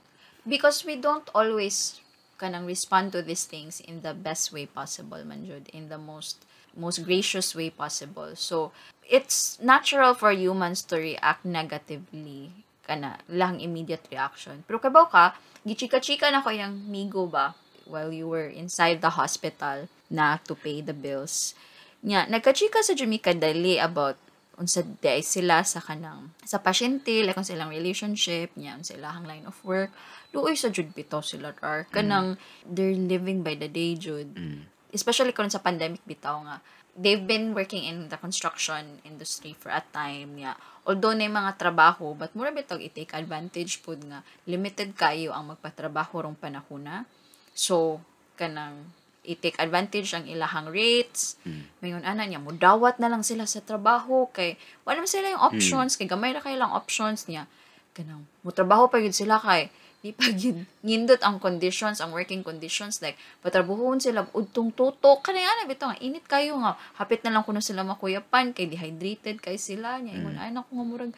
because 0.49 0.83
we 0.89 0.97
don't 0.97 1.29
always 1.37 2.01
kanang 2.41 2.65
respond 2.65 3.13
to 3.13 3.21
these 3.21 3.45
things 3.45 3.85
in 3.85 4.01
the 4.01 4.17
best 4.17 4.49
way 4.57 4.65
possible 4.65 5.21
man 5.29 5.45
jud 5.45 5.69
in 5.77 5.93
the 5.93 6.01
most 6.01 6.41
most 6.73 7.05
gracious 7.05 7.53
way 7.53 7.69
possible 7.69 8.33
so 8.33 8.73
it's 9.05 9.61
natural 9.61 10.17
for 10.17 10.33
humans 10.33 10.81
to 10.81 10.97
react 10.97 11.45
negatively 11.45 12.65
kana 12.91 13.23
lang 13.31 13.63
immediate 13.63 14.03
reaction. 14.11 14.67
Pero 14.67 14.83
kabaw 14.83 15.07
ka 15.07 15.39
gichika-chika 15.63 16.27
na 16.35 16.43
ko 16.43 16.51
yung 16.51 16.91
migo 16.91 17.31
ba 17.31 17.55
while 17.87 18.11
you 18.11 18.27
were 18.27 18.51
inside 18.51 18.99
the 18.99 19.15
hospital 19.15 19.87
na 20.11 20.43
to 20.43 20.59
pay 20.59 20.83
the 20.83 20.95
bills. 20.95 21.55
Nya 22.03 22.27
nagkachika 22.27 22.83
sa 22.83 22.99
Jimmy 22.99 23.23
kadali 23.23 23.79
about 23.79 24.19
unsa 24.59 24.83
day 24.99 25.23
sila 25.23 25.63
sa 25.63 25.79
kanang 25.79 26.35
sa 26.45 26.59
pasyente 26.59 27.23
like 27.25 27.33
kung 27.39 27.47
silang 27.47 27.73
relationship 27.73 28.53
nya 28.59 28.75
unsa 28.75 28.99
ilang 28.99 29.23
line 29.31 29.47
of 29.47 29.55
work. 29.63 29.95
Luoy 30.35 30.59
sa 30.59 30.75
jud 30.75 30.91
bitaw 30.91 31.23
sila 31.23 31.55
rar 31.63 31.87
kanang 31.95 32.35
they're 32.67 32.99
living 32.99 33.47
by 33.47 33.55
the 33.55 33.71
day 33.71 33.95
jud. 33.95 34.35
Mm. 34.35 34.67
especially 34.91 35.31
kung 35.31 35.51
sa 35.51 35.63
pandemic 35.63 36.03
bitaw 36.03 36.43
nga 36.43 36.59
they've 36.99 37.27
been 37.27 37.55
working 37.55 37.87
in 37.87 38.11
the 38.11 38.19
construction 38.19 38.99
industry 39.07 39.55
for 39.55 39.71
a 39.71 39.83
time 39.95 40.43
nga 40.43 40.59
although 40.87 41.15
na 41.15 41.31
mga 41.31 41.55
trabaho 41.59 42.15
but 42.15 42.35
mura 42.35 42.51
bitaw 42.51 42.79
i-take 42.79 43.15
advantage 43.15 43.83
pud 43.85 44.03
nga 44.07 44.27
limited 44.47 44.95
kayo 44.99 45.31
ang 45.31 45.55
magpatrabaho 45.55 46.27
rong 46.27 46.39
panahona 46.39 47.07
so 47.55 48.03
kanang 48.35 48.91
i-take 49.25 49.61
advantage 49.61 50.17
ang 50.17 50.25
ilahang 50.25 50.73
rates. 50.73 51.37
Mayon 51.85 52.05
ana 52.09 52.25
niya 52.25 52.41
mudawat 52.41 52.97
na 52.97 53.13
lang 53.13 53.21
sila 53.21 53.45
sa 53.45 53.61
trabaho 53.61 54.29
kay 54.33 54.57
wala 54.89 55.05
man 55.05 55.11
sila 55.11 55.29
yung 55.29 55.45
options 55.45 55.97
kay 56.01 56.09
gamay 56.09 56.33
ra 56.33 56.41
kay 56.41 56.57
lang 56.57 56.73
options 56.73 57.29
niya. 57.29 57.45
Kanang 57.93 58.25
mo 58.41 58.51
trabaho 58.51 58.89
pa 58.89 58.97
yun 58.97 59.13
sila 59.13 59.37
kay 59.37 59.69
di 60.01 60.17
pa 60.17 60.33
nindot 60.81 61.21
ang 61.21 61.37
conditions 61.37 62.01
ang 62.01 62.17
working 62.17 62.41
conditions 62.41 63.05
like 63.05 63.21
patrabuhon 63.45 64.01
sila 64.01 64.25
udtong 64.33 64.73
tutok 64.73 65.21
kanay 65.21 65.45
ana 65.45 65.69
bitaw 65.69 65.93
nga 65.93 66.01
init 66.01 66.25
kayo 66.25 66.57
nga 66.57 66.81
hapit 66.97 67.21
na 67.21 67.37
lang 67.37 67.45
kuno 67.45 67.61
sila 67.61 67.85
makuyapan 67.85 68.57
kay 68.57 68.65
dehydrated 68.65 69.45
kay 69.45 69.61
sila 69.61 70.01
niya 70.01 70.17
ingon 70.17 70.41
ay 70.41 70.57
nako 70.57 70.73
nga 70.73 70.87
murag 70.89 71.13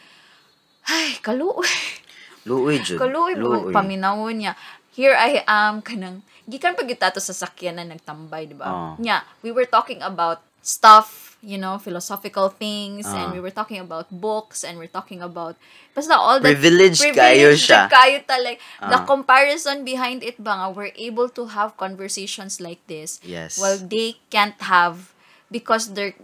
ay 0.91 1.15
kaluoy 1.23 1.71
Luoy 2.43 2.83
jud. 2.83 2.99
Kaluoy 2.99 3.39
paminawon 3.71 4.35
niya. 4.43 4.53
Here 4.93 5.15
I 5.15 5.47
am 5.47 5.81
kanang 5.81 6.27
gikan 6.45 6.75
pag 6.75 6.91
itato 6.91 7.23
sa 7.23 7.33
sakyan 7.33 7.79
na 7.79 7.87
nagtambay, 7.87 8.51
di 8.51 8.57
ba? 8.59 8.67
Oo. 8.67 8.91
Nya, 8.99 9.23
we 9.47 9.55
were 9.55 9.65
talking 9.65 10.03
about 10.03 10.43
stuff, 10.59 11.22
you 11.43 11.59
know, 11.59 11.75
philosophical 11.77 12.47
things 12.49 13.03
and 13.03 13.35
Oo. 13.35 13.35
we 13.35 13.41
were 13.43 13.51
talking 13.51 13.83
about 13.83 14.07
books 14.09 14.63
and 14.63 14.79
we're 14.79 14.87
talking 14.87 15.19
about 15.19 15.59
basta 15.91 16.15
all 16.15 16.39
that 16.39 16.55
Privileged 16.55 17.03
kayo 17.13 17.59
siya. 17.59 17.91
kayo 17.91 18.23
talaga. 18.23 18.63
The 18.79 18.99
Ah. 18.99 19.05
comparison 19.05 19.83
behind 19.83 20.23
it 20.23 20.39
ba 20.39 20.55
nga 20.55 20.67
we're 20.71 20.95
able 20.95 21.27
to 21.27 21.51
have 21.51 21.75
conversations 21.75 22.63
like 22.63 22.79
this 22.87 23.19
Yes. 23.27 23.59
while 23.59 23.75
they 23.75 24.23
can't 24.31 24.55
have 24.63 25.11
because 25.51 25.99
their 25.99 26.15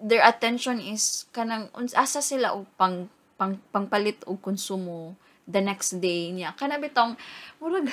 their 0.00 0.24
attention 0.24 0.80
is 0.80 1.28
kanang 1.30 1.68
asa 1.92 2.18
sila 2.18 2.56
og 2.56 2.64
pang 2.74 3.12
pang 3.36 3.60
pangpalit 3.70 4.18
og 4.24 4.40
konsumo 4.40 5.14
the 5.44 5.60
next 5.60 6.00
day 6.00 6.32
niya 6.32 6.56
kana 6.56 6.80
bitong 6.80 7.14
murag 7.60 7.92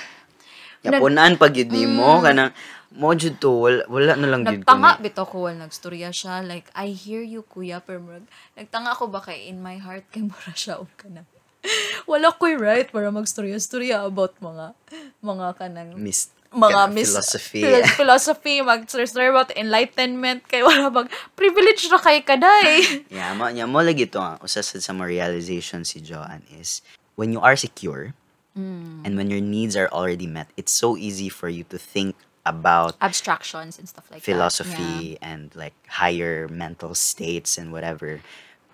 Yapunan 0.82 1.36
pag 1.36 1.52
yun 1.54 1.68
nimo 1.68 2.20
Mm. 2.20 2.24
kanang 2.24 2.52
mo 2.90 3.14
jud 3.14 3.38
to 3.38 3.52
wala, 3.54 3.82
wala 3.86 4.16
na 4.16 4.28
lang 4.28 4.42
jud 4.44 4.64
nagtanga 4.64 4.98
bitaw 4.98 5.28
ko 5.28 5.46
while 5.46 5.56
nagstorya 5.56 6.10
siya. 6.10 6.42
Like 6.42 6.72
I 6.74 6.90
hear 6.90 7.22
you 7.22 7.44
kuya 7.44 7.80
pero 7.80 8.00
murag 8.00 8.26
nagtanga 8.56 8.96
ko 8.96 9.06
ba 9.08 9.20
kay 9.20 9.48
in 9.48 9.60
my 9.60 9.76
heart 9.78 10.08
kay 10.10 10.24
mura 10.24 10.52
siya 10.56 10.80
og 10.80 10.90
kanang 10.96 11.28
wala 12.10 12.32
ko'y 12.32 12.56
right 12.56 12.88
para 12.88 13.12
magstorya-storya 13.12 14.08
about 14.08 14.32
mga 14.40 14.72
mga 15.20 15.48
kanang 15.60 15.92
Mis- 16.00 16.32
mga 16.50 16.72
kanang 16.72 16.94
mis- 16.96 17.12
philosophy. 17.12 17.62
philo- 17.62 17.94
philosophy. 17.94 18.56
Mag 18.64 18.88
about 18.88 19.52
enlightenment 19.54 20.48
kay 20.48 20.64
wala 20.64 20.88
bag 20.90 21.12
privilege 21.36 21.86
ra 21.92 22.00
kay 22.00 22.24
kaday. 22.24 23.04
Yeah, 23.12 23.36
mo, 23.36 23.52
yeah, 23.52 23.68
mo 23.68 23.84
lagi 23.84 24.08
ito, 24.08 24.18
ah, 24.18 24.40
usa 24.40 24.64
sa, 24.64 24.80
sa 24.80 24.96
mga 24.96 25.12
realization 25.20 25.84
si 25.84 26.00
Joanne 26.00 26.48
is, 26.56 26.80
when 27.20 27.36
you 27.36 27.44
are 27.44 27.54
secure, 27.54 28.16
Mm. 28.60 29.08
and 29.08 29.16
when 29.16 29.32
your 29.32 29.40
needs 29.40 29.80
are 29.80 29.88
already 29.88 30.28
met, 30.28 30.52
it's 30.60 30.72
so 30.76 30.98
easy 31.00 31.30
for 31.32 31.48
you 31.48 31.64
to 31.72 31.80
think 31.80 32.20
about 32.44 33.00
abstractions 33.00 33.80
and 33.80 33.88
stuff 33.88 34.12
like 34.12 34.20
that 34.20 34.28
philosophy 34.28 35.16
and 35.22 35.56
like 35.56 35.74
higher 35.88 36.48
mental 36.52 36.92
states 36.96 37.58
and 37.58 37.72
whatever. 37.72 38.20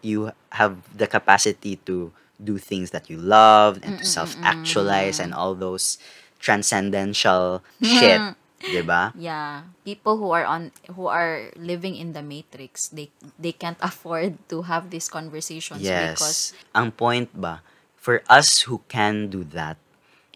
You 0.01 0.33
have 0.57 0.81
the 0.89 1.05
capacity 1.05 1.77
to 1.85 2.09
do 2.41 2.57
things 2.57 2.91
that 2.91 3.09
you 3.09 3.17
love 3.17 3.79
and 3.81 3.97
to 3.97 4.05
self-actualize 4.05 5.19
and 5.19 5.33
all 5.33 5.53
those 5.55 5.97
transcendental 6.39 7.63
shit, 7.81 8.21
diba? 8.73 9.13
yeah 9.17 9.69
people 9.85 10.17
who 10.17 10.31
are 10.31 10.45
on 10.45 10.71
who 10.97 11.07
are 11.07 11.49
living 11.55 11.95
in 11.95 12.13
the 12.13 12.21
matrix 12.21 12.89
they 12.89 13.09
they 13.37 13.51
can't 13.53 13.77
afford 13.85 14.37
to 14.49 14.63
have 14.65 14.89
these 14.89 15.07
conversations 15.07 15.81
because 15.85 16.53
Yes. 16.53 16.73
Ang 16.75 16.91
point 16.91 17.29
ba, 17.33 17.61
for 18.05 18.21
us 18.29 18.69
who 18.69 18.85
can 18.85 19.33
do 19.33 19.41
that, 19.57 19.81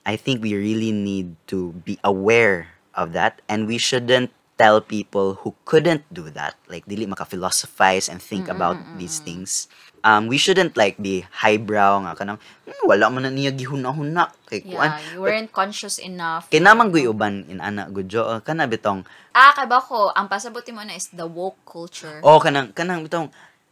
I 0.01 0.17
think 0.17 0.41
we 0.41 0.57
really 0.57 0.89
need 0.89 1.37
to 1.53 1.77
be 1.85 2.01
aware 2.01 2.73
of 2.97 3.13
that 3.13 3.45
and 3.45 3.69
we 3.69 3.77
shouldn't 3.77 4.33
tell 4.57 4.81
people 4.81 5.45
who 5.45 5.53
couldn't 5.63 6.03
do 6.11 6.33
that, 6.33 6.57
like 6.67 6.83
dili 6.89 7.05
maka-philosophize 7.07 8.09
and 8.09 8.17
think 8.19 8.49
about 8.49 8.75
these 8.97 9.21
things. 9.21 9.69
Um, 10.03 10.27
we 10.27 10.35
shouldn't 10.35 10.75
like 10.75 10.99
be 10.99 11.23
highbrow 11.31 12.03
nga 12.03 12.15
kanang 12.17 12.39
"Hmm, 12.67 12.83
wala 12.87 13.07
man 13.11 13.23
na 13.27 13.31
niya 13.31 13.51
gihuna-huna 13.55 14.31
kay 14.47 14.63
kuan. 14.63 14.95
yeah 14.95 15.11
you 15.11 15.19
weren't 15.19 15.51
conscious 15.51 15.99
enough 15.99 16.47
Kay 16.47 16.63
naman 16.63 16.87
guy 16.91 17.03
uban 17.03 17.43
in 17.51 17.59
ana 17.59 17.87
gudyo 17.91 18.23
uh, 18.23 18.39
kana 18.39 18.63
bitong 18.63 19.03
ah 19.35 19.51
kay 19.51 19.67
ba 19.67 19.83
ko 19.83 20.07
ang 20.15 20.31
pasabuti 20.31 20.71
mo 20.71 20.87
na 20.87 20.95
is 20.95 21.11
the 21.11 21.27
woke 21.27 21.59
culture 21.67 22.23
oh 22.23 22.39
kanang 22.39 22.71
kanang 22.71 23.03
bitong 23.03 23.27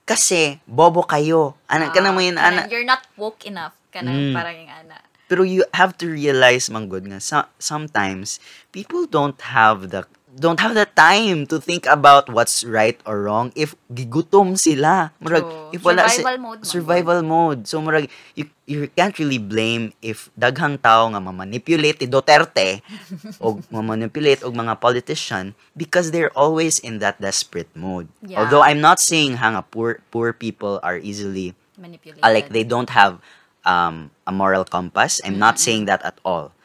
kasi 0.07 0.59
bobo 0.67 1.03
kayo. 1.03 1.55
Ana 1.67 1.91
kanang 1.95 2.15
mo 2.15 2.23
yun 2.23 2.35
Ah, 2.39 2.47
ana 2.51 2.67
you're 2.71 2.87
not 2.87 3.03
woke 3.19 3.43
enough 3.47 3.75
kanang 3.97 4.29
Mm. 4.29 4.33
parang 4.33 4.55
yung 4.55 4.69
ana 4.71 4.97
Pero 5.27 5.43
you 5.43 5.67
have 5.75 5.91
to 5.99 6.07
realize, 6.07 6.71
manggod 6.71 7.03
nga, 7.03 7.19
so- 7.19 7.51
sometimes 7.59 8.39
people 8.71 9.03
don't 9.03 9.35
have 9.51 9.91
the 9.91 10.07
don't 10.31 10.61
have 10.61 10.71
the 10.71 10.85
time 10.93 11.43
to 11.43 11.57
think 11.57 11.83
about 11.83 12.29
what's 12.29 12.61
right 12.63 12.95
or 13.03 13.25
wrong 13.25 13.49
if 13.51 13.73
gigutom 13.91 14.53
sila. 14.53 15.09
Murag, 15.19 15.43
True. 15.43 15.73
if 15.75 15.81
wala 15.83 16.05
si- 16.07 16.21
Survival 16.21 16.37
mode. 16.39 16.59
Survival 16.63 17.19
mode. 17.25 17.61
So 17.65 17.81
murag 17.81 18.05
you, 18.37 18.47
you 18.63 18.85
can't 18.93 19.17
really 19.17 19.41
blame 19.41 19.91
if 19.99 20.29
daghang 20.37 20.77
tao 20.77 21.09
nga 21.09 21.19
mamanipulate 21.19 21.99
ni 21.99 22.07
Duterte 22.07 22.85
o 23.43 23.59
mamanipulate 23.67 24.45
og 24.45 24.53
mga 24.53 24.77
politician 24.77 25.51
because 25.73 26.13
they're 26.15 26.31
always 26.37 26.77
in 26.79 27.03
that 27.03 27.19
desperate 27.19 27.73
mode. 27.73 28.07
Yeah. 28.21 28.45
Although 28.45 28.61
I'm 28.61 28.79
not 28.79 29.01
saying 29.03 29.43
hanga 29.43 29.65
poor 29.65 30.05
poor 30.07 30.31
people 30.31 30.79
are 30.87 31.01
easily 31.01 31.51
manipulated 31.75 32.21
uh, 32.23 32.31
like 32.31 32.53
they 32.53 32.63
don't 32.63 32.93
have 32.93 33.19
um, 33.67 34.09
a 34.25 34.31
moral 34.31 34.63
compass. 34.63 35.19
I'm 35.27 35.37
not 35.37 35.59
saying 35.59 35.85
that 35.91 36.01
at 36.07 36.17
all. 36.23 36.55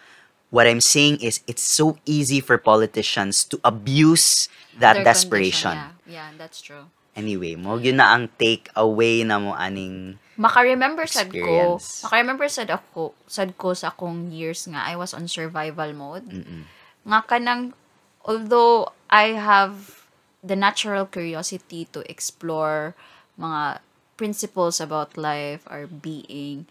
What 0.55 0.69
I'm 0.71 0.81
saying 0.81 1.19
is 1.21 1.41
it's 1.49 1.65
so 1.65 1.99
easy 2.07 2.39
for 2.39 2.57
politicians 2.57 3.43
to 3.51 3.59
abuse 3.65 4.49
that 4.79 5.03
Their 5.03 5.05
desperation. 5.05 5.77
condition, 5.77 5.97
yeah 6.07 6.13
yeah 6.13 6.29
that's 6.37 6.61
true 6.61 6.89
Anyway, 7.13 7.61
mo 7.61 7.77
yun 7.77 8.01
na 8.01 8.17
ang 8.17 8.33
take 8.41 8.73
away 8.73 9.21
na 9.21 9.37
mo 9.37 9.53
aning 9.53 10.17
Maka-remember 10.41 11.05
sad 11.05 11.29
ko, 11.29 11.77
maka-remember 11.77 12.49
sad 12.49 12.73
ako, 12.73 13.13
sad 13.29 13.53
ko 13.61 13.77
sa 13.77 13.93
akong 13.93 14.33
years 14.33 14.65
nga 14.65 14.81
I 14.81 14.97
was 14.97 15.13
on 15.13 15.29
survival 15.29 15.93
mode. 15.93 16.25
Mm-mm. 16.33 16.65
Nga 17.05 17.21
kanang 17.29 17.77
although 18.25 18.97
I 19.13 19.37
have 19.37 20.09
the 20.41 20.57
natural 20.57 21.05
curiosity 21.05 21.85
to 21.93 22.01
explore 22.09 22.97
mga 23.37 23.85
principles 24.17 24.81
about 24.81 25.21
life 25.21 25.69
or 25.69 25.85
being, 25.85 26.65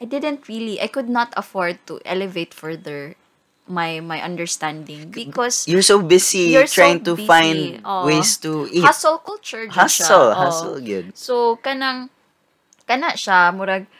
I 0.00 0.04
didn't 0.04 0.48
really 0.48 0.80
I 0.80 0.88
could 0.88 1.08
not 1.08 1.32
afford 1.36 1.80
to 1.88 2.00
elevate 2.04 2.52
further 2.52 3.16
my 3.66 3.98
my 3.98 4.22
understanding 4.22 5.10
because 5.10 5.66
You're 5.66 5.82
so 5.82 5.98
busy 6.02 6.54
You're 6.54 6.70
so 6.70 6.82
trying 6.84 7.02
to 7.02 7.16
busy. 7.16 7.26
find 7.26 7.58
Oo. 7.82 8.06
ways 8.06 8.36
to 8.46 8.68
eat. 8.70 8.84
hustle 8.84 9.18
culture 9.18 9.66
jud 9.66 9.90
siya. 9.90 10.06
Hustle, 10.06 10.28
Oo. 10.30 10.38
hustle, 10.38 10.76
good. 10.84 11.06
So 11.18 11.58
kanang 11.64 12.12
kana 12.86 13.18
siya 13.18 13.50
murag 13.50 13.90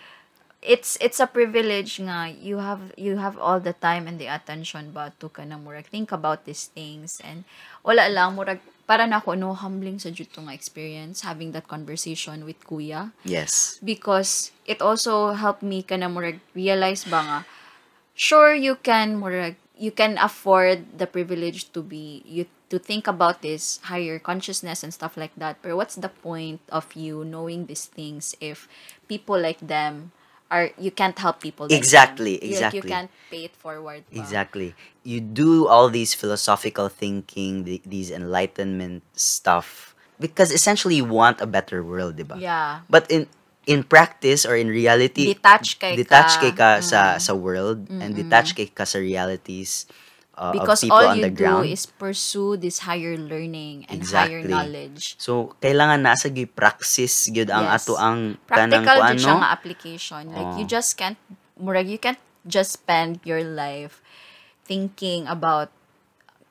it's 0.63 0.95
it's 1.03 1.19
a 1.19 1.27
privilege 1.27 1.99
nga 2.03 2.27
you 2.31 2.59
have 2.63 2.95
you 2.99 3.19
have 3.19 3.35
all 3.39 3.59
the 3.59 3.75
time 3.75 4.07
and 4.07 4.19
the 4.23 4.27
attention 4.31 4.91
ba 4.95 5.11
to 5.19 5.27
kanang 5.31 5.63
murag 5.67 5.87
think 5.91 6.11
about 6.15 6.47
these 6.47 6.71
things 6.71 7.19
and 7.23 7.43
wala 7.83 8.07
lang 8.07 8.35
murag 8.39 8.63
para 8.87 9.05
na 9.07 9.19
ako 9.19 9.35
no 9.35 9.51
humbling 9.53 9.99
sa 9.99 10.15
jud 10.15 10.31
nga 10.31 10.55
experience 10.55 11.27
having 11.27 11.51
that 11.51 11.67
conversation 11.67 12.47
with 12.47 12.57
kuya 12.63 13.11
Yes. 13.27 13.83
because 13.83 14.55
it 14.65 14.79
also 14.79 15.35
helped 15.35 15.67
me 15.67 15.83
kana 15.83 16.07
murag 16.07 16.39
realize 16.55 17.03
ba 17.07 17.21
nga 17.23 17.39
sure 18.15 18.55
you 18.55 18.79
can 18.81 19.19
murag 19.19 19.59
you 19.77 19.91
can 19.93 20.17
afford 20.23 20.87
the 20.97 21.05
privilege 21.05 21.69
to 21.75 21.83
be 21.83 22.23
you 22.25 22.47
to 22.73 22.79
think 22.83 23.07
about 23.07 23.43
this 23.47 23.79
higher 23.87 24.19
consciousness 24.19 24.83
and 24.83 24.91
stuff 24.95 25.15
like 25.19 25.35
that 25.39 25.59
but 25.63 25.75
what's 25.77 25.95
the 26.01 26.11
point 26.23 26.59
of 26.73 26.87
you 26.99 27.23
knowing 27.23 27.67
these 27.71 27.87
things 27.87 28.35
if 28.43 28.67
people 29.07 29.37
like 29.39 29.61
them 29.63 30.11
are 30.51 30.71
you 30.79 30.91
can't 30.91 31.19
help 31.19 31.41
people 31.41 31.67
like. 31.67 31.77
Exactly, 31.77 32.43
exactly. 32.43 32.81
you, 32.81 32.89
can't 32.89 33.11
pay 33.31 33.45
it 33.45 33.55
forward 33.57 34.05
ba? 34.11 34.19
Exactly. 34.19 34.75
You 35.03 35.21
do 35.21 35.67
all 35.67 35.89
these 35.89 36.15
philosophical 36.15 36.89
thinking, 36.89 37.65
th- 37.65 37.83
these 37.87 38.11
enlightenment 38.11 39.03
stuff 39.15 39.95
because 40.19 40.53
essentially 40.53 40.97
you 40.97 41.05
want 41.05 41.41
a 41.41 41.47
better 41.47 41.83
world, 41.85 42.17
diba? 42.17 42.41
yeah 42.41 42.87
But 42.89 43.11
in 43.11 43.29
in 43.67 43.83
practice 43.83 44.47
or 44.47 44.55
in 44.55 44.69
reality, 44.69 45.35
detach 45.35 45.79
kay 45.79 45.97
detach 45.99 46.39
ka. 46.39 46.41
kay 46.41 46.53
ka 46.55 46.71
sa 46.81 47.19
mm-hmm. 47.19 47.25
sa 47.27 47.33
world 47.35 47.91
and 47.91 48.15
mm-hmm. 48.15 48.23
detach 48.23 48.55
kay 48.55 48.71
ka 48.71 48.87
sa 48.87 49.03
realities 49.03 49.91
uh, 50.37 50.53
because 50.53 50.85
of 50.85 50.93
people 50.93 51.01
all 51.01 51.09
on 51.13 51.17
you 51.19 51.25
the 51.27 51.33
do 51.33 51.37
ground. 51.43 51.67
is 51.67 51.85
pursue 51.89 52.57
this 52.57 52.85
higher 52.85 53.17
learning 53.17 53.85
and 53.89 54.05
higher 54.05 54.41
Exactly. 54.45 54.53
knowledge 54.53 55.17
So 55.19 55.57
kailangan 55.59 56.05
nasa 56.05 56.29
gyud 56.29 56.53
praxis 56.55 57.29
gyud 57.33 57.49
ang 57.51 57.67
Yes. 57.67 57.85
ato 57.89 57.97
ang 57.97 58.37
kanang 58.47 58.85
practical 58.85 58.97
kuan 59.01 59.17
jud 59.17 59.21
siya 59.25 59.35
no? 59.35 59.41
nga 59.43 59.51
application. 59.51 60.23
Like, 60.31 60.53
you 60.61 60.67
Oo. 60.69 60.71
just 60.71 60.95
can't, 60.97 61.19
murag, 61.57 61.89
you 61.89 61.99
can't 61.99 62.21
just 62.47 62.79
spend 62.79 63.19
your 63.27 63.43
life 63.43 63.99
thinking 64.65 65.27
about 65.27 65.73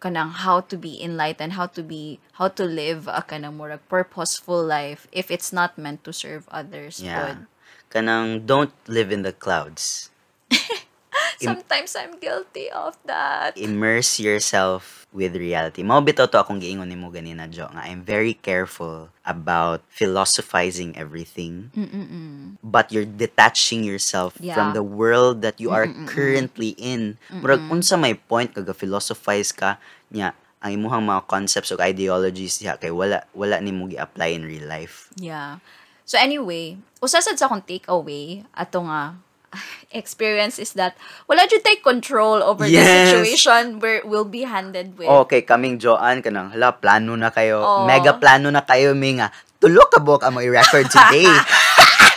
kanang 0.03 0.29
how 0.43 0.59
to 0.61 0.75
be 0.77 1.01
enlightened, 1.01 1.53
how 1.57 1.65
to 1.65 1.81
be, 1.81 2.19
how 2.38 2.45
to 2.51 2.65
live 2.67 3.07
a 3.07 3.23
kanang 3.25 3.57
murag 3.57 3.81
purposeful 3.89 4.61
life 4.61 5.07
if 5.15 5.31
it's 5.31 5.49
not 5.55 5.77
meant 5.79 6.03
to 6.03 6.11
serve 6.13 6.45
others. 6.51 7.01
Yeah. 7.01 7.47
Kanang 7.89 8.43
don't 8.45 8.73
live 8.91 9.09
in 9.09 9.23
the 9.23 9.31
clouds. 9.31 10.09
Sometimes 11.41 11.95
I'm 11.95 12.15
guilty 12.19 12.71
of 12.71 12.95
that. 13.05 13.57
Immerse 13.57 14.19
yourself 14.19 15.07
with 15.15 15.36
reality. 15.36 15.83
Mao 15.83 16.03
bitaw 16.03 16.27
to 16.31 16.39
akong 16.43 16.59
giingon 16.59 16.91
nimo 16.91 17.07
ganina 17.11 17.47
Jo 17.47 17.71
nga 17.71 17.88
I'm 17.88 18.03
very 18.03 18.36
careful 18.36 19.09
about 19.23 19.81
philosophizing 19.88 20.95
everything. 20.99 21.71
But 22.63 22.91
you're 22.91 23.07
detaching 23.07 23.83
yourself 23.83 24.36
Yeah. 24.39 24.55
from 24.55 24.75
the 24.75 24.83
world 24.83 25.39
that 25.41 25.59
you 25.59 25.71
are 25.71 25.88
currently 26.05 26.75
in. 26.75 27.15
Murag 27.31 27.63
unsa 27.71 27.95
may 27.95 28.15
point 28.15 28.51
kaga 28.51 28.75
philosophize 28.75 29.55
ka 29.55 29.79
nya 30.11 30.36
ang 30.59 30.71
imuhang 30.81 31.05
mga 31.05 31.29
concepts 31.29 31.69
o 31.71 31.77
ideologies 31.77 32.57
diha 32.57 32.75
kay 32.81 32.89
wala 32.89 33.23
wala 33.38 33.61
nimo 33.61 33.86
gi-apply 33.86 34.33
in 34.33 34.43
real 34.43 34.65
life. 34.65 35.13
Yeah. 35.15 35.61
So 36.05 36.21
anyway, 36.21 36.77
usasad 37.01 37.38
sa 37.38 37.49
akong 37.49 37.65
takeaway 37.65 38.45
ato 38.53 38.86
nga 38.86 39.17
experience 39.89 40.57
is 40.57 40.73
that 40.73 40.93
wala 41.25 41.45
jud 41.45 41.61
tay 41.61 41.79
control 41.79 42.39
over 42.39 42.65
the 42.65 42.75
Yes. 42.77 43.11
situation 43.11 43.79
where 43.79 44.01
we'll 44.03 44.27
be 44.27 44.43
handed 44.43 44.95
with. 44.95 45.07
Okay, 45.25 45.41
kaming 45.41 45.77
Joanne 45.77 46.19
kanang 46.19 46.51
hala 46.51 46.75
plano 46.75 47.15
na 47.15 47.29
kayo. 47.29 47.59
Oo. 47.59 47.83
Mega 47.85 48.15
plano 48.15 48.49
na 48.49 48.61
kayo 48.61 48.91
mi 48.91 49.17
nga. 49.17 49.31
Tulo 49.55 49.87
ka 49.87 49.97
buok 49.97 50.21
ang 50.21 50.35
i-record 50.37 50.87
today. 50.87 51.25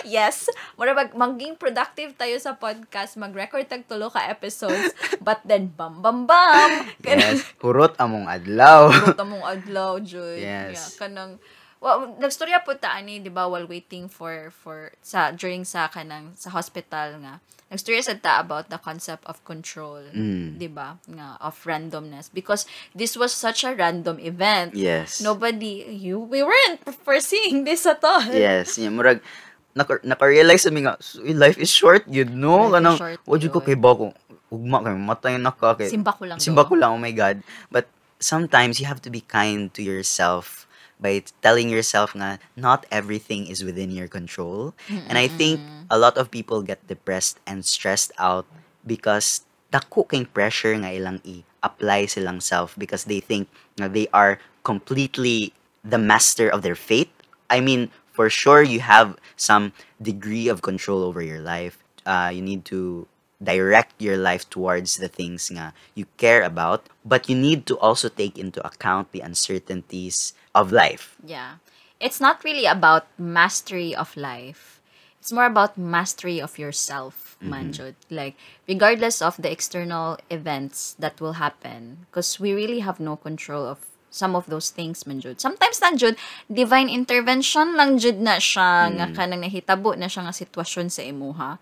Yes. 0.08 0.48
Mura 0.80 0.96
mag 0.96 1.12
maging 1.12 1.60
productive 1.60 2.16
tayo 2.16 2.32
sa 2.40 2.56
podcast, 2.56 3.20
mag-record 3.20 3.68
tag 3.68 3.84
tulo 3.84 4.08
ka 4.08 4.24
episodes, 4.24 4.96
but 5.26 5.36
then 5.44 5.68
bam 5.68 6.00
bam 6.00 6.24
bam. 6.24 6.88
yes, 7.04 7.44
hurot 7.60 7.92
among 8.00 8.24
adlaw. 8.24 8.88
Kanang 8.88 9.36
mong 9.36 9.44
adlaw 9.44 10.00
joy. 10.00 10.40
Yes. 10.48 10.72
Yeah, 10.72 10.88
kanang 10.96 11.36
well, 11.78 12.14
nagstorya 12.18 12.62
po 12.66 12.74
ta 12.74 12.98
ani, 12.98 13.22
'di 13.22 13.30
ba, 13.30 13.46
while 13.46 13.66
waiting 13.66 14.06
for 14.10 14.50
for 14.50 14.90
sa 15.02 15.30
during 15.30 15.62
sa 15.62 15.86
kanang 15.88 16.34
sa 16.34 16.50
hospital 16.50 17.18
nga. 17.22 17.38
Nagstorya 17.68 18.00
sa 18.00 18.16
ta 18.16 18.40
about 18.40 18.72
the 18.72 18.80
concept 18.80 19.22
of 19.28 19.38
control, 19.44 20.00
Mm. 20.10 20.56
'di 20.58 20.68
ba? 20.72 20.96
Nga 21.06 21.36
of 21.38 21.54
randomness 21.68 22.32
because 22.32 22.64
this 22.96 23.14
was 23.14 23.30
such 23.30 23.62
a 23.62 23.74
random 23.76 24.16
event. 24.18 24.72
Yes. 24.74 25.20
Nobody 25.20 25.84
you 25.92 26.18
we 26.18 26.40
weren't 26.42 26.82
foreseeing 27.04 27.62
this 27.68 27.84
at 27.84 28.00
all. 28.02 28.24
Yes, 28.32 28.76
yeah, 28.80 28.90
murag 28.90 29.20
naka, 29.78 30.02
naka-realize 30.02 30.66
sa 30.66 30.72
nga 30.74 30.98
"So, 30.98 31.22
life 31.22 31.60
is 31.60 31.70
short, 31.70 32.02
you 32.10 32.26
know, 32.26 32.66
Life 32.66 32.72
kanang 32.80 32.96
short, 32.98 33.18
wad 33.22 33.44
ko 33.52 33.60
kay 33.62 33.78
bako. 33.78 34.10
Ugma 34.48 34.80
kay 34.80 34.96
matay 34.96 35.34
na 35.36 35.52
ka 35.52 35.76
kay. 35.76 35.92
Simba 35.92 36.16
ko 36.16 36.24
lang. 36.24 36.40
Simba 36.40 36.64
ko 36.64 36.74
lang, 36.74 36.96
oh 36.96 37.00
my 37.00 37.12
god. 37.12 37.44
But 37.68 37.86
sometimes 38.18 38.80
you 38.80 38.88
have 38.88 38.98
to 39.04 39.12
be 39.12 39.22
kind 39.22 39.70
to 39.76 39.84
yourself 39.84 40.67
by 41.00 41.22
telling 41.42 41.70
yourself 41.70 42.14
nga 42.14 42.38
not 42.56 42.86
everything 42.90 43.46
is 43.46 43.62
within 43.62 43.90
your 43.90 44.08
control. 44.08 44.74
And 45.08 45.16
I 45.18 45.28
think 45.28 45.60
a 45.90 45.98
lot 45.98 46.18
of 46.18 46.30
people 46.30 46.62
get 46.62 46.86
depressed 46.86 47.38
and 47.46 47.64
stressed 47.64 48.12
out 48.18 48.46
because 48.86 49.42
dako 49.72 50.08
kay 50.08 50.24
pressure 50.24 50.74
nga 50.74 50.90
ilang 50.90 51.20
i-apply 51.24 52.06
silang 52.06 52.40
self 52.40 52.74
because 52.76 53.04
they 53.04 53.20
think 53.20 53.48
nga 53.78 53.88
they 53.88 54.08
are 54.12 54.40
completely 54.64 55.54
the 55.84 55.98
master 55.98 56.48
of 56.50 56.62
their 56.62 56.76
fate. 56.76 57.12
I 57.48 57.60
mean, 57.60 57.90
for 58.12 58.28
sure 58.28 58.62
you 58.62 58.80
have 58.80 59.16
some 59.36 59.72
degree 60.02 60.48
of 60.48 60.60
control 60.62 61.06
over 61.06 61.22
your 61.22 61.40
life. 61.40 61.78
Uh, 62.04 62.32
you 62.32 62.42
need 62.42 62.64
to 62.66 63.06
direct 63.38 63.94
your 64.02 64.18
life 64.18 64.50
towards 64.50 64.98
the 64.98 65.06
things 65.06 65.46
nga 65.46 65.70
you 65.94 66.10
care 66.18 66.42
about, 66.42 66.90
but 67.06 67.30
you 67.30 67.36
need 67.38 67.66
to 67.70 67.78
also 67.78 68.10
take 68.10 68.34
into 68.34 68.58
account 68.66 69.12
the 69.12 69.22
uncertainties 69.22 70.34
of 70.58 70.72
life. 70.72 71.16
Yeah. 71.24 71.62
It's 72.00 72.20
not 72.20 72.42
really 72.42 72.66
about 72.66 73.06
mastery 73.18 73.94
of 73.94 74.16
life. 74.16 74.80
It's 75.20 75.32
more 75.32 75.46
about 75.46 75.76
mastery 75.76 76.40
of 76.40 76.58
yourself, 76.58 77.36
mm-hmm. 77.42 77.52
manjud. 77.52 77.94
Like, 78.10 78.38
regardless 78.68 79.20
of 79.20 79.36
the 79.36 79.50
external 79.50 80.18
events 80.30 80.94
that 80.98 81.20
will 81.20 81.42
happen, 81.42 82.06
because 82.06 82.38
we 82.38 82.54
really 82.54 82.80
have 82.80 83.00
no 83.00 83.16
control 83.16 83.66
of 83.66 83.82
some 84.10 84.34
of 84.34 84.46
those 84.46 84.70
things, 84.70 85.04
manjud. 85.04 85.40
Sometimes 85.40 85.82
lang 85.82 85.98
jud, 85.98 86.16
divine 86.48 86.88
intervention 86.88 87.76
lang 87.76 87.98
jud 87.98 88.16
na 88.16 88.38
siya, 88.40 88.88
nga 88.94 89.06
mm. 89.10 89.14
kanang 89.14 89.42
nahitabo 89.44 89.92
na 89.98 90.08
siya 90.08 90.24
nga 90.24 90.34
sitwasyon 90.34 90.88
sa 90.88 91.02
imuha. 91.02 91.58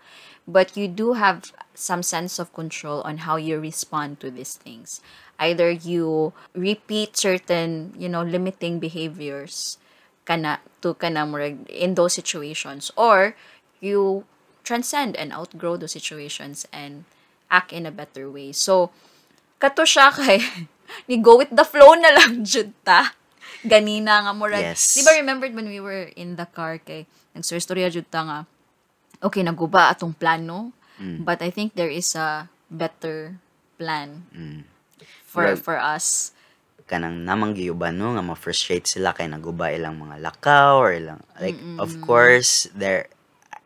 But 0.47 0.77
you 0.79 0.87
do 0.87 1.13
have 1.19 1.51
some 1.75 2.01
sense 2.01 2.39
of 2.39 2.53
control 2.55 3.01
on 3.03 3.27
how 3.27 3.35
you 3.35 3.59
respond 3.59 4.19
to 4.21 4.31
these 4.31 4.55
things. 4.55 5.01
Either 5.37 5.69
you 5.69 6.33
repeat 6.55 7.17
certain, 7.17 7.93
you 7.99 8.07
know, 8.09 8.23
limiting 8.23 8.79
behaviors 8.79 9.77
kana 10.25 10.59
to 10.83 10.95
kana 10.95 11.23
in 11.71 11.95
those 11.95 12.11
situations 12.13 12.91
or 12.99 13.35
you 13.79 14.27
transcend 14.63 15.15
and 15.15 15.31
outgrow 15.31 15.79
those 15.79 15.95
situations 15.95 16.67
and 16.75 17.07
act 17.47 17.71
in 17.71 17.85
a 17.85 17.91
better 17.91 18.27
way. 18.27 18.51
So 18.51 18.91
kato 19.59 19.87
siya 19.87 20.11
kay 20.17 20.43
ni 21.07 21.21
go 21.23 21.39
with 21.39 21.51
the 21.51 21.63
flow 21.63 21.95
na 21.95 22.11
lang 22.11 22.43
jud 22.47 22.75
ta. 22.83 23.15
Ganina 23.63 24.23
nga 24.27 24.33
murag. 24.35 24.75
Yes. 24.75 24.95
Di 24.95 25.03
ba 25.07 25.15
remembered 25.15 25.55
when 25.55 25.67
we 25.71 25.79
were 25.79 26.11
in 26.17 26.35
the 26.35 26.45
car 26.51 26.79
kay 26.81 27.07
nagstorya 27.31 27.87
jud 27.93 28.09
ta 28.11 28.25
nga 28.27 28.39
okay 29.21 29.41
naguba 29.41 29.89
atong 29.91 30.13
plano 30.13 30.71
but 30.97 31.45
I 31.45 31.53
think 31.53 31.77
there 31.77 31.93
is 31.93 32.17
a 32.17 32.49
better 32.73 33.37
plan 33.77 34.25
for 35.23 35.53
Murag- 35.53 35.61
for 35.61 35.77
us. 35.77 36.33
kanang 36.87 37.21
namang 37.21 37.51
giyuban 37.53 37.99
no? 37.99 38.15
Nga 38.15 38.23
ma-frustrate 38.23 38.87
sila 38.87 39.11
kay 39.11 39.27
naguba 39.27 39.69
ilang 39.69 39.99
mga 39.99 40.23
lakaw 40.23 40.79
or 40.79 40.95
ilang 40.95 41.19
like 41.37 41.59
of 41.77 41.91
course 42.01 42.65
there 42.73 43.11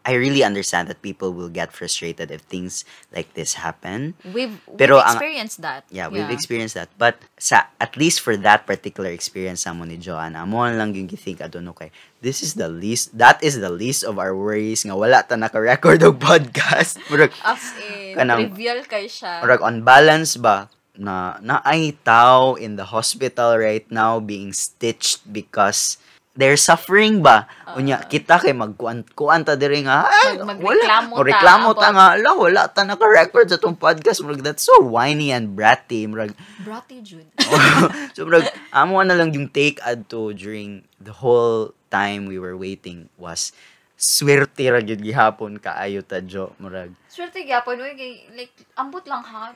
I 0.02 0.18
really 0.18 0.41
understand 0.41 0.89
that 0.89 1.06
people 1.06 1.30
will 1.30 1.49
get 1.54 1.70
frustrated 1.70 2.34
if 2.34 2.41
things 2.49 2.82
like 3.14 3.38
this 3.38 3.62
happen. 3.62 4.18
We've, 4.26 4.58
Pero 4.74 4.97
we've 4.97 5.06
ang- 5.06 5.14
experienced 5.14 5.60
that. 5.62 5.86
Yeah, 5.93 6.10
we've 6.10 6.30
experienced 6.34 6.74
that. 6.74 6.89
But 6.97 7.22
sa 7.38 7.70
at 7.78 7.93
least 7.93 8.26
for 8.26 8.34
that 8.41 8.66
particular 8.66 9.14
experience 9.14 9.62
sa 9.70 9.78
mo 9.78 9.86
ni 9.86 10.02
Joanna, 10.02 10.41
mo 10.49 10.66
lang 10.66 10.97
yung 10.97 11.06
think 11.14 11.38
adono 11.38 11.78
kay 11.78 11.93
this 12.26 12.41
is 12.41 12.58
the 12.58 12.70
least 12.70 13.14
that 13.18 13.38
is 13.45 13.62
the 13.62 13.70
least 13.70 14.02
of 14.02 14.18
our 14.18 14.34
worries 14.34 14.82
nga 14.82 14.97
wala 14.97 15.22
ta 15.22 15.38
naka-record 15.38 16.02
og 16.02 16.18
podcast. 16.18 16.97
Murag 17.14 17.34
As 17.45 17.62
in, 17.78 18.18
Kanang- 18.18 18.49
trivial 18.54 18.82
kay 18.89 19.06
siya. 19.06 19.41
murag 19.45 19.62
on 19.62 19.86
balance 19.86 20.34
ba 20.38 20.66
na 20.97 21.38
naay 21.39 21.93
tao 22.04 22.58
in 22.58 22.76
the 22.76 22.89
hospital 22.89 23.54
right 23.58 23.86
now 23.93 24.18
being 24.20 24.49
stitched 24.52 25.24
because 25.30 25.95
they're 26.32 26.56
suffering 26.56 27.20
ba 27.20 27.44
unya 27.76 28.00
Ah. 28.00 28.08
kita 28.08 28.40
kay 28.40 28.56
magkuan 28.56 29.04
kuan 29.12 29.44
ta 29.44 29.60
diri 29.60 29.84
nga 29.84 30.08
ay, 30.08 30.40
Mag- 30.40 30.64
wala 30.64 31.04
ta 31.04 31.20
reklamo 31.20 31.76
ta 31.76 31.92
about- 31.92 31.94
nga 31.94 32.06
ala 32.16 32.30
wala 32.34 32.62
ta 32.68 32.82
naka 32.82 33.04
record 33.04 33.52
sa 33.52 33.60
tong 33.60 33.76
podcast 33.76 34.24
murag 34.24 34.40
that's 34.40 34.64
so 34.64 34.80
whiny 34.80 35.30
and 35.30 35.52
bratty 35.54 36.08
murag 36.08 36.32
Brati 36.64 37.04
Jude. 37.04 37.28
so 38.16 38.24
murag 38.24 38.48
amo 38.72 39.04
na 39.04 39.12
lang 39.14 39.36
yung 39.36 39.52
take 39.52 39.84
adto 39.84 40.32
during 40.32 40.88
the 40.98 41.12
whole 41.12 41.76
time 41.92 42.32
we 42.32 42.40
were 42.40 42.56
waiting 42.56 43.12
was 43.20 43.52
swerte 44.00 44.64
ra 44.66 44.80
gyud 44.80 45.04
gihapon 45.04 45.60
kaayo 45.60 46.00
ta 46.02 46.24
jo 46.24 46.56
murag 46.58 46.96
Swerte 47.12 47.44
gyapon 47.44 47.76
we 47.76 47.92
like 48.32 48.56
ambot 48.74 49.04
lang 49.04 49.20
ha. 49.22 49.52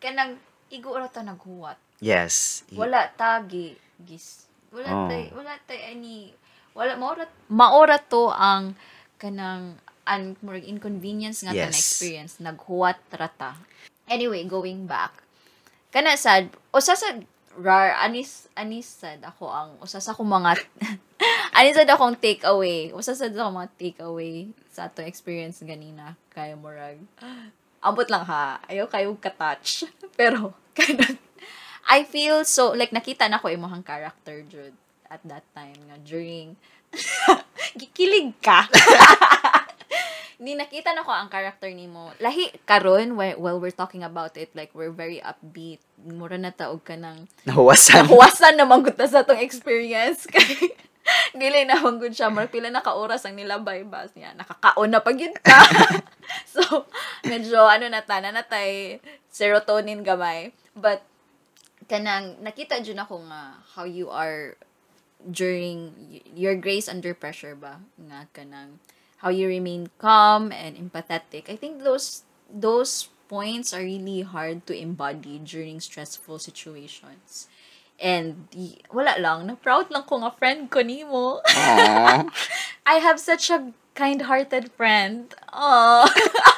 Kanang 0.00 0.40
igo 0.72 0.96
ra 0.96 1.04
ta 1.06 1.20
naghuwat. 1.20 1.76
yes 2.00 2.64
Wala 2.72 3.12
tagi 3.12 3.76
gis. 4.00 4.47
Wala 4.68 4.88
Oh. 4.88 5.08
tay 5.08 5.32
wala 5.32 5.52
tay 5.64 5.80
any 5.88 6.32
wala 6.72 6.94
maora 6.94 7.24
maora 7.48 7.96
to 7.98 8.28
ang 8.28 8.76
kanang 9.16 9.76
an 10.04 10.36
murag 10.40 10.64
inconvenience 10.64 11.42
nga 11.42 11.52
na 11.52 11.68
Yes. 11.68 11.76
experience 11.76 12.32
naghuwat 12.38 12.96
rata. 13.12 13.56
Anyway, 14.06 14.40
going 14.44 14.88
back. 14.88 15.12
Kana 15.88 16.16
sad 16.16 16.48
usa 16.70 16.94
sad 16.94 17.24
rar 17.58 17.92
anis 17.98 18.46
anis 18.54 18.86
sad 18.86 19.20
ako 19.20 19.48
ang 19.48 19.70
usa 19.80 19.98
sa 19.98 20.12
akong 20.12 20.28
mga 20.28 20.56
anis 21.58 21.76
sad 21.76 21.90
akong 21.90 22.16
take 22.16 22.40
away. 22.44 22.88
Usa 22.90 23.12
sad 23.12 23.34
ako 23.34 23.50
mga 23.52 23.70
take 23.76 24.00
away 24.00 24.48
sa 24.70 24.86
atong 24.86 25.04
experience 25.04 25.60
ganina 25.60 26.16
kay 26.30 26.54
murag 26.54 26.96
ambot 27.78 28.08
lang 28.08 28.24
ha. 28.24 28.58
Ayaw 28.64 28.86
kayo 28.86 29.12
ka-touch. 29.14 29.84
Pero 30.18 30.54
kanang 30.78 31.18
I 31.88 32.04
feel 32.04 32.44
so, 32.44 32.76
like, 32.76 32.92
nakita 32.92 33.26
na 33.32 33.40
ko 33.40 33.48
imong 33.48 33.80
character, 33.80 34.44
Jude, 34.44 34.76
at 35.08 35.24
that 35.24 35.44
time 35.56 35.80
nga, 35.88 35.96
during, 36.04 36.54
gikilig 37.80 38.36
ka. 38.44 38.68
Ni 40.38 40.54
nakita 40.54 40.94
na 40.94 41.02
ko 41.02 41.10
ang 41.10 41.26
character 41.26 41.66
nimo. 41.66 42.14
Lahi 42.22 42.54
karon 42.62 43.18
while, 43.18 43.34
while 43.42 43.58
we're 43.58 43.74
talking 43.74 44.06
about 44.06 44.38
it, 44.38 44.54
like 44.54 44.70
we're 44.70 44.94
very 44.94 45.18
upbeat. 45.18 45.82
Mura 45.98 46.38
na 46.38 46.54
taog 46.54 46.86
ka 46.86 46.94
ng 46.94 47.26
nahuwasan 47.42 48.06
nahuwasan 48.06 48.54
naman 48.54 48.86
ta 48.94 49.10
sa 49.10 49.26
tong 49.26 49.42
experience 49.42 50.28
kay 50.30 50.70
dili 51.34 51.66
na 51.66 51.82
gud 51.82 52.14
siya 52.14 52.30
mar 52.30 52.46
pila 52.46 52.70
na 52.70 52.84
ka 52.84 52.94
oras 52.94 53.26
ang 53.26 53.34
nilabay 53.34 53.82
ba 53.82 54.06
niya 54.14 54.30
nakakaon 54.38 54.94
na 54.94 55.02
pag 55.02 55.18
yun 55.18 55.34
ka 55.34 55.58
so 56.54 56.86
medyo 57.26 57.66
ano 57.66 57.90
na 57.90 58.04
ta 58.04 58.22
na 58.22 58.30
natay 58.30 59.02
serotonin 59.32 60.06
gamay 60.06 60.54
but 60.78 61.02
kanang 61.88 62.36
nakita 62.44 62.78
jud 62.84 63.00
ako 63.00 63.24
nga 63.26 63.64
how 63.74 63.82
you 63.82 64.12
are 64.12 64.54
during 65.24 65.90
your 66.36 66.54
grace 66.54 66.86
under 66.86 67.16
pressure 67.16 67.56
ba 67.58 67.82
nga 67.96 68.28
kanang 68.36 68.78
how 69.24 69.32
you 69.32 69.48
remain 69.48 69.90
calm 69.98 70.54
and 70.54 70.78
empathetic 70.78 71.50
i 71.50 71.56
think 71.56 71.82
those 71.82 72.22
those 72.46 73.10
points 73.26 73.74
are 73.74 73.84
really 73.84 74.22
hard 74.22 74.64
to 74.64 74.72
embody 74.72 75.40
during 75.42 75.80
stressful 75.80 76.38
situations 76.38 77.48
and 77.98 78.46
wala 78.94 79.18
lang 79.18 79.50
na 79.50 79.54
proud 79.58 79.90
lang 79.90 80.06
ko 80.06 80.22
nga 80.22 80.30
friend 80.30 80.70
ko 80.70 80.80
nimo. 80.80 81.42
I 82.86 83.02
have 83.02 83.18
such 83.18 83.50
a 83.50 83.74
kind-hearted 83.98 84.70
friend. 84.78 85.34
Oh. 85.52 86.06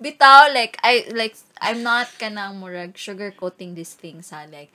Bitaw 0.00 0.48
like 0.56 0.80
I 0.80 1.04
like 1.12 1.36
I'm 1.60 1.84
not 1.84 2.08
kanang 2.16 2.56
murag 2.56 2.96
sugarcoating 2.96 3.76
these 3.76 3.92
things 3.92 4.32
ha 4.32 4.48
like 4.48 4.72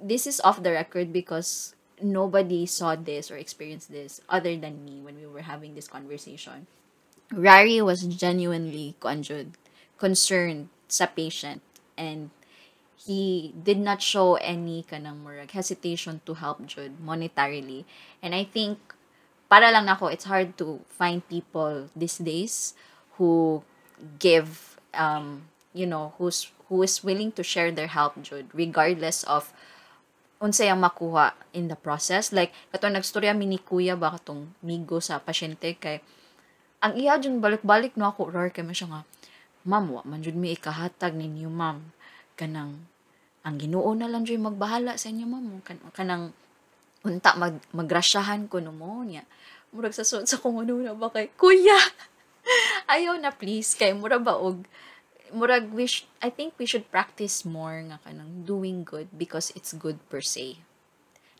this 0.00 0.24
is 0.24 0.40
off 0.40 0.64
the 0.64 0.72
record 0.72 1.12
because 1.12 1.76
nobody 2.00 2.64
saw 2.66 2.96
this 2.96 3.30
or 3.30 3.36
experienced 3.36 3.92
this 3.92 4.24
other 4.32 4.56
than 4.56 4.84
me 4.84 4.98
when 5.04 5.20
we 5.20 5.28
were 5.28 5.44
having 5.44 5.76
this 5.76 5.86
conversation. 5.86 6.66
Rari 7.32 7.80
was 7.80 8.04
genuinely 8.04 8.96
conjud, 9.00 9.54
concerned 9.96 10.68
sa 10.88 11.06
patient 11.06 11.60
and 11.96 12.32
he 12.96 13.52
did 13.52 13.78
not 13.78 14.00
show 14.00 14.36
any 14.40 14.84
kanang 14.88 15.20
murag 15.20 15.52
hesitation 15.52 16.20
to 16.24 16.34
help 16.34 16.64
Jude 16.66 16.96
monetarily. 16.96 17.84
And 18.22 18.34
I 18.34 18.44
think 18.44 18.78
para 19.52 19.68
lang 19.68 19.84
nako 19.84 20.12
it's 20.12 20.24
hard 20.24 20.56
to 20.58 20.80
find 20.88 21.20
people 21.28 21.92
these 21.96 22.18
days 22.18 22.74
who 23.20 23.62
give 24.18 24.76
um 24.92 25.46
you 25.72 25.86
know 25.86 26.12
who's 26.18 26.50
who 26.68 26.82
is 26.82 27.04
willing 27.04 27.30
to 27.32 27.44
share 27.44 27.70
their 27.70 27.90
help 27.90 28.16
Jude 28.20 28.48
regardless 28.52 29.22
of 29.24 29.52
unsay 30.42 30.66
ang 30.66 30.82
makuha 30.82 31.38
in 31.54 31.70
the 31.70 31.78
process. 31.78 32.34
Like 32.34 32.50
kato 32.74 32.90
nagstorya 32.90 33.30
mi 33.30 33.46
ni 33.46 33.62
kuya 33.62 33.94
ba 33.94 34.18
katong 34.18 34.50
migo 34.66 34.98
sa 34.98 35.22
pasyente 35.22 35.78
kay 35.78 36.02
ang 36.82 36.98
iya 36.98 37.14
jud 37.22 37.38
balik-balik 37.38 37.94
no 37.94 38.10
ako 38.10 38.34
rar 38.34 38.50
kay 38.50 38.66
siya 38.74 38.90
nga 38.90 39.02
ma'am 39.62 39.86
wa 39.94 40.02
man 40.02 40.18
jud 40.18 40.34
mi 40.34 40.50
ikahatag 40.50 41.14
ninyo 41.14 41.46
ma'am. 41.46 41.78
Kanang 42.34 42.90
ang 43.46 43.56
Ginoo 43.58 43.94
na 43.94 44.10
lang 44.10 44.26
jud 44.26 44.42
magbahala 44.42 44.98
sa 44.98 45.14
inyo 45.14 45.26
ma'am. 45.30 45.62
Kan 45.62 45.78
kanang 45.94 46.34
unta 47.06 47.38
mag 47.38 47.62
magrasyahan 47.70 48.50
ko 48.50 48.58
no 48.58 48.74
mo 48.74 49.06
niya. 49.06 49.22
Murag 49.70 49.94
sa 49.94 50.02
sa 50.02 50.36
kung 50.42 50.58
ano 50.58 50.82
na 50.82 50.92
ba 50.98 51.06
kay 51.14 51.30
kuya 51.38 51.78
ayaw 52.94 53.16
na 53.18 53.30
please. 53.32 53.74
Kay 53.74 53.94
mura 53.94 54.18
ba 54.18 54.36
og 54.36 54.66
murag 55.32 55.72
we 55.72 55.88
sh- 55.88 56.06
I 56.20 56.28
think 56.28 56.54
we 56.60 56.68
should 56.68 56.86
practice 56.92 57.42
more 57.48 57.80
nga 57.88 57.98
kanang 58.04 58.44
doing 58.44 58.84
good 58.84 59.08
because 59.16 59.50
it's 59.56 59.72
good 59.72 59.98
per 60.12 60.20
se. 60.20 60.60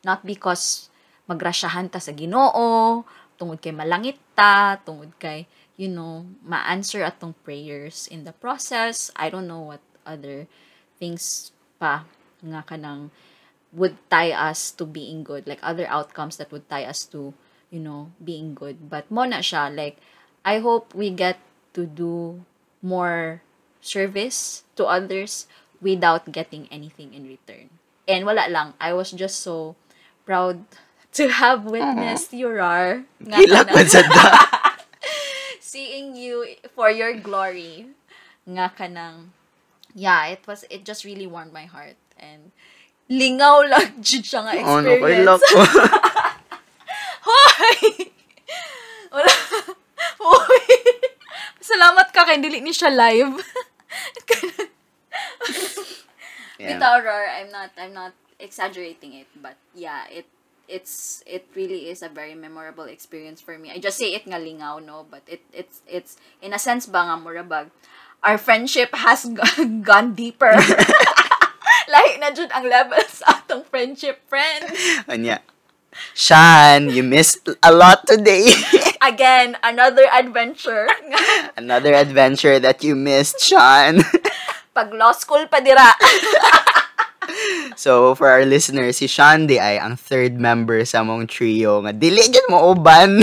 Not 0.03 0.25
because 0.25 0.89
magrasyahan 1.29 1.93
ta 1.93 2.03
sa 2.03 2.11
Ginoo 2.17 3.05
tungod 3.37 3.61
kay 3.61 3.75
malangit 3.75 4.19
ta 4.35 4.81
tungod 4.83 5.13
kay 5.21 5.47
you 5.77 5.89
know 5.89 6.27
ma-answer 6.43 7.05
atong 7.05 7.37
prayers 7.45 8.09
in 8.09 8.25
the 8.25 8.35
process. 8.35 9.13
I 9.15 9.29
don't 9.29 9.47
know 9.47 9.75
what 9.75 9.83
other 10.09 10.49
things 10.99 11.53
pa 11.79 12.09
nga 12.43 12.65
kanang 12.67 13.13
would 13.73 13.97
tie 14.13 14.35
us 14.35 14.75
to 14.77 14.85
being 14.85 15.25
good 15.25 15.49
like 15.49 15.63
other 15.65 15.89
outcomes 15.89 16.37
that 16.37 16.53
would 16.53 16.69
tie 16.69 16.85
us 16.85 17.07
to 17.13 17.33
you 17.69 17.81
know 17.81 18.11
being 18.21 18.57
good. 18.57 18.89
But 18.89 19.09
mo 19.13 19.29
na 19.29 19.45
siya 19.45 19.69
like 19.73 20.01
I 20.45 20.59
hope 20.59 20.95
we 20.95 21.11
get 21.11 21.39
to 21.75 21.87
do 21.87 22.43
more 22.83 23.43
service 23.81 24.65
to 24.77 24.87
others 24.87 25.47
without 25.81 26.31
getting 26.31 26.69
anything 26.71 27.15
in 27.15 27.27
return. 27.27 27.71
And 28.07 28.27
wala 28.27 28.51
lang 28.51 28.75
I 28.83 28.93
was 28.93 29.11
just 29.11 29.41
so 29.43 29.75
proud 30.27 30.67
to 31.19 31.29
have 31.29 31.65
witnessed 31.67 32.33
your 32.35 32.59
rar. 32.63 33.07
Hilak 33.23 33.71
man 33.75 33.87
sa 33.87 34.03
da. 34.11 34.27
Seeing 35.61 36.17
you 36.19 36.59
for 36.75 36.91
your 36.91 37.15
glory. 37.19 37.91
Nga 38.47 38.75
kanang 38.75 39.31
yeah 39.95 40.27
it 40.27 40.43
was 40.47 40.67
it 40.71 40.83
just 40.85 41.07
really 41.07 41.27
warmed 41.27 41.55
my 41.55 41.67
heart. 41.67 41.99
And 42.19 42.51
lingaw 43.11 43.67
lang 43.67 43.99
jud 44.07 44.25
siya 44.25 44.41
nga 44.47 44.53
experience. 44.57 45.27
lako 45.27 45.59
hoy! 47.23 47.79
wala 47.99 48.12
hoy 50.23 50.67
salamat 51.73 52.11
ka 52.15 52.27
kay 52.27 52.39
dili 52.39 52.63
ni 52.63 52.71
siya 52.71 52.91
live 52.91 53.39
Yeah. 56.63 56.79
I'm 56.79 57.51
not 57.51 57.71
I'm 57.75 57.91
not 57.91 58.15
exaggerating 58.39 59.15
it, 59.15 59.27
but 59.43 59.59
yeah, 59.75 60.07
it 60.07 60.27
it's 60.71 61.23
it 61.27 61.47
really 61.55 61.91
is 61.91 62.03
a 62.03 62.09
very 62.09 62.35
memorable 62.35 62.87
experience 62.87 63.41
for 63.43 63.59
me. 63.59 63.71
I 63.75 63.79
just 63.83 63.99
say 63.99 64.15
it 64.15 64.23
nga 64.27 64.39
lingaw, 64.39 64.79
no, 64.79 65.03
but 65.11 65.23
it 65.27 65.43
it's 65.51 65.83
it's 65.91 66.17
in 66.39 66.55
a 66.55 66.61
sense 66.63 66.87
ba 66.87 67.03
nga 67.03 67.19
murabag 67.19 67.75
our 68.23 68.39
friendship 68.39 68.95
has 68.95 69.27
gone, 69.27 69.83
gone 69.89 70.15
deeper. 70.15 70.55
Like 71.91 72.23
na 72.23 72.31
jud 72.31 72.49
ang 72.55 72.71
level 72.71 73.03
sa 73.11 73.43
atong 73.43 73.67
friendship, 73.67 74.23
friend. 74.31 74.71
Anya. 75.11 75.43
Shan, 76.15 76.91
you 76.91 77.03
missed 77.03 77.49
a 77.63 77.73
lot 77.73 78.07
today. 78.07 78.49
Again, 79.03 79.57
another 79.63 80.07
adventure. 80.13 80.87
Another 81.57 81.95
adventure 81.95 82.59
that 82.61 82.83
you 82.85 82.95
missed, 82.95 83.41
Sean. 83.41 84.01
Pag 84.77 84.95
law 84.95 85.13
school 85.13 85.45
pa 85.53 85.61
dira. 85.61 85.93
so, 87.77 88.15
for 88.15 88.29
our 88.29 88.45
listeners, 88.47 88.97
si 88.97 89.07
Sean 89.07 89.45
di 89.47 89.61
ay 89.61 89.77
ang 89.77 89.99
third 89.99 90.41
member 90.41 90.81
sa 90.89 91.05
mong 91.05 91.29
trio 91.29 91.85
nga 91.85 91.93
dili 91.93 92.25
gyud 92.31 92.49
mo 92.49 92.73
uban. 92.73 93.21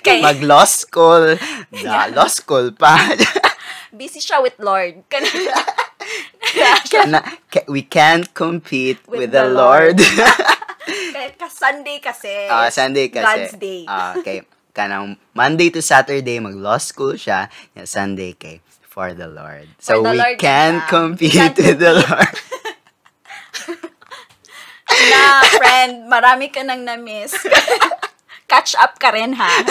Kay 0.00 0.24
mag 0.24 0.40
law 0.40 0.64
school, 0.64 1.36
da 1.84 2.08
law 2.10 2.30
school 2.30 2.72
pa. 2.72 2.96
Busy 3.92 4.18
siya 4.18 4.40
with 4.42 4.56
Lord. 4.58 5.04
Kana, 6.90 7.22
ka- 7.50 7.68
we 7.68 7.82
can't 7.82 8.26
compete 8.34 8.98
with, 9.06 9.28
With 9.28 9.30
the, 9.32 9.46
the 9.46 9.52
Lord. 9.52 9.98
Ka 10.00 10.63
Sunday 11.48 11.98
kasi. 12.02 12.50
Ah, 12.50 12.68
Sunday 12.68 13.08
kasi. 13.08 13.24
God's 13.24 13.54
day. 13.56 13.80
Ah, 13.88 14.12
okay. 14.18 14.44
Kanang 14.74 15.16
Monday 15.30 15.70
to 15.70 15.78
Saturday 15.78 16.42
mag 16.42 16.58
law 16.58 16.76
school 16.82 17.14
siya, 17.14 17.46
yung 17.78 17.86
Sunday 17.86 18.34
kay 18.34 18.58
for 18.94 19.10
the 19.10 19.26
Lord. 19.26 19.66
So 19.82 20.02
the 20.02 20.14
we 20.14 20.18
Lord 20.18 20.38
can 20.38 20.78
siya. 20.78 20.86
compete 20.86 21.56
with 21.58 21.78
the 21.82 21.94
Lord. 21.98 22.34
na 24.86 25.06
na, 25.10 25.22
friend. 25.58 25.94
Marami 26.06 26.46
ka 26.54 26.62
nang 26.62 26.86
na-miss. 26.86 27.34
Catch 28.50 28.78
up 28.78 28.98
ka 29.02 29.10
rin, 29.10 29.34
ha? 29.34 29.50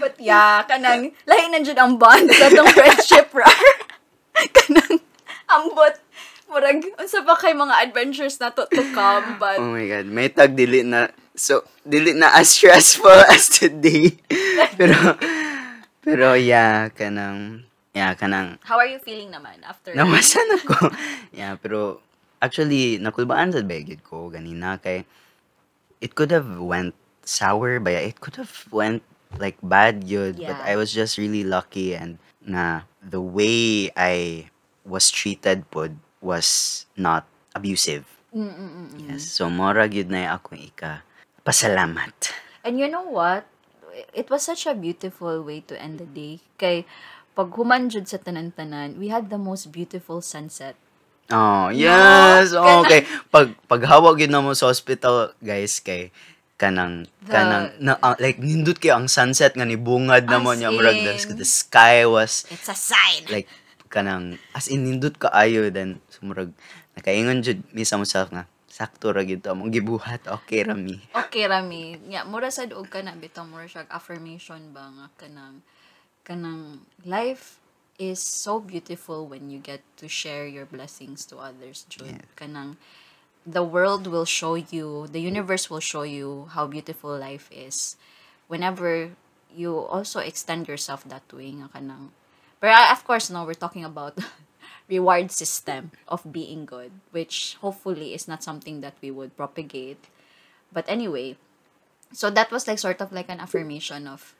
But 0.00 0.16
yeah, 0.16 0.64
kanang, 0.64 1.12
lahi 1.28 1.44
na 1.52 1.60
dyan 1.60 1.76
ang 1.76 1.94
bond 2.00 2.32
sa 2.32 2.48
itong 2.48 2.72
friendship, 2.72 3.28
rar. 3.36 3.52
kanang, 4.56 5.04
ambot, 5.52 5.94
murag, 6.48 6.80
unsa 6.96 7.20
pa 7.22 7.36
kay 7.36 7.52
mga 7.52 7.74
adventures 7.84 8.40
na 8.40 8.48
to, 8.50 8.64
to 8.68 8.82
come, 8.92 9.36
but, 9.36 9.60
Oh 9.60 9.72
my 9.72 9.84
God. 9.86 10.06
May 10.08 10.28
tag 10.32 10.56
dili 10.56 10.82
na, 10.82 11.12
so, 11.36 11.62
dili 11.84 12.16
na 12.16 12.32
as 12.34 12.56
stressful 12.56 13.12
as 13.32 13.52
today. 13.52 14.16
pero, 14.80 15.14
pero 16.00 16.32
yeah, 16.34 16.88
kanang, 16.90 17.68
yeah, 17.92 18.16
kanang, 18.16 18.56
how 18.64 18.80
are 18.80 18.88
you 18.88 18.98
feeling 18.98 19.28
naman 19.28 19.60
after? 19.62 19.92
nawasan 19.92 20.48
ako. 20.64 20.88
yeah, 21.36 21.54
pero, 21.60 22.00
actually, 22.40 22.96
nakulbaan 22.96 23.52
sa 23.52 23.60
begid 23.60 24.00
ko, 24.02 24.32
ganina, 24.32 24.80
kay, 24.80 25.04
it 26.00 26.14
could 26.14 26.30
have 26.32 26.58
went 26.58 26.94
sour 27.28 27.76
ba 27.76 27.92
ya? 27.92 28.02
It 28.08 28.24
could 28.24 28.40
have 28.40 28.64
went 28.72 29.04
like 29.36 29.60
bad 29.60 30.08
yun. 30.08 30.40
But 30.40 30.56
Yeah. 30.56 30.64
I 30.64 30.80
was 30.80 30.88
just 30.96 31.20
really 31.20 31.44
lucky 31.44 31.92
and 31.92 32.16
na 32.40 32.88
the 33.04 33.20
way 33.20 33.92
I 33.92 34.48
was 34.88 35.12
treated 35.12 35.68
pod 35.68 36.00
was 36.20 36.84
not 36.94 37.24
abusive. 37.54 38.04
Mm-mm-mm. 38.34 39.08
Yes. 39.08 39.24
So, 39.24 39.48
mora 39.48 39.88
gyud 39.88 40.12
na 40.12 40.36
ako 40.36 40.54
ika. 40.54 41.02
Pasalamat. 41.42 42.12
And 42.64 42.76
you 42.76 42.86
know 42.90 43.08
what? 43.08 43.48
It 44.12 44.28
was 44.28 44.44
such 44.44 44.68
a 44.68 44.76
beautiful 44.76 45.42
way 45.42 45.64
to 45.66 45.74
end 45.80 45.98
the 45.98 46.06
day. 46.06 46.44
Kay, 46.60 46.84
pag 47.32 47.50
humanjud 47.50 48.04
sa 48.06 48.20
tanan-tanan, 48.20 49.00
we 49.00 49.08
had 49.08 49.32
the 49.32 49.40
most 49.40 49.72
beautiful 49.72 50.20
sunset. 50.20 50.76
Oh, 51.32 51.68
yes. 51.68 52.52
Kana- 52.52 52.84
okay. 52.84 53.00
Pag 53.28 53.52
paghawag 53.68 54.20
yun 54.22 54.32
na 54.32 54.40
mo 54.44 54.52
sa 54.56 54.68
hospital, 54.72 55.32
guys, 55.40 55.80
kay 55.80 56.08
kanang 56.58 57.06
The- 57.22 57.32
kanang 57.32 57.66
na, 57.78 57.94
ah, 58.02 58.18
like 58.18 58.42
nindot 58.42 58.82
kay 58.82 58.90
ang 58.90 59.06
sunset 59.06 59.54
nga 59.54 59.62
ni 59.62 59.78
bungad 59.78 60.26
na 60.26 60.42
mo 60.42 60.50
niya 60.50 60.74
murag 60.74 60.98
the 61.06 61.46
sky 61.46 62.02
was 62.02 62.42
It's 62.50 62.66
a 62.66 62.74
sign. 62.74 63.30
like 63.30 63.46
kanang 63.86 64.42
as 64.52 64.66
in 64.66 64.82
nindot 64.82 65.14
ka 65.22 65.30
ayo 65.32 65.70
then 65.70 66.02
sumurag 66.18 66.50
nakaingon 66.98 67.40
jud 67.46 67.62
mi 67.70 67.86
sa 67.86 67.96
myself 67.96 68.28
nga 68.34 68.50
sakto 68.68 69.14
ra 69.14 69.22
to 69.22 69.48
among 69.48 69.70
gibuhat 69.70 70.26
okay 70.26 70.66
ra 70.66 70.74
mi 70.74 70.98
okay, 71.28 71.44
Rami. 71.46 72.00
Yeah, 72.08 72.24
mura 72.24 72.50
sad 72.50 72.72
og 72.72 72.88
ka 72.88 73.04
na, 73.04 73.12
bitaw 73.12 73.44
mura 73.44 73.68
siya 73.68 73.84
affirmation 73.92 74.72
ba 74.72 74.88
nga 74.90 75.06
kanang, 75.20 75.60
kanang 76.24 76.82
life 77.04 77.60
is 78.00 78.18
so 78.18 78.58
beautiful 78.58 79.28
when 79.28 79.52
you 79.52 79.60
get 79.60 79.84
to 80.00 80.08
share 80.08 80.46
your 80.48 80.64
blessings 80.64 81.26
to 81.26 81.36
others, 81.36 81.84
Jud. 81.92 82.22
Yeah. 82.22 82.26
Kanang, 82.38 82.80
the 83.44 83.62
world 83.62 84.06
will 84.06 84.24
show 84.24 84.54
you, 84.54 85.06
the 85.10 85.20
universe 85.20 85.68
will 85.68 85.84
show 85.84 86.02
you 86.02 86.48
how 86.56 86.64
beautiful 86.66 87.12
life 87.12 87.50
is 87.52 88.00
whenever 88.48 89.12
you 89.54 89.78
also 89.78 90.20
extend 90.20 90.68
yourself 90.68 91.04
that 91.08 91.24
way 91.32 91.52
nga 91.56 91.68
kanang 91.72 92.12
but 92.60 92.68
uh, 92.68 92.92
of 92.92 93.00
course 93.04 93.30
no 93.32 93.44
we're 93.44 93.56
talking 93.56 93.84
about 93.84 94.16
reward 94.88 95.30
system 95.30 95.92
of 96.08 96.24
being 96.32 96.64
good 96.64 96.92
which 97.12 97.56
hopefully 97.60 98.12
is 98.16 98.26
not 98.26 98.42
something 98.42 98.80
that 98.80 98.96
we 99.00 99.10
would 99.10 99.36
propagate. 99.36 100.08
But 100.72 100.88
anyway 100.88 101.36
so 102.12 102.30
that 102.30 102.50
was 102.50 102.66
like 102.66 102.78
sort 102.78 103.00
of 103.00 103.12
like 103.12 103.28
an 103.28 103.40
affirmation 103.40 104.08
of 104.08 104.34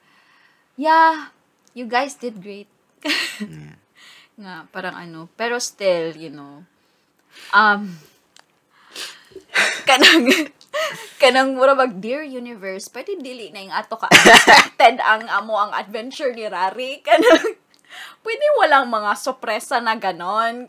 yeah 0.77 1.33
you 1.75 1.87
guys 1.87 2.17
did 2.17 2.43
great. 2.43 2.67
Nga 4.39 4.71
parang 4.75 4.95
ano. 4.97 5.29
Pero 5.37 5.59
still 5.61 6.17
you 6.17 6.33
know 6.33 6.65
um 7.53 7.99
kanang 9.89 10.27
kanang 11.23 11.55
mura 11.55 11.75
mag 11.75 11.99
dear 12.03 12.25
universe 12.25 12.91
pwede 12.91 13.19
dili 13.21 13.51
na 13.53 13.63
yung 13.63 13.75
ato 13.75 13.99
ka 13.99 14.11
unexpected 14.11 14.99
ang 15.03 15.27
amo 15.29 15.55
ang 15.59 15.73
adventure 15.75 16.33
ni 16.33 16.47
Rari. 16.47 17.03
Kanang 17.05 17.59
pwede 18.23 18.45
walang 18.61 18.87
mga 18.91 19.13
sorpresa 19.17 19.81
na 19.81 19.95
ganon. 19.97 20.69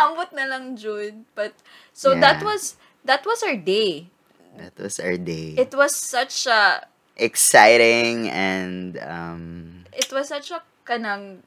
Ambot 0.00 0.30
na 0.32 0.44
lang 0.48 0.74
Jude. 0.76 1.22
But 1.36 1.52
so 1.92 2.14
that 2.16 2.40
Yeah. 2.40 2.48
was 2.48 2.76
that 3.04 3.22
was 3.26 3.42
our 3.44 3.56
day. 3.56 4.08
That 4.56 4.74
was 4.76 4.98
our 4.98 5.16
day. 5.16 5.54
It 5.56 5.72
was 5.76 5.94
such 5.94 6.46
a 6.48 6.84
exciting 7.20 8.26
and 8.32 8.96
um 9.04 9.84
it 9.92 10.08
was 10.10 10.32
such 10.32 10.50
a 10.50 10.64
kanang 10.88 11.44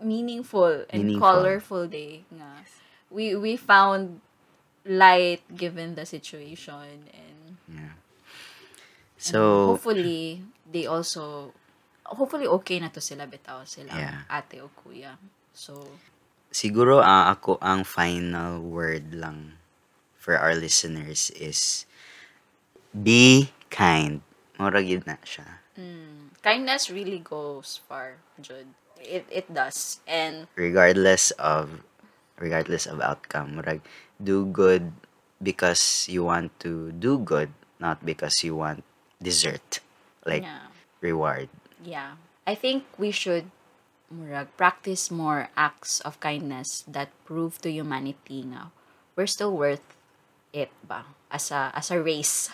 meaningful 0.00 0.86
and 0.88 1.04
Meaningful. 1.04 1.28
colorful 1.28 1.84
day 1.86 2.24
nga. 2.32 2.64
We 3.12 3.36
we 3.36 3.56
found 3.60 4.20
light 4.88 5.44
given 5.52 5.94
the 5.94 6.08
situation 6.08 7.04
and 7.12 7.60
yeah. 7.68 7.92
and 7.92 9.20
so 9.20 9.76
hopefully 9.76 10.40
they 10.64 10.88
also 10.88 11.52
hopefully 12.08 12.48
okay 12.48 12.80
na 12.80 12.88
to 12.88 13.00
sila 13.02 13.28
bitaw 13.28 13.64
sila 13.68 13.92
Yeah. 13.92 14.24
ate 14.32 14.64
o 14.64 14.72
kuya. 14.72 15.16
So 15.52 15.84
siguro 16.48 17.04
ah, 17.04 17.28
ako 17.32 17.60
ang 17.60 17.84
final 17.84 18.64
word 18.64 19.12
lang 19.12 19.60
for 20.16 20.36
our 20.36 20.56
listeners 20.56 21.28
is 21.36 21.84
be 22.92 23.52
kind. 23.68 24.24
Mura 24.58 24.82
gyud 24.82 25.06
na 25.06 25.20
siya. 25.22 25.62
Mm, 25.78 26.34
kindness 26.42 26.90
really 26.90 27.22
goes 27.22 27.78
far 27.86 28.18
Jude 28.42 28.74
it 28.98 29.22
it 29.30 29.46
does. 29.46 30.02
And 30.10 30.50
regardless 30.58 31.30
of 31.38 31.86
regardless 32.38 32.86
of 32.86 32.98
outcome 32.98 33.58
murag 33.58 33.82
do 34.18 34.46
good 34.50 34.90
because 35.38 36.06
you 36.10 36.26
want 36.26 36.50
to 36.58 36.90
do 36.98 37.18
good 37.22 37.54
not 37.78 38.02
because 38.02 38.42
you 38.42 38.58
want 38.58 38.82
dessert 39.22 39.78
like 40.26 40.42
yeah. 40.42 40.66
reward 40.98 41.46
Yeah. 41.84 42.16
I 42.46 42.54
think 42.54 42.84
we 42.98 43.10
should 43.10 43.50
murag, 44.12 44.48
practice 44.56 45.10
more 45.10 45.48
acts 45.56 46.00
of 46.00 46.20
kindness 46.20 46.84
that 46.88 47.12
prove 47.24 47.60
to 47.60 47.70
humanity 47.70 48.40
nga 48.48 48.72
we're 49.16 49.28
still 49.28 49.52
worth 49.52 49.84
it 50.52 50.72
ba 50.80 51.04
as 51.30 51.50
a 51.52 51.70
as 51.76 51.90
a 51.90 52.00
race. 52.00 52.48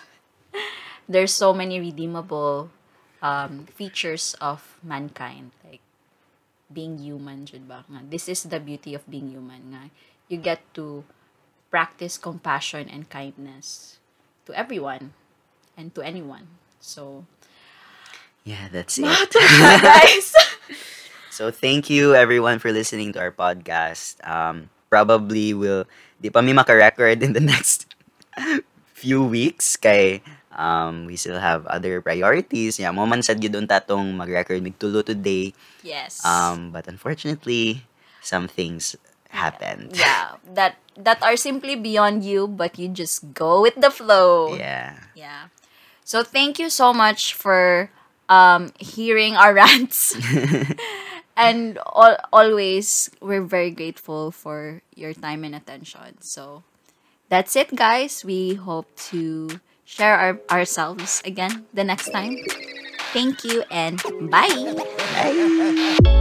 There's 1.09 1.33
so 1.33 1.53
many 1.55 1.79
redeemable 1.79 2.71
um, 3.23 3.67
features 3.71 4.35
of 4.41 4.79
mankind 4.83 5.53
like 5.65 5.81
being 6.73 6.99
human 6.99 7.47
jud 7.47 7.65
ba 7.65 7.85
nga 7.89 8.03
this 8.11 8.29
is 8.29 8.45
the 8.51 8.59
beauty 8.61 8.93
of 8.93 9.07
being 9.09 9.31
human 9.31 9.73
nga 9.73 9.89
you 10.29 10.37
get 10.37 10.61
to 10.75 11.05
practice 11.73 12.19
compassion 12.19 12.89
and 12.89 13.09
kindness 13.09 13.99
to 14.45 14.53
everyone 14.53 15.15
and 15.77 15.95
to 15.95 16.03
anyone 16.05 16.47
so 16.81 17.25
yeah 18.45 18.69
that's 18.73 18.99
it 18.99 19.05
guys 19.83 20.33
So 21.35 21.51
thank 21.51 21.91
you 21.91 22.15
everyone 22.15 22.63
for 22.63 22.71
listening 22.71 23.11
to 23.15 23.19
our 23.19 23.35
podcast. 23.35 24.23
Um, 24.23 24.71
probably 24.87 25.51
will 25.51 25.83
di 26.23 26.31
pa 26.31 26.39
mi 26.39 26.55
maka-record 26.55 27.19
in 27.27 27.35
the 27.35 27.43
next 27.53 27.91
few 28.95 29.19
weeks 29.27 29.75
kay 29.75 30.23
um, 30.55 31.11
we 31.11 31.19
still 31.19 31.43
have 31.43 31.67
other 31.67 31.99
priorities. 31.99 32.79
Yeah, 32.79 32.95
mo 32.95 33.03
man 33.11 33.27
sad 33.27 33.43
gyud 33.43 33.59
tatong 33.67 34.15
mag-record 34.15 34.63
migtulo 34.63 35.03
today. 35.03 35.59
Yes. 35.83 36.23
Um, 36.23 36.71
but 36.71 36.87
unfortunately, 36.87 37.83
some 38.23 38.47
things 38.47 38.95
happened. 39.35 39.99
yeah, 39.99 40.39
that 40.55 40.79
that 40.95 41.19
are 41.27 41.35
simply 41.35 41.75
beyond 41.75 42.23
you, 42.23 42.47
but 42.47 42.79
you 42.79 42.87
just 42.87 43.35
go 43.35 43.59
with 43.59 43.75
the 43.75 43.91
flow. 43.91 44.55
Yeah. 44.55 45.03
Yeah. 45.19 45.51
So 46.07 46.23
thank 46.23 46.63
you 46.63 46.71
so 46.71 46.95
much 46.95 47.35
for 47.35 47.91
um 48.29 48.73
hearing 48.79 49.37
our 49.37 49.55
rants. 49.61 50.15
and 51.37 51.79
al- 51.95 52.21
always 52.33 53.11
we're 53.21 53.43
very 53.45 53.71
grateful 53.71 54.31
for 54.31 54.83
your 54.95 55.13
time 55.13 55.45
and 55.45 55.55
attention. 55.55 56.21
So 56.21 56.63
that's 57.29 57.57
it 57.57 57.75
guys. 57.75 58.25
We 58.25 58.55
hope 58.55 58.89
to 59.11 59.61
share 59.85 60.17
our, 60.17 60.41
ourselves 60.51 61.23
again 61.25 61.67
the 61.75 61.85
next 61.85 62.11
time. 62.11 62.37
Thank 63.13 63.45
you 63.45 63.63
and 63.71 64.03
bye. 64.31 64.75
Bye. 65.15 66.21